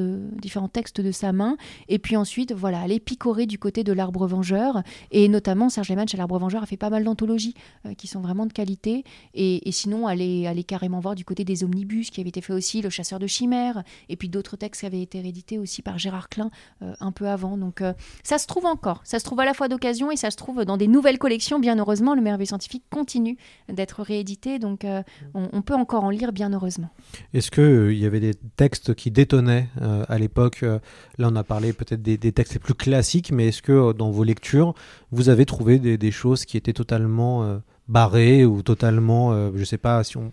textes 0.71 1.01
de 1.01 1.11
sa 1.11 1.31
main. 1.31 1.57
Et 1.87 1.99
puis 1.99 2.15
ensuite, 2.17 2.51
voilà, 2.53 2.81
aller 2.81 2.99
picorer 2.99 3.45
du 3.45 3.57
côté 3.57 3.83
de 3.83 3.93
l'arbre 3.93 4.27
vengeur. 4.27 4.81
Et 5.11 5.27
notamment, 5.27 5.69
Serge 5.69 5.89
Lehmann 5.89 6.07
chez 6.07 6.17
l'arbre 6.17 6.37
vengeur 6.39 6.63
a 6.63 6.65
fait 6.65 6.77
pas 6.77 6.89
mal 6.89 7.03
d'anthologies 7.03 7.53
euh, 7.85 7.93
qui 7.93 8.07
sont 8.07 8.21
vraiment 8.21 8.45
de 8.45 8.53
qualité. 8.53 9.03
Et, 9.33 9.71
sinon, 9.71 10.07
aller, 10.07 10.47
aller 10.47 10.63
carrément 10.63 10.99
voir 10.99 11.15
du 11.15 11.25
côté 11.25 11.45
des 11.45 11.63
omnibus 11.63 12.09
qui 12.09 12.19
avait 12.19 12.29
été 12.29 12.41
fait 12.41 12.53
aussi, 12.53 12.81
Le 12.81 12.89
chasseur 12.89 13.19
de 13.19 13.27
chimères, 13.27 13.83
et 14.09 14.15
puis 14.15 14.29
d'autres 14.29 14.57
textes 14.57 14.81
qui 14.81 14.85
avaient 14.85 15.01
été 15.01 15.21
réédités 15.21 15.57
aussi 15.57 15.81
par 15.81 15.97
Gérard 15.97 16.29
Klein 16.29 16.49
euh, 16.81 16.93
un 16.99 17.11
peu 17.11 17.27
avant. 17.27 17.57
Donc 17.57 17.83
ça 18.23 18.37
se 18.37 18.47
trouve 18.47 18.65
encore. 18.65 19.01
Ça 19.03 19.19
se 19.19 19.25
trouve 19.25 19.39
à 19.39 19.45
la 19.45 19.53
fois 19.53 19.67
d'occasion 19.67 20.11
et 20.11 20.17
ça 20.17 20.31
se 20.31 20.37
trouve 20.37 20.65
dans 20.65 20.77
des 20.77 20.87
nouvelles 20.87 21.19
collections. 21.19 21.59
Bien 21.59 21.77
heureusement, 21.77 22.15
le 22.15 22.21
merveilleux 22.21 22.47
scientifique 22.47 22.83
continue 22.89 23.37
d'être 23.69 24.01
réédité. 24.01 24.59
Donc 24.59 24.85
on, 25.33 25.49
on 25.53 25.61
peut 25.61 25.75
encore 25.75 26.03
en 26.03 26.09
lire, 26.09 26.31
bien 26.33 26.51
heureusement. 26.51 26.89
Est-ce 27.33 27.51
qu'il 27.51 27.97
y 27.97 28.05
avait 28.05 28.19
des 28.19 28.33
textes 28.33 28.93
qui 28.93 29.11
détonnaient 29.11 29.67
euh, 29.81 30.03
à 30.07 30.17
l'époque 30.17 30.63
euh, 30.63 30.79
Là, 31.17 31.29
on 31.31 31.35
a 31.35 31.43
parlé 31.43 31.73
peut-être 31.73 32.01
des, 32.01 32.17
textes 32.31 32.53
les 32.53 32.59
plus 32.59 32.73
classiques, 32.73 33.31
mais 33.31 33.47
est-ce 33.47 33.61
que 33.61 33.71
euh, 33.71 33.93
dans 33.93 34.11
vos 34.11 34.23
lectures, 34.23 34.73
vous 35.11 35.29
avez 35.29 35.45
trouvé 35.45 35.79
des, 35.79 36.11
choses 36.11 36.45
qui 36.45 36.57
étaient 36.57 36.73
totalement 36.73 37.43
euh, 37.43 37.57
barrées 37.87 38.45
ou 38.45 38.61
totalement, 38.63 39.33
euh, 39.33 39.51
je 39.55 39.63
sais 39.63 39.77
pas, 39.77 40.03
si 40.03 40.17
on, 40.17 40.31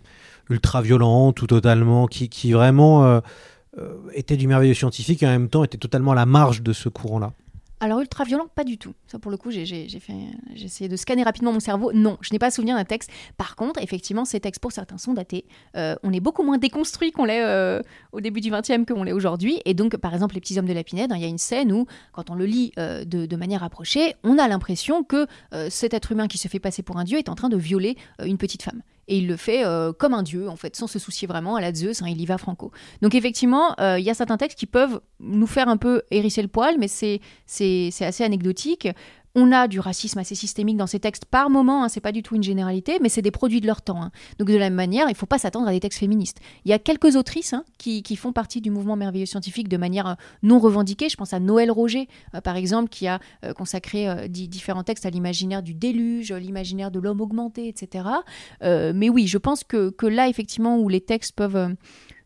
ultra 0.49 0.81
violentes 0.81 1.41
ou 1.41 1.47
totalement, 1.47 2.07
qui, 2.07 2.29
qui 2.29 2.51
vraiment 2.51 3.05
euh, 3.05 3.19
euh, 3.77 3.95
étaient 4.13 4.37
du 4.37 4.47
merveilleux 4.47 4.73
scientifique 4.73 5.21
et 5.23 5.27
en 5.27 5.31
même 5.31 5.49
temps 5.49 5.63
étaient 5.63 5.77
totalement 5.77 6.11
à 6.11 6.15
la 6.15 6.25
marge 6.25 6.63
de 6.63 6.73
ce 6.73 6.89
courant-là? 6.89 7.33
Alors 7.81 7.99
ultra 8.01 8.25
violent, 8.25 8.47
pas 8.53 8.65
du 8.65 8.77
tout. 8.77 8.93
Ça 9.07 9.19
pour 9.19 9.31
le 9.31 9.37
coup, 9.37 9.51
j'ai 9.51 9.87
essayé 10.55 10.89
de 10.89 10.95
scanner 10.97 11.23
rapidement 11.23 11.53
mon 11.53 11.61
cerveau. 11.61 11.93
Non, 11.93 12.17
je 12.21 12.29
n'ai 12.33 12.39
pas 12.39 12.51
souvenir 12.51 12.75
d'un 12.75 12.83
texte. 12.83 13.09
Par 13.37 13.55
contre, 13.55 13.81
effectivement, 13.81 14.25
ces 14.25 14.41
textes 14.41 14.61
pour 14.61 14.73
certains 14.73 14.97
sont 14.97 15.13
datés. 15.13 15.45
Euh, 15.77 15.95
on 16.03 16.11
est 16.11 16.19
beaucoup 16.19 16.43
moins 16.43 16.57
déconstruit 16.57 17.11
qu'on 17.11 17.25
l'est 17.25 17.41
euh, 17.41 17.81
au 18.11 18.19
début 18.19 18.41
du 18.41 18.51
20e 18.51 18.83
que 18.83 18.93
on 18.93 19.03
l'est 19.03 19.13
aujourd'hui. 19.13 19.61
Et 19.63 19.73
donc, 19.73 19.95
par 19.95 20.13
exemple, 20.13 20.35
les 20.35 20.41
petits 20.41 20.59
hommes 20.59 20.65
de 20.65 20.73
la 20.73 20.83
Pinède, 20.83 21.11
hein, 21.11 21.15
il 21.15 21.21
y 21.21 21.25
a 21.25 21.29
une 21.29 21.37
scène 21.37 21.71
où, 21.71 21.85
quand 22.11 22.29
on 22.29 22.35
le 22.35 22.45
lit 22.45 22.73
euh, 22.77 23.05
de, 23.05 23.25
de 23.25 23.35
manière 23.37 23.63
approchée, 23.63 24.15
on 24.23 24.37
a 24.37 24.47
l'impression 24.47 25.03
que 25.03 25.27
cet 25.69 25.93
être 25.93 26.11
humain 26.11 26.27
qui 26.27 26.37
se 26.37 26.47
fait 26.47 26.59
passer 26.59 26.83
pour 26.83 26.97
un 26.97 27.03
dieu 27.03 27.17
est 27.17 27.29
en 27.29 27.35
train 27.35 27.49
de 27.49 27.57
violer 27.57 27.97
une 28.23 28.37
petite 28.37 28.63
femme. 28.63 28.81
Et 29.09 29.17
il 29.17 29.27
le 29.27 29.35
fait 29.35 29.65
euh, 29.65 29.91
comme 29.91 30.13
un 30.13 30.23
dieu, 30.23 30.47
en 30.47 30.55
fait, 30.55 30.75
sans 30.75 30.87
se 30.87 30.99
soucier 30.99 31.27
vraiment 31.27 31.55
à 31.55 31.61
la 31.61 31.73
Zeus, 31.73 32.01
hein, 32.01 32.05
il 32.07 32.21
y 32.21 32.25
va 32.27 32.37
franco. 32.37 32.71
Donc 33.01 33.15
effectivement, 33.15 33.73
euh, 33.79 33.97
il 33.99 34.05
y 34.05 34.09
a 34.09 34.13
certains 34.13 34.37
textes 34.37 34.57
qui 34.57 34.67
peuvent 34.67 35.01
nous 35.19 35.47
faire 35.47 35.67
un 35.67 35.77
peu 35.77 36.03
hérisser 36.11 36.43
le 36.43 36.47
poil, 36.47 36.75
mais 36.79 36.87
c'est 36.87 37.19
assez 38.01 38.23
anecdotique. 38.23 38.87
On 39.35 39.51
a 39.51 39.67
du 39.67 39.79
racisme 39.79 40.17
assez 40.17 40.33
systémique 40.35 40.77
dans 40.77 40.87
ces 40.87 40.99
textes 40.99 41.25
par 41.25 41.49
moment, 41.49 41.83
hein, 41.83 41.89
c'est 41.89 42.01
pas 42.01 42.11
du 42.11 42.23
tout 42.23 42.35
une 42.35 42.43
généralité, 42.43 42.97
mais 42.99 43.09
c'est 43.09 43.21
des 43.21 43.31
produits 43.31 43.61
de 43.61 43.67
leur 43.67 43.81
temps. 43.81 44.01
hein. 44.01 44.11
Donc 44.39 44.47
de 44.47 44.53
la 44.55 44.65
même 44.65 44.73
manière, 44.73 45.07
il 45.09 45.15
faut 45.15 45.27
pas 45.27 45.37
s'attendre 45.37 45.67
à 45.67 45.71
des 45.71 45.79
textes 45.79 45.99
féministes. 45.99 46.39
Il 46.65 46.71
y 46.71 46.73
a 46.73 46.79
quelques 46.79 47.15
autrices 47.15 47.53
hein, 47.53 47.63
qui, 47.77 48.03
font 48.15 48.33
partie 48.33 48.59
du 48.59 48.71
mouvement 48.71 48.95
merveilleux 48.95 49.27
scientifique 49.27 49.69
de 49.69 49.77
manière 49.77 50.07
euh, 50.07 50.13
non 50.41 50.57
revendiquée. 50.59 51.09
Je 51.09 51.15
pense 51.15 51.33
à 51.33 51.39
Noël 51.39 51.69
Roger, 51.69 52.07
euh, 52.33 52.41
par 52.41 52.55
exemple, 52.55 52.89
qui 52.89 53.07
a 53.07 53.19
euh, 53.45 53.53
consacré 53.53 54.27
di- 54.29 54.47
différents 54.47 54.83
textes 54.83 55.05
à 55.05 55.09
l'imaginaire 55.11 55.61
du 55.61 55.73
déluge, 55.75 56.33
l'imaginaire 56.33 56.89
de 56.89 56.99
l'homme 56.99 57.21
augmenté, 57.21 57.67
etc. 57.67 58.05
Mais 58.61 59.09
oui, 59.09 59.27
je 59.27 59.37
pense 59.37 59.63
que, 59.63 59.93
là, 60.05 60.27
effectivement, 60.27 60.77
où 60.79 60.89
les 60.89 61.01
textes 61.01 61.35
peuvent 61.35 61.75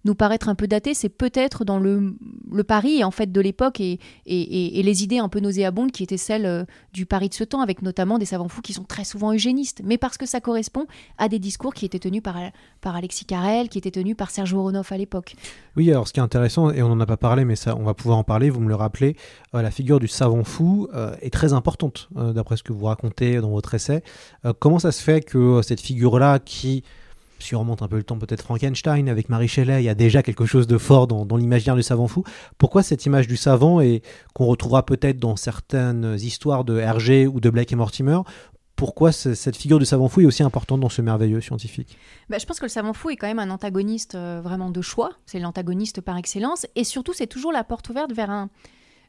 nous 0.05 0.15
paraître 0.15 0.49
un 0.49 0.55
peu 0.55 0.67
datés, 0.67 0.93
c'est 0.93 1.09
peut-être 1.09 1.63
dans 1.63 1.79
le, 1.79 2.15
le 2.51 2.63
Paris 2.63 3.03
en 3.03 3.11
fait 3.11 3.31
de 3.31 3.39
l'époque 3.41 3.79
et, 3.79 3.99
et, 4.25 4.79
et- 4.79 4.83
les 4.83 5.03
idées 5.03 5.17
un 5.19 5.29
peu 5.29 5.39
nauséabondes 5.39 5.91
qui 5.91 6.03
étaient 6.03 6.17
celles 6.17 6.45
euh, 6.45 6.65
du 6.91 7.05
Paris 7.05 7.29
de 7.29 7.33
ce 7.33 7.43
temps, 7.45 7.61
avec 7.61 7.81
notamment 7.81 8.17
des 8.17 8.25
savants 8.25 8.49
fous 8.49 8.61
qui 8.61 8.73
sont 8.73 8.83
très 8.83 9.05
souvent 9.05 9.33
eugénistes, 9.33 9.81
mais 9.85 9.97
parce 9.97 10.17
que 10.17 10.25
ça 10.25 10.41
correspond 10.41 10.85
à 11.17 11.29
des 11.29 11.39
discours 11.39 11.73
qui 11.73 11.85
étaient 11.85 11.99
tenus 11.99 12.21
par, 12.21 12.35
par 12.81 12.95
Alexis 12.95 13.25
Carrel, 13.25 13.69
qui 13.69 13.77
étaient 13.77 13.91
tenus 13.91 14.17
par 14.17 14.29
Serge 14.29 14.53
Voronoff 14.53 14.91
à 14.91 14.97
l'époque. 14.97 15.35
Oui, 15.77 15.89
alors 15.89 16.07
ce 16.07 16.13
qui 16.13 16.19
est 16.19 16.23
intéressant, 16.23 16.69
et 16.71 16.83
on 16.83 16.89
n'en 16.89 16.99
a 16.99 17.05
pas 17.05 17.17
parlé, 17.17 17.45
mais 17.45 17.55
ça, 17.55 17.75
on 17.77 17.83
va 17.83 17.93
pouvoir 17.93 18.17
en 18.17 18.23
parler, 18.23 18.49
vous 18.49 18.59
me 18.59 18.67
le 18.69 18.75
rappelez, 18.75 19.15
euh, 19.55 19.61
la 19.61 19.71
figure 19.71 19.99
du 19.99 20.07
savant 20.09 20.43
fou 20.43 20.89
euh, 20.93 21.15
est 21.21 21.31
très 21.33 21.53
importante, 21.53 22.09
d'après 22.15 22.57
ce 22.57 22.63
que 22.63 22.73
vous 22.73 22.85
racontez 22.85 23.39
dans 23.39 23.51
votre 23.51 23.73
essai. 23.73 24.03
Comment 24.59 24.79
ça 24.79 24.91
se 24.91 25.01
fait 25.01 25.21
que 25.21 25.61
cette 25.61 25.79
figure-là, 25.81 26.39
qui, 26.39 26.83
si 27.39 27.55
on 27.55 27.59
remonte 27.59 27.81
un 27.81 27.87
peu 27.87 27.97
le 27.97 28.03
temps, 28.03 28.17
peut-être 28.17 28.41
Frankenstein 28.43 29.09
avec 29.09 29.29
Marie 29.29 29.47
Shelley, 29.47 29.81
il 29.81 29.85
y 29.85 29.89
a 29.89 29.95
déjà 29.95 30.23
quelque 30.23 30.45
chose 30.45 30.67
de 30.67 30.77
fort 30.77 31.07
dans, 31.07 31.35
l'imaginaire 31.35 31.75
du 31.75 31.83
savant 31.83 32.07
fou, 32.07 32.23
pourquoi 32.57 32.83
cette 32.83 33.05
image 33.05 33.27
du 33.27 33.37
savant, 33.37 33.81
et 33.81 34.01
qu'on 34.33 34.45
retrouvera 34.45 34.85
peut-être 34.85 35.19
dans 35.19 35.35
certaines 35.35 36.15
histoires 36.19 36.63
de 36.63 36.79
Hergé 36.79 37.27
ou 37.27 37.39
de 37.39 37.49
Blake 37.49 37.71
et 37.71 37.75
Mortimer, 37.75 38.19
pourquoi 38.75 39.11
ce- 39.11 39.35
cette 39.35 39.55
figure 39.55 39.77
du 39.77 39.85
savant 39.85 40.07
fou 40.09 40.21
est 40.21 40.25
aussi 40.25 40.41
importante 40.41 40.79
dans 40.79 40.89
ce 40.89 41.01
merveilleux 41.01 41.41
scientifique? 41.41 41.97
Bah, 42.29 42.37
je 42.39 42.45
pense 42.45 42.59
que 42.59 42.65
le 42.65 42.69
savant 42.69 42.93
fou 42.93 43.09
est 43.11 43.17
quand 43.17 43.27
même 43.27 43.39
un 43.39 43.49
antagoniste 43.51 44.15
euh, 44.15 44.41
vraiment 44.43 44.71
de 44.71 44.81
choix. 44.81 45.11
C'est 45.25 45.39
l'antagoniste 45.39 46.01
par 46.01 46.17
excellence. 46.17 46.65
Et 46.75 46.83
surtout, 46.83 47.13
c'est 47.13 47.27
toujours 47.27 47.51
la 47.51 47.63
porte 47.63 47.89
ouverte 47.89 48.11
vers 48.13 48.31
un, 48.31 48.49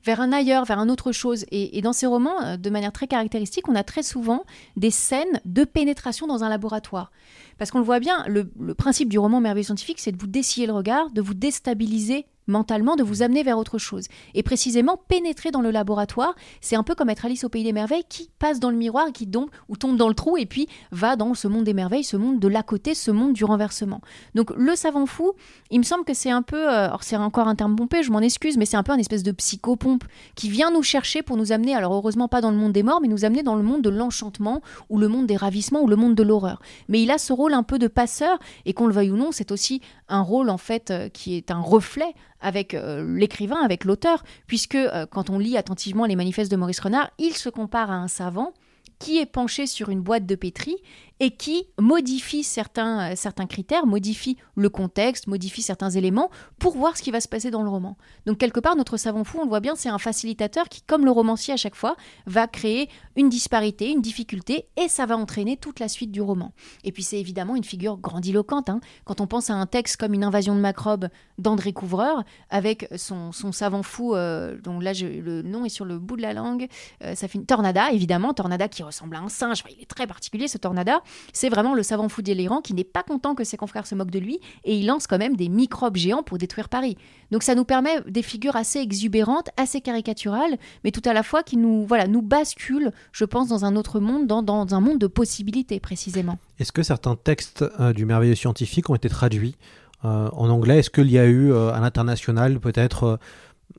vers 0.05 0.21
un 0.21 0.33
ailleurs, 0.33 0.65
vers 0.65 0.79
un 0.79 0.89
autre 0.89 1.13
chose. 1.13 1.45
Et, 1.51 1.81
dans 1.83 1.93
ces 1.93 2.07
romans, 2.07 2.43
euh, 2.43 2.57
de 2.57 2.71
manière 2.71 2.93
très 2.93 3.07
caractéristique, 3.07 3.69
on 3.69 3.75
a 3.75 3.83
très 3.83 4.03
souvent 4.03 4.45
des 4.77 4.91
scènes 4.91 5.41
de 5.45 5.65
pénétration 5.65 6.27
dans 6.27 6.45
un 6.45 6.49
laboratoire. 6.49 7.11
Parce 7.59 7.71
qu'on 7.71 7.79
le 7.79 7.85
voit 7.85 8.01
bien, 8.01 8.25
le, 8.27 8.51
le 8.61 8.75
principe 8.75 9.09
du 9.09 9.19
roman 9.19 9.41
Merveille 9.41 9.65
scientifique, 9.65 10.01
c'est 10.01 10.13
de 10.13 10.19
vous 10.19 10.27
dessiller 10.27 10.67
le 10.67 10.73
regard, 10.73 11.11
de 11.11 11.23
vous 11.23 11.35
déstabiliser 11.35 12.27
mentalement, 12.47 12.97
de 12.97 13.03
vous 13.03 13.23
amener 13.23 13.43
vers 13.43 13.59
autre 13.59 13.79
chose. 13.79 14.07
Et 14.35 14.43
précisément, 14.43 15.01
pénétrer 15.09 15.51
dans 15.51 15.61
le 15.61 15.71
laboratoire, 15.71 16.35
c'est 16.61 16.77
un 16.77 16.83
peu 16.83 16.95
comme 16.95 17.11
être 17.11 17.25
Alice 17.25 17.45
au 17.45 17.49
pays 17.49 17.65
des 17.65 17.73
merveilles 17.73 18.05
qui 18.09 18.31
passe 18.39 18.61
dans 18.61 18.71
le 18.71 18.77
miroir, 18.77 19.13
qui 19.13 19.27
tombe 19.29 19.51
ou 19.69 19.77
tombe 19.77 19.97
dans 19.97 20.09
le 20.09 20.15
trou 20.15 20.37
et 20.37 20.47
puis 20.47 20.69
va 20.91 21.17
dans 21.17 21.35
ce 21.35 21.49
monde 21.49 21.65
des 21.65 21.75
merveilles, 21.75 22.05
ce 22.05 22.17
monde 22.17 22.39
de 22.41 22.49
l'à 22.49 22.63
côté, 22.63 22.95
ce 22.95 23.11
monde 23.11 23.33
du 23.33 23.45
renversement. 23.45 24.01
Donc 24.35 24.51
le 24.57 24.75
savant 24.77 25.07
fou, 25.07 25.33
il 25.71 25.79
me 25.79 25.85
semble 25.85 26.05
que 26.05 26.15
c'est 26.15 26.31
un 26.31 26.43
peu, 26.43 26.69
euh, 26.69 26.87
alors 26.87 27.03
c'est 27.03 27.17
encore 27.17 27.49
un 27.49 27.55
terme 27.55 27.77
pompé, 27.77 28.03
je 28.03 28.11
m'en 28.11 28.21
excuse, 28.21 28.57
mais 28.57 28.67
c'est 28.67 28.77
un 28.77 28.83
peu 28.83 28.93
un 28.93 28.99
espèce 28.99 29.23
de 29.23 29.33
psychopompe 29.33 30.05
qui 30.35 30.49
vient 30.51 30.71
nous 30.71 30.83
chercher 30.83 31.23
pour 31.23 31.37
nous 31.37 31.53
amener, 31.53 31.75
alors 31.75 31.95
heureusement 31.95 32.29
pas 32.29 32.41
dans 32.41 32.51
le 32.51 32.57
monde 32.57 32.73
des 32.73 32.83
morts, 32.83 33.01
mais 33.01 33.09
nous 33.09 33.25
amener 33.25 33.43
dans 33.43 33.57
le 33.57 33.63
monde 33.63 33.83
de 33.83 33.91
l'enchantement 33.91 34.63
ou 34.89 34.99
le 34.99 35.09
monde 35.09 35.27
des 35.27 35.37
ravissements 35.37 35.83
ou 35.83 35.87
le 35.87 35.97
monde 35.97 36.15
de 36.15 36.23
l'horreur. 36.23 36.61
Mais 36.89 37.03
il 37.03 37.11
a 37.11 37.19
ce 37.19 37.33
rôle 37.33 37.55
un 37.55 37.63
peu 37.63 37.79
de 37.79 37.89
passeur 37.89 38.39
et 38.65 38.73
qu'on 38.73 38.87
le 38.87 38.93
veuille 38.93 39.11
ou 39.11 39.17
non, 39.17 39.33
c'est 39.33 39.53
aussi 39.53 39.81
un 40.09 40.23
rôle 40.23 40.51
en 40.51 40.59
fait 40.59 40.91
euh, 40.91 41.09
qui 41.09 41.37
est 41.37 41.51
un 41.51 41.61
reflet 41.61 42.15
avec 42.41 42.75
euh, 42.75 43.17
l'écrivain, 43.17 43.61
avec 43.63 43.85
l'auteur, 43.85 44.23
puisque 44.47 44.75
euh, 44.75 45.07
quand 45.07 45.31
on 45.31 45.39
lit 45.39 45.57
attentivement 45.57 46.05
les 46.05 46.17
manifestes 46.17 46.51
de 46.51 46.57
Maurice 46.57 46.81
Renard, 46.81 47.11
il 47.19 47.35
se 47.35 47.49
compare 47.49 47.91
à 47.91 47.95
un 47.95 48.09
savant 48.09 48.53
qui 48.99 49.19
est 49.19 49.27
penché 49.27 49.67
sur 49.67 49.89
une 49.89 50.01
boîte 50.01 50.27
de 50.27 50.35
pétri 50.35 50.77
et 51.21 51.31
qui 51.31 51.67
modifie 51.79 52.43
certains, 52.43 53.13
euh, 53.13 53.17
certains 53.17 53.47
critères, 53.47 53.87
modifie 53.87 54.37
le 54.57 54.69
contexte, 54.69 55.27
modifie 55.27 55.63
certains 55.63 55.91
éléments 55.91 56.31
pour 56.59 56.77
voir 56.77 56.97
ce 56.97 57.03
qui 57.03 57.11
va 57.11 57.21
se 57.21 57.29
passer 57.29 57.51
dans 57.51 57.63
le 57.63 57.69
roman. 57.69 57.97
Donc 58.27 58.39
quelque 58.39 58.61
part, 58.61 58.77
notre 58.77 58.97
savant 58.97 59.25
fou, 59.25 59.39
on 59.41 59.45
le 59.45 59.49
voit 59.49 59.61
bien, 59.61 59.75
c'est 59.77 59.89
un 59.89 59.99
facilitateur 59.99 60.69
qui, 60.69 60.83
comme 60.83 61.05
le 61.05 61.11
romancier 61.11 61.55
à 61.55 61.57
chaque 61.57 61.77
fois, 61.77 61.97
va 62.27 62.47
créer 62.47 62.89
une 63.17 63.29
disparité, 63.29 63.91
une 63.91 64.03
difficulté, 64.03 64.67
et 64.77 64.89
ça 64.89 65.07
va 65.07 65.17
entraîner 65.17 65.57
toute 65.57 65.81
la 65.81 65.89
suite 65.89 66.11
du 66.11 66.21
roman. 66.21 66.53
Et 66.83 66.93
puis 66.93 67.03
c'est 67.03 67.21
évidemment 67.21 67.57
une 67.57 67.65
figure 67.65 67.97
grandiloquente. 67.97 68.69
Hein. 68.69 68.81
Quand 69.05 69.21
on 69.21 69.27
pense 69.27 69.51
à 69.51 69.55
un 69.55 69.67
texte 69.67 69.97
comme 69.97 70.15
Une 70.15 70.25
invasion 70.25 70.55
de 70.55 70.61
macrobes 70.61 71.09
d'André 71.39 71.73
Couvreur, 71.73 72.25
avec 72.51 72.89
son, 72.97 73.33
son 73.33 73.53
savant 73.53 73.83
fou, 73.83 74.15
euh, 74.15 74.57
dont 74.63 74.81
là 74.81 74.93
le 74.93 75.43
nom 75.43 75.65
est 75.65 75.69
sur 75.69 75.85
le 75.85 75.99
bout 75.99 76.17
de 76.17 76.23
la 76.23 76.33
langue, 76.33 76.69
euh, 77.03 77.15
ça 77.15 77.29
fait 77.29 77.39
une 77.39 77.47
Tornada, 77.47 77.93
évidemment, 77.93 78.35
Tornada 78.35 78.69
qui 78.69 78.83
ressemble 78.83 79.17
à 79.17 79.21
un 79.21 79.29
singe, 79.29 79.63
il 79.71 79.83
est 79.83 79.87
très 79.87 80.07
particulier 80.07 80.49
ce 80.49 80.59
Tornada, 80.59 81.03
c'est 81.33 81.49
vraiment 81.49 81.75
le 81.75 81.83
savant 81.83 82.09
fou 82.09 82.23
délirant 82.23 82.61
qui 82.61 82.75
n'est 82.75 82.85
pas 82.85 83.03
content 83.03 83.35
que 83.35 83.45
ses 83.45 83.57
confrères 83.57 83.87
se 83.87 83.95
moquent 83.95 84.11
de 84.11 84.19
lui 84.19 84.41
et 84.65 84.77
il 84.77 84.87
lance 84.87 85.07
quand 85.07 85.19
même 85.19 85.37
des 85.37 85.49
microbes 85.49 85.97
géants 85.97 86.23
pour 86.23 86.39
détruire 86.39 86.69
Paris. 86.69 86.97
Donc 87.31 87.43
ça 87.43 87.55
nous 87.55 87.65
permet 87.65 88.01
des 88.09 88.23
figures 88.23 88.57
assez 88.57 88.79
exubérantes, 88.79 89.51
assez 89.57 89.81
caricaturales, 89.81 90.57
mais 90.85 90.91
tout 90.91 91.03
à 91.05 91.13
la 91.13 91.23
fois 91.23 91.43
qui 91.43 91.57
nous, 91.57 91.87
voilà, 91.87 92.07
nous 92.07 92.23
basculent, 92.23 92.93
je 93.13 93.25
pense, 93.25 93.49
dans 93.49 93.65
un 93.65 93.77
autre 93.77 94.01
monde, 94.01 94.27
dans, 94.27 94.75
un 94.75 94.81
monde 94.81 94.99
de 94.99 95.07
possibilités 95.07 95.81
précisément. 95.81 96.39
Est-ce 96.59 96.73
que 96.73 96.83
certains 96.83 97.17
textes 97.17 97.65
euh, 97.81 97.93
du 97.93 98.07
merveilleux 98.07 98.35
scientifique 98.35 98.91
ont 98.91 98.95
été 98.95 99.09
traduits 99.09 99.57
euh, 100.05 100.29
en 100.33 100.49
anglais? 100.49 100.79
Est-ce 100.79 100.91
qu'il 100.91 101.11
y 101.11 101.19
a 101.19 101.27
eu 101.27 101.53
euh, 101.53 101.73
à 101.73 101.81
l'international 101.81 102.61
peut-être 102.61 103.19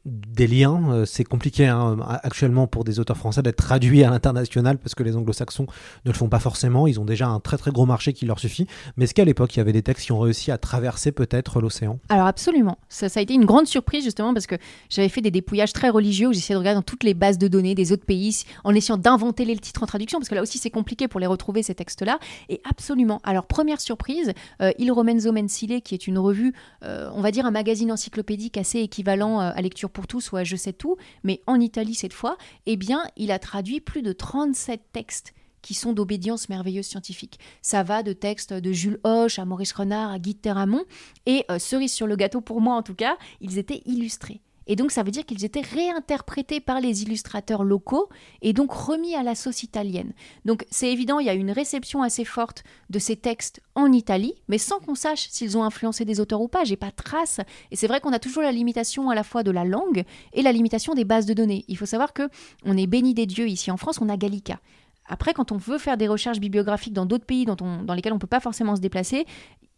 des 0.05 0.47
liens. 0.47 0.91
Euh, 0.91 1.05
c'est 1.05 1.23
compliqué 1.23 1.65
hein, 1.65 1.97
actuellement 2.23 2.67
pour 2.67 2.83
des 2.83 2.99
auteurs 2.99 3.17
français 3.17 3.41
d'être 3.41 3.57
traduits 3.57 4.03
à 4.03 4.09
l'international 4.09 4.77
parce 4.77 4.93
que 4.93 5.03
les 5.03 5.15
anglo-saxons 5.15 5.65
ne 6.05 6.11
le 6.11 6.15
font 6.15 6.29
pas 6.29 6.39
forcément. 6.39 6.87
Ils 6.87 6.99
ont 6.99 7.05
déjà 7.05 7.27
un 7.27 7.39
très 7.39 7.57
très 7.57 7.71
gros 7.71 7.85
marché 7.85 8.13
qui 8.13 8.25
leur 8.25 8.39
suffit. 8.39 8.67
Mais 8.97 9.05
est-ce 9.05 9.13
qu'à 9.13 9.25
l'époque, 9.25 9.55
il 9.55 9.59
y 9.59 9.61
avait 9.61 9.73
des 9.73 9.81
textes 9.81 10.05
qui 10.05 10.11
ont 10.11 10.19
réussi 10.19 10.51
à 10.51 10.57
traverser 10.57 11.11
peut-être 11.11 11.59
l'océan? 11.59 11.99
Alors 12.09 12.27
absolument. 12.27 12.77
Ça, 12.89 13.07
a 13.15 13.21
été 13.21 13.33
une 13.33 13.45
grande 13.45 13.65
surprise 13.65 14.03
justement 14.03 14.33
parce 14.33 14.47
que 14.47 14.55
j'avais 14.89 15.09
fait 15.09 15.21
des 15.21 15.31
dépouillages 15.31 15.73
très 15.73 15.89
religieux 15.89 16.27
où 16.27 16.33
j'essayais 16.33 16.55
de 16.55 16.59
regarder 16.59 16.77
dans 16.77 16.83
toutes 16.83 17.03
les 17.03 17.13
bases 17.13 17.37
de 17.37 17.47
données 17.47 17.75
des 17.75 17.91
autres 17.91 18.05
pays 18.05 18.43
en 18.63 18.73
essayant 18.75 18.97
d'inventer 18.97 19.45
les 19.45 19.57
titres 19.57 19.81
en 19.81 19.87
traduction 19.87 20.19
parce 20.19 20.29
que 20.29 20.35
là 20.35 20.41
aussi 20.41 20.57
c'est 20.57 20.69
compliqué 20.69 21.07
pour 21.07 21.19
les 21.19 21.27
retrouver 21.27 21.63
ces 21.63 21.73
textes-là. 21.73 22.19
Et 22.49 22.61
absolument. 22.69 23.21
Alors 23.23 23.47
première 23.47 23.81
surprise, 23.81 24.33
euh, 24.61 24.71
Il 24.77 24.91
Romenzo 24.91 25.31
Mensile 25.31 25.81
qui 25.81 25.95
est 25.95 26.07
une 26.07 26.19
revue, 26.19 26.53
euh, 26.83 27.09
on 27.13 27.21
va 27.21 27.31
dire 27.31 27.45
un 27.45 27.51
magazine 27.51 27.91
encyclopédique 27.91 28.57
assez 28.57 28.79
équivalent 28.79 29.39
à 29.39 29.61
lecture 29.61 29.89
pour 29.95 30.05
tous 30.05 30.31
ou 30.31 30.37
à 30.37 30.43
Je 30.43 30.55
sais 30.55 30.73
tout, 30.73 30.97
mais 31.23 31.41
en 31.47 31.59
Italie 31.59 31.95
cette 31.95 32.13
fois, 32.13 32.37
eh 32.67 32.75
bien, 32.75 33.03
il 33.15 33.31
a 33.31 33.39
traduit 33.39 33.79
plus 33.79 34.03
de 34.03 34.11
37 34.11 34.81
textes 34.91 35.33
qui 35.63 35.73
sont 35.73 35.93
d'obédience 35.93 36.47
merveilleuse 36.47 36.85
scientifique. 36.85 37.39
Ça 37.63 37.81
va 37.81 38.03
de 38.03 38.13
textes 38.13 38.53
de 38.53 38.71
Jules 38.71 38.99
Hoche 39.03 39.39
à 39.39 39.45
Maurice 39.45 39.71
Renard 39.71 40.11
à 40.11 40.19
Guy 40.19 40.35
Terramont, 40.35 40.83
et 41.25 41.43
euh, 41.49 41.57
cerise 41.57 41.91
sur 41.91 42.05
le 42.05 42.15
gâteau 42.15 42.39
pour 42.39 42.61
moi 42.61 42.75
en 42.75 42.83
tout 42.83 42.93
cas, 42.93 43.17
ils 43.41 43.57
étaient 43.57 43.81
illustrés. 43.85 44.41
Et 44.67 44.75
donc 44.75 44.91
ça 44.91 45.03
veut 45.03 45.11
dire 45.11 45.25
qu'ils 45.25 45.45
étaient 45.45 45.61
réinterprétés 45.61 46.59
par 46.59 46.81
les 46.81 47.03
illustrateurs 47.03 47.63
locaux 47.63 48.09
et 48.41 48.53
donc 48.53 48.71
remis 48.71 49.15
à 49.15 49.23
la 49.23 49.35
sauce 49.35 49.63
italienne. 49.63 50.13
Donc 50.43 50.65
c'est 50.69 50.91
évident, 50.91 51.19
il 51.19 51.27
y 51.27 51.29
a 51.29 51.33
une 51.33 51.51
réception 51.51 52.01
assez 52.01 52.25
forte 52.25 52.63
de 52.89 52.99
ces 52.99 53.15
textes 53.15 53.61
en 53.75 53.91
Italie, 53.91 54.33
mais 54.47 54.57
sans 54.57 54.79
qu'on 54.79 54.95
sache 54.95 55.27
s'ils 55.29 55.57
ont 55.57 55.63
influencé 55.63 56.05
des 56.05 56.19
auteurs 56.19 56.41
ou 56.41 56.47
pas. 56.47 56.63
J'ai 56.63 56.77
pas 56.77 56.91
trace. 56.91 57.39
Et 57.71 57.75
c'est 57.75 57.87
vrai 57.87 57.99
qu'on 57.99 58.13
a 58.13 58.19
toujours 58.19 58.43
la 58.43 58.51
limitation 58.51 59.09
à 59.09 59.15
la 59.15 59.23
fois 59.23 59.43
de 59.43 59.51
la 59.51 59.65
langue 59.65 60.03
et 60.33 60.41
la 60.41 60.51
limitation 60.51 60.93
des 60.93 61.05
bases 61.05 61.25
de 61.25 61.33
données. 61.33 61.65
Il 61.67 61.77
faut 61.77 61.85
savoir 61.85 62.13
que 62.13 62.29
on 62.65 62.77
est 62.77 62.87
béni 62.87 63.13
des 63.13 63.25
dieux 63.25 63.47
ici 63.47 63.71
en 63.71 63.77
France, 63.77 63.99
on 64.01 64.09
a 64.09 64.17
Gallica. 64.17 64.59
Après, 65.07 65.33
quand 65.33 65.51
on 65.51 65.57
veut 65.57 65.77
faire 65.77 65.97
des 65.97 66.07
recherches 66.07 66.39
bibliographiques 66.39 66.93
dans 66.93 67.05
d'autres 67.05 67.25
pays 67.25 67.45
dans 67.45 67.93
lesquels 67.93 68.13
on 68.13 68.15
ne 68.15 68.19
peut 68.19 68.25
pas 68.25 68.39
forcément 68.39 68.75
se 68.75 68.81
déplacer, 68.81 69.25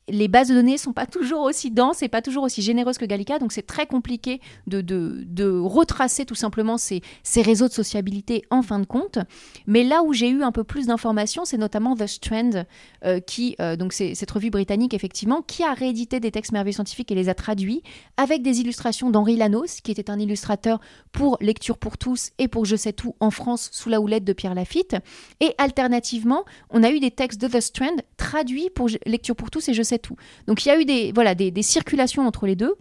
les 0.09 0.27
bases 0.27 0.49
de 0.49 0.53
données 0.53 0.77
sont 0.77 0.93
pas 0.93 1.05
toujours 1.05 1.41
aussi 1.41 1.71
denses 1.71 2.01
et 2.01 2.07
pas 2.07 2.21
toujours 2.21 2.43
aussi 2.43 2.61
généreuses 2.61 2.97
que 2.97 3.05
Gallica, 3.05 3.39
donc 3.39 3.51
c'est 3.51 3.65
très 3.65 3.85
compliqué 3.85 4.41
de, 4.67 5.59
retracer 5.59 6.25
tout 6.25 6.35
simplement 6.35 6.77
ces, 6.77 7.01
ces, 7.23 7.41
réseaux 7.41 7.67
de 7.67 7.73
sociabilité 7.73 8.43
en 8.49 8.61
fin 8.61 8.79
de 8.79 8.85
compte. 8.85 9.19
Mais 9.65 9.83
là 9.83 10.03
où 10.03 10.13
j'ai 10.13 10.29
eu 10.29 10.43
un 10.43 10.51
peu 10.51 10.63
plus 10.63 10.87
d'informations, 10.87 11.45
c'est 11.45 11.57
notamment 11.57 11.95
The 11.95 12.07
Strand, 12.07 12.65
euh, 13.05 13.19
qui, 13.19 13.55
euh, 13.59 13.75
donc 13.75 13.93
c'est 13.93 14.15
cette 14.15 14.31
revue 14.31 14.49
britannique 14.49 14.93
effectivement, 14.93 15.41
qui 15.41 15.63
a 15.63 15.73
réédité 15.73 16.19
des 16.19 16.31
textes 16.31 16.51
merveilleux 16.51 16.73
scientifiques 16.73 17.11
et 17.11 17.15
les 17.15 17.29
a 17.29 17.33
traduits 17.33 17.83
avec 18.17 18.41
des 18.41 18.61
illustrations 18.61 19.09
d'Henri 19.09 19.35
Lanos, 19.35 19.81
qui 19.81 19.91
était 19.91 20.09
un 20.09 20.19
illustrateur 20.19 20.79
pour 21.11 21.37
Lecture 21.41 21.77
pour 21.77 21.97
tous 21.97 22.31
et 22.37 22.47
pour 22.47 22.65
Je 22.65 22.75
sais 22.75 22.93
tout 22.93 23.15
en 23.19 23.31
France 23.31 23.69
sous 23.71 23.89
la 23.89 24.01
houlette 24.01 24.23
de 24.23 24.33
Pierre 24.33 24.55
Lafitte. 24.55 24.95
Et 25.39 25.53
alternativement, 25.57 26.45
on 26.69 26.83
a 26.83 26.91
eu 26.91 26.99
des 26.99 27.11
textes 27.11 27.41
de 27.41 27.47
The 27.47 27.61
Strand 27.61 28.01
traduits 28.17 28.69
pour 28.69 28.89
Lecture 29.05 29.35
pour 29.35 29.51
tous 29.51 29.67
et 29.69 29.73
Je 29.73 29.83
sais 29.83 29.96
tout. 29.99 30.15
Donc 30.47 30.65
il 30.65 30.69
y 30.69 30.71
a 30.71 30.79
eu 30.79 30.85
des, 30.85 31.11
voilà, 31.13 31.35
des, 31.35 31.61
circulations 31.61 32.25
entre 32.25 32.47
les 32.47 32.55
deux. 32.55 32.75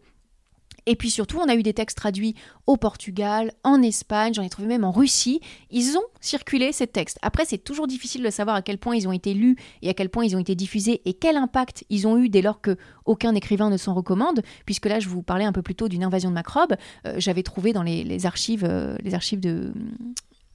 Et 0.88 0.94
puis 0.94 1.10
surtout, 1.10 1.38
on 1.38 1.48
a 1.48 1.56
eu 1.56 1.64
des 1.64 1.74
textes 1.74 1.98
traduits 1.98 2.36
au 2.68 2.76
Portugal, 2.76 3.52
en 3.64 3.82
Espagne, 3.82 4.32
j'en 4.32 4.44
ai 4.44 4.48
trouvé 4.48 4.68
même 4.68 4.84
en 4.84 4.92
Russie. 4.92 5.40
Ils 5.72 5.96
ont 5.96 6.04
circulé 6.20 6.70
ces 6.70 6.86
textes. 6.86 7.18
Après, 7.22 7.44
c'est 7.44 7.58
toujours 7.58 7.88
difficile 7.88 8.22
de 8.22 8.30
savoir 8.30 8.54
à 8.54 8.62
quel 8.62 8.78
point 8.78 8.94
ils 8.94 9.08
ont 9.08 9.12
été 9.12 9.34
lus 9.34 9.56
et 9.82 9.88
à 9.88 9.94
quel 9.94 10.10
point 10.10 10.24
ils 10.24 10.36
ont 10.36 10.38
été 10.38 10.54
diffusés 10.54 11.02
et 11.04 11.14
quel 11.14 11.36
impact 11.36 11.84
ils 11.90 12.06
ont 12.06 12.16
eu 12.18 12.28
dès 12.28 12.40
lors 12.40 12.60
que 12.60 12.76
aucun 13.04 13.34
écrivain 13.34 13.68
ne 13.68 13.76
s'en 13.76 13.94
recommande. 13.94 14.42
Puisque 14.64 14.86
là, 14.86 15.00
je 15.00 15.08
vous 15.08 15.22
parlais 15.22 15.44
un 15.44 15.52
peu 15.52 15.62
plus 15.62 15.74
tôt 15.74 15.88
d'une 15.88 16.04
invasion 16.04 16.30
de 16.30 16.34
macrobes. 16.34 16.76
Euh, 17.04 17.16
j'avais 17.18 17.42
trouvé 17.42 17.72
dans 17.72 17.82
les, 17.82 18.24
archives, 18.24 18.64
euh, 18.64 18.96
les 19.02 19.14
archives 19.14 19.40
de 19.40 19.72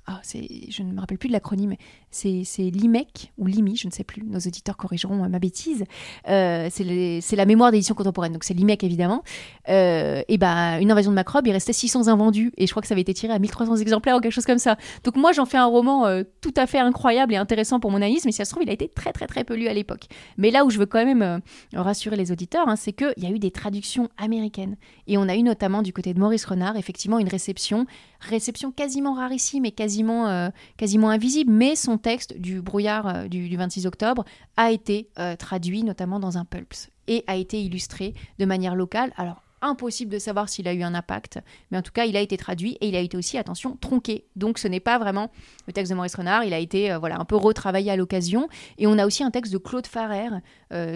ah, 0.07 0.21
je 0.23 0.83
ne 0.83 0.91
me 0.91 0.99
rappelle 0.99 1.17
plus 1.17 1.27
de 1.27 1.33
l'acronyme, 1.33 1.75
c'est 2.11 2.43
l'IMEC 2.57 3.31
ou 3.37 3.45
l'IMI, 3.45 3.77
je 3.77 3.87
ne 3.87 3.91
sais 3.91 4.03
plus, 4.03 4.23
nos 4.23 4.39
auditeurs 4.39 4.77
corrigeront 4.77 5.23
euh, 5.23 5.27
ma 5.27 5.39
bêtise. 5.39 5.85
Euh, 6.27 6.67
c'est 6.71 7.35
la 7.35 7.45
mémoire 7.45 7.71
d'édition 7.71 7.95
contemporaine, 7.95 8.33
donc 8.33 8.43
c'est 8.43 8.53
l'IMEC 8.53 8.83
évidemment. 8.83 9.23
Euh, 9.69 10.21
et 10.27 10.37
ben, 10.37 10.79
une 10.79 10.91
invasion 10.91 11.11
de 11.11 11.15
macrobe, 11.15 11.47
il 11.47 11.53
restait 11.53 11.73
600 11.73 12.07
invendus 12.07 12.51
et 12.57 12.67
je 12.67 12.71
crois 12.71 12.81
que 12.81 12.87
ça 12.87 12.93
avait 12.93 13.01
été 13.01 13.13
tiré 13.13 13.33
à 13.33 13.39
1300 13.39 13.77
exemplaires 13.77 14.17
ou 14.17 14.19
quelque 14.19 14.33
chose 14.33 14.45
comme 14.45 14.57
ça. 14.57 14.77
Donc 15.03 15.15
moi, 15.15 15.31
j'en 15.31 15.45
fais 15.45 15.57
un 15.57 15.65
roman 15.65 16.05
tout 16.41 16.53
à 16.57 16.67
fait 16.67 16.79
incroyable 16.79 17.33
et 17.33 17.37
intéressant 17.37 17.79
pour 17.79 17.91
mon 17.91 17.97
analyse, 17.97 18.25
mais 18.25 18.31
si 18.31 18.37
ça 18.37 18.45
se 18.45 18.51
trouve, 18.51 18.63
il 18.63 18.69
a 18.69 18.73
été 18.73 18.89
très 18.89 19.13
très 19.13 19.27
très 19.27 19.43
peu 19.43 19.55
lu 19.55 19.67
à 19.67 19.73
l'époque. 19.73 20.05
Mais 20.37 20.51
là 20.51 20.65
où 20.65 20.69
je 20.69 20.77
veux 20.77 20.85
quand 20.85 21.05
même 21.05 21.41
rassurer 21.73 22.17
les 22.17 22.31
auditeurs, 22.31 22.67
hein, 22.67 22.75
c'est 22.75 22.93
qu'il 22.93 23.13
y 23.17 23.25
a 23.25 23.29
eu 23.29 23.39
des 23.39 23.51
traductions 23.51 24.09
américaines 24.17 24.75
et 25.07 25.17
on 25.17 25.27
a 25.29 25.35
eu 25.35 25.43
notamment 25.43 25.81
du 25.81 25.93
côté 25.93 26.13
de 26.13 26.19
Maurice 26.19 26.45
Renard, 26.45 26.75
effectivement, 26.75 27.19
une 27.19 27.29
réception, 27.29 27.85
réception 28.19 28.71
quasiment 28.71 29.13
rarissime 29.13 29.65
et 29.65 29.71
quasiment 29.71 30.51
quasiment, 30.77 31.09
invisible, 31.09 31.51
mais 31.51 31.75
son 31.75 31.97
texte 32.01 32.37
du 32.37 32.61
brouillard 32.61 33.07
euh, 33.07 33.27
du, 33.27 33.55
26 33.55 33.85
octobre 33.85 34.25
a 34.57 34.71
été 34.71 35.09
euh, 35.19 35.35
traduit 35.35 35.83
notamment 35.83 36.19
dans 36.19 36.37
un 36.37 36.45
pulps 36.45 36.89
et 37.07 37.23
a 37.27 37.35
été 37.35 37.61
illustré 37.61 38.13
de 38.39 38.45
manière 38.45 38.75
locale. 38.75 39.13
Alors 39.17 39.41
impossible 39.61 40.11
de 40.11 40.19
savoir 40.19 40.49
s'il 40.49 40.67
a 40.67 40.73
eu 40.73 40.83
un 40.83 40.93
impact, 40.93 41.39
mais 41.69 41.77
en 41.77 41.81
tout 41.81 41.91
cas, 41.91 42.05
il 42.05 42.15
a 42.17 42.21
été 42.21 42.37
traduit 42.37 42.77
et 42.81 42.87
il 42.87 42.95
a 42.95 42.99
été 42.99 43.17
aussi, 43.17 43.37
attention, 43.37 43.77
tronqué. 43.79 44.25
Donc 44.35 44.57
ce 44.57 44.67
n'est 44.67 44.79
pas 44.79 44.97
vraiment 44.97 45.31
le 45.67 45.73
texte 45.73 45.91
de 45.91 45.95
Maurice 45.95 46.15
Renard, 46.15 46.43
il 46.43 46.53
a 46.53 46.59
été 46.59 46.95
voilà 46.97 47.19
un 47.19 47.25
peu 47.25 47.35
retravaillé 47.35 47.91
à 47.91 47.95
l'occasion. 47.95 48.47
Et 48.77 48.87
on 48.87 48.97
a 48.97 49.05
aussi 49.05 49.23
un 49.23 49.31
texte 49.31 49.53
de 49.53 49.57
Claude 49.57 49.87
Farrer, 49.87 50.29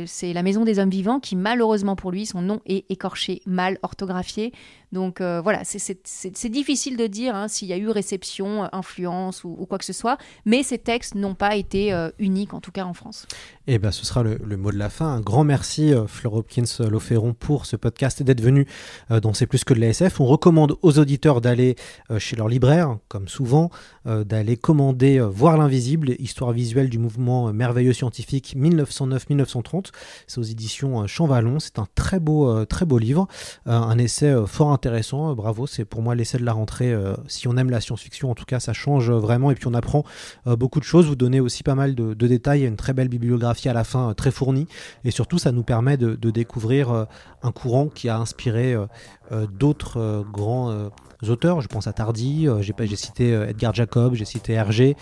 c'est 0.05 0.33
La 0.33 0.43
Maison 0.43 0.63
des 0.63 0.79
Hommes 0.79 0.89
Vivants, 0.89 1.19
qui 1.19 1.35
malheureusement 1.35 1.95
pour 1.95 2.11
lui, 2.11 2.25
son 2.25 2.41
nom 2.41 2.61
est 2.65 2.89
écorché, 2.89 3.41
mal 3.45 3.77
orthographié. 3.83 4.53
Donc 4.91 5.21
voilà, 5.21 5.61
c'est 5.63 6.49
difficile 6.49 6.97
de 6.97 7.07
dire 7.07 7.35
hein, 7.35 7.47
s'il 7.47 7.67
y 7.67 7.73
a 7.73 7.77
eu 7.77 7.89
réception, 7.89 8.69
influence 8.73 9.43
ou, 9.43 9.65
quoi 9.67 9.77
que 9.77 9.85
ce 9.85 9.93
soit, 9.93 10.17
mais 10.45 10.63
ces 10.63 10.77
textes 10.77 11.15
n'ont 11.15 11.35
pas 11.35 11.55
été 11.55 11.93
uniques, 12.19 12.53
en 12.53 12.61
tout 12.61 12.71
cas 12.71 12.85
en 12.85 12.93
France. 12.93 13.27
Et 13.67 13.73
eh 13.73 13.79
ben, 13.79 13.89
ce 13.89 14.05
sera 14.05 14.21
le, 14.21 14.57
mot 14.57 14.71
de 14.71 14.77
la 14.77 14.91
fin. 14.91 15.07
Un 15.07 15.21
grand 15.21 15.43
merci, 15.43 15.91
euh, 15.91 16.05
Fleur 16.05 16.35
Hopkins 16.35 16.65
euh, 16.81 16.87
Loferron, 16.87 17.33
pour 17.33 17.65
ce 17.65 17.75
podcast 17.75 18.21
d'être 18.21 18.39
venu 18.39 18.67
euh, 19.09 19.19
dans 19.19 19.33
C'est 19.33 19.47
plus 19.47 19.63
que 19.63 19.73
de 19.73 19.79
l'ASF. 19.79 20.19
On 20.19 20.27
recommande 20.27 20.77
aux 20.83 20.99
auditeurs 20.99 21.41
d'aller 21.41 21.75
chez 22.19 22.35
leur 22.35 22.47
libraire, 22.47 22.97
comme 23.07 23.27
souvent, 23.27 23.71
d'aller 24.05 24.55
commander 24.55 25.19
Voir 25.19 25.57
l'invisible, 25.57 26.11
histoire 26.19 26.51
visuelle 26.51 26.89
du 26.89 26.99
mouvement 26.99 27.51
merveilleux 27.51 27.93
scientifique 27.93 28.55
1909-1930. 28.55 29.87
C'est 30.27 30.39
aux 30.39 30.43
éditions 30.43 31.07
Champvallon. 31.07 31.59
C'est 31.59 31.79
un 31.79 31.87
très 31.95 32.19
beau, 32.19 32.65
très 32.65 32.85
beau 32.85 32.99
livre, 32.99 33.27
un 33.65 33.97
essai 33.97 34.33
fort 34.45 34.71
intéressant. 34.71 35.33
bravo, 35.33 35.65
c'est 35.65 35.85
pour 35.85 36.01
moi 36.01 36.13
l'essai 36.13 36.37
de 36.37 36.45
la 36.45 36.53
rentrée. 36.53 36.95
si 37.27 37.47
on 37.47 37.57
aime 37.57 37.71
la 37.71 37.81
science-fiction, 37.81 38.29
en 38.29 38.35
tout 38.35 38.45
cas, 38.45 38.59
ça 38.59 38.73
change 38.73 39.11
vraiment 39.11 39.49
et 39.49 39.55
puis 39.55 39.67
on 39.67 39.73
apprend 39.73 40.03
beaucoup 40.45 40.79
de 40.79 40.85
choses. 40.85 41.07
Vous 41.07 41.15
donnez 41.15 41.39
aussi 41.39 41.63
pas 41.63 41.75
mal 41.75 41.95
de, 41.95 42.13
de 42.13 42.27
détails. 42.27 42.59
Il 42.59 42.63
y 42.63 42.65
a 42.65 42.69
une 42.69 42.77
très 42.77 42.93
belle 42.93 43.09
bibliographie 43.09 43.54
à 43.65 43.73
la 43.73 43.83
fin 43.83 44.09
euh, 44.09 44.13
très 44.13 44.31
fournie. 44.31 44.67
Et 45.03 45.11
surtout, 45.11 45.37
ça 45.37 45.51
nous 45.51 45.63
permet 45.63 45.97
de, 45.97 46.15
découvrir 46.31 46.91
euh, 46.91 47.05
un 47.43 47.51
courant 47.51 47.87
qui 47.87 48.09
a 48.09 48.17
inspiré 48.17 48.73
euh, 48.73 49.47
d'autres 49.47 50.25
grands 50.31 50.89
auteurs. 51.27 51.61
Je 51.61 51.67
pense 51.67 51.87
à 51.87 51.93
Tardy, 51.93 52.47
j'ai 52.61 52.95
cité 52.95 53.31
Edgar 53.31 53.73
Jacob, 53.73 54.13
j'ai 54.15 54.25
cité 54.25 54.53
Hergé, 54.53 54.95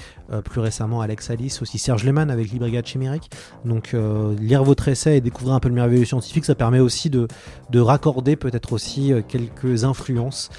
plus 0.45 0.61
récemment 0.61 1.01
Alex 1.01 1.29
Alice, 1.29 1.61
aussi 1.61 1.77
Serge 1.77 2.03
Lehmann 2.03 2.29
avec 2.29 2.51
les 2.51 2.59
Brigades 2.59 2.85
chimériques. 2.85 3.29
Donc 3.65 3.95
lire 4.39 4.63
votre 4.63 4.87
essai 4.87 5.17
et 5.17 5.21
découvrir 5.21 5.55
un 5.55 5.59
peu 5.59 5.69
le 5.69 5.75
merveilleux 5.75 6.05
scientifique, 6.05 6.45
ça 6.45 6.55
permet 6.55 6.79
aussi 6.79 7.09
de, 7.09 7.27
de 7.69 7.79
raccorder 7.79 8.35
peut-être 8.35 8.73
aussi 8.73 9.11
quelques 9.27 9.83
influences, 9.83 10.49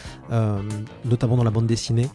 notamment 1.05 1.36
dans 1.36 1.44
la 1.44 1.50
bande 1.50 1.66
dessinée, 1.66 2.09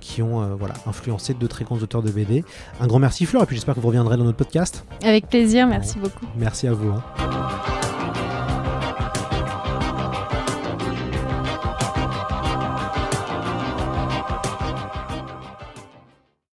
qui 0.00 0.22
ont 0.22 0.56
voilà, 0.56 0.74
influencé 0.86 1.34
de 1.34 1.46
très 1.46 1.64
grands 1.64 1.78
auteurs 1.78 2.02
de 2.02 2.10
BD. 2.10 2.44
Un 2.80 2.86
grand 2.86 2.98
merci 2.98 3.26
Fleur, 3.26 3.42
et 3.42 3.46
puis 3.46 3.56
j'espère 3.56 3.74
que 3.74 3.80
vous 3.80 3.88
reviendrez 3.88 4.16
dans 4.16 4.24
notre 4.24 4.38
podcast. 4.38 4.84
Avec 5.02 5.28
plaisir, 5.28 5.66
merci 5.66 5.98
beaucoup. 5.98 6.26
Merci 6.36 6.66
à 6.66 6.72
vous. 6.72 6.90
Hein. 6.90 7.02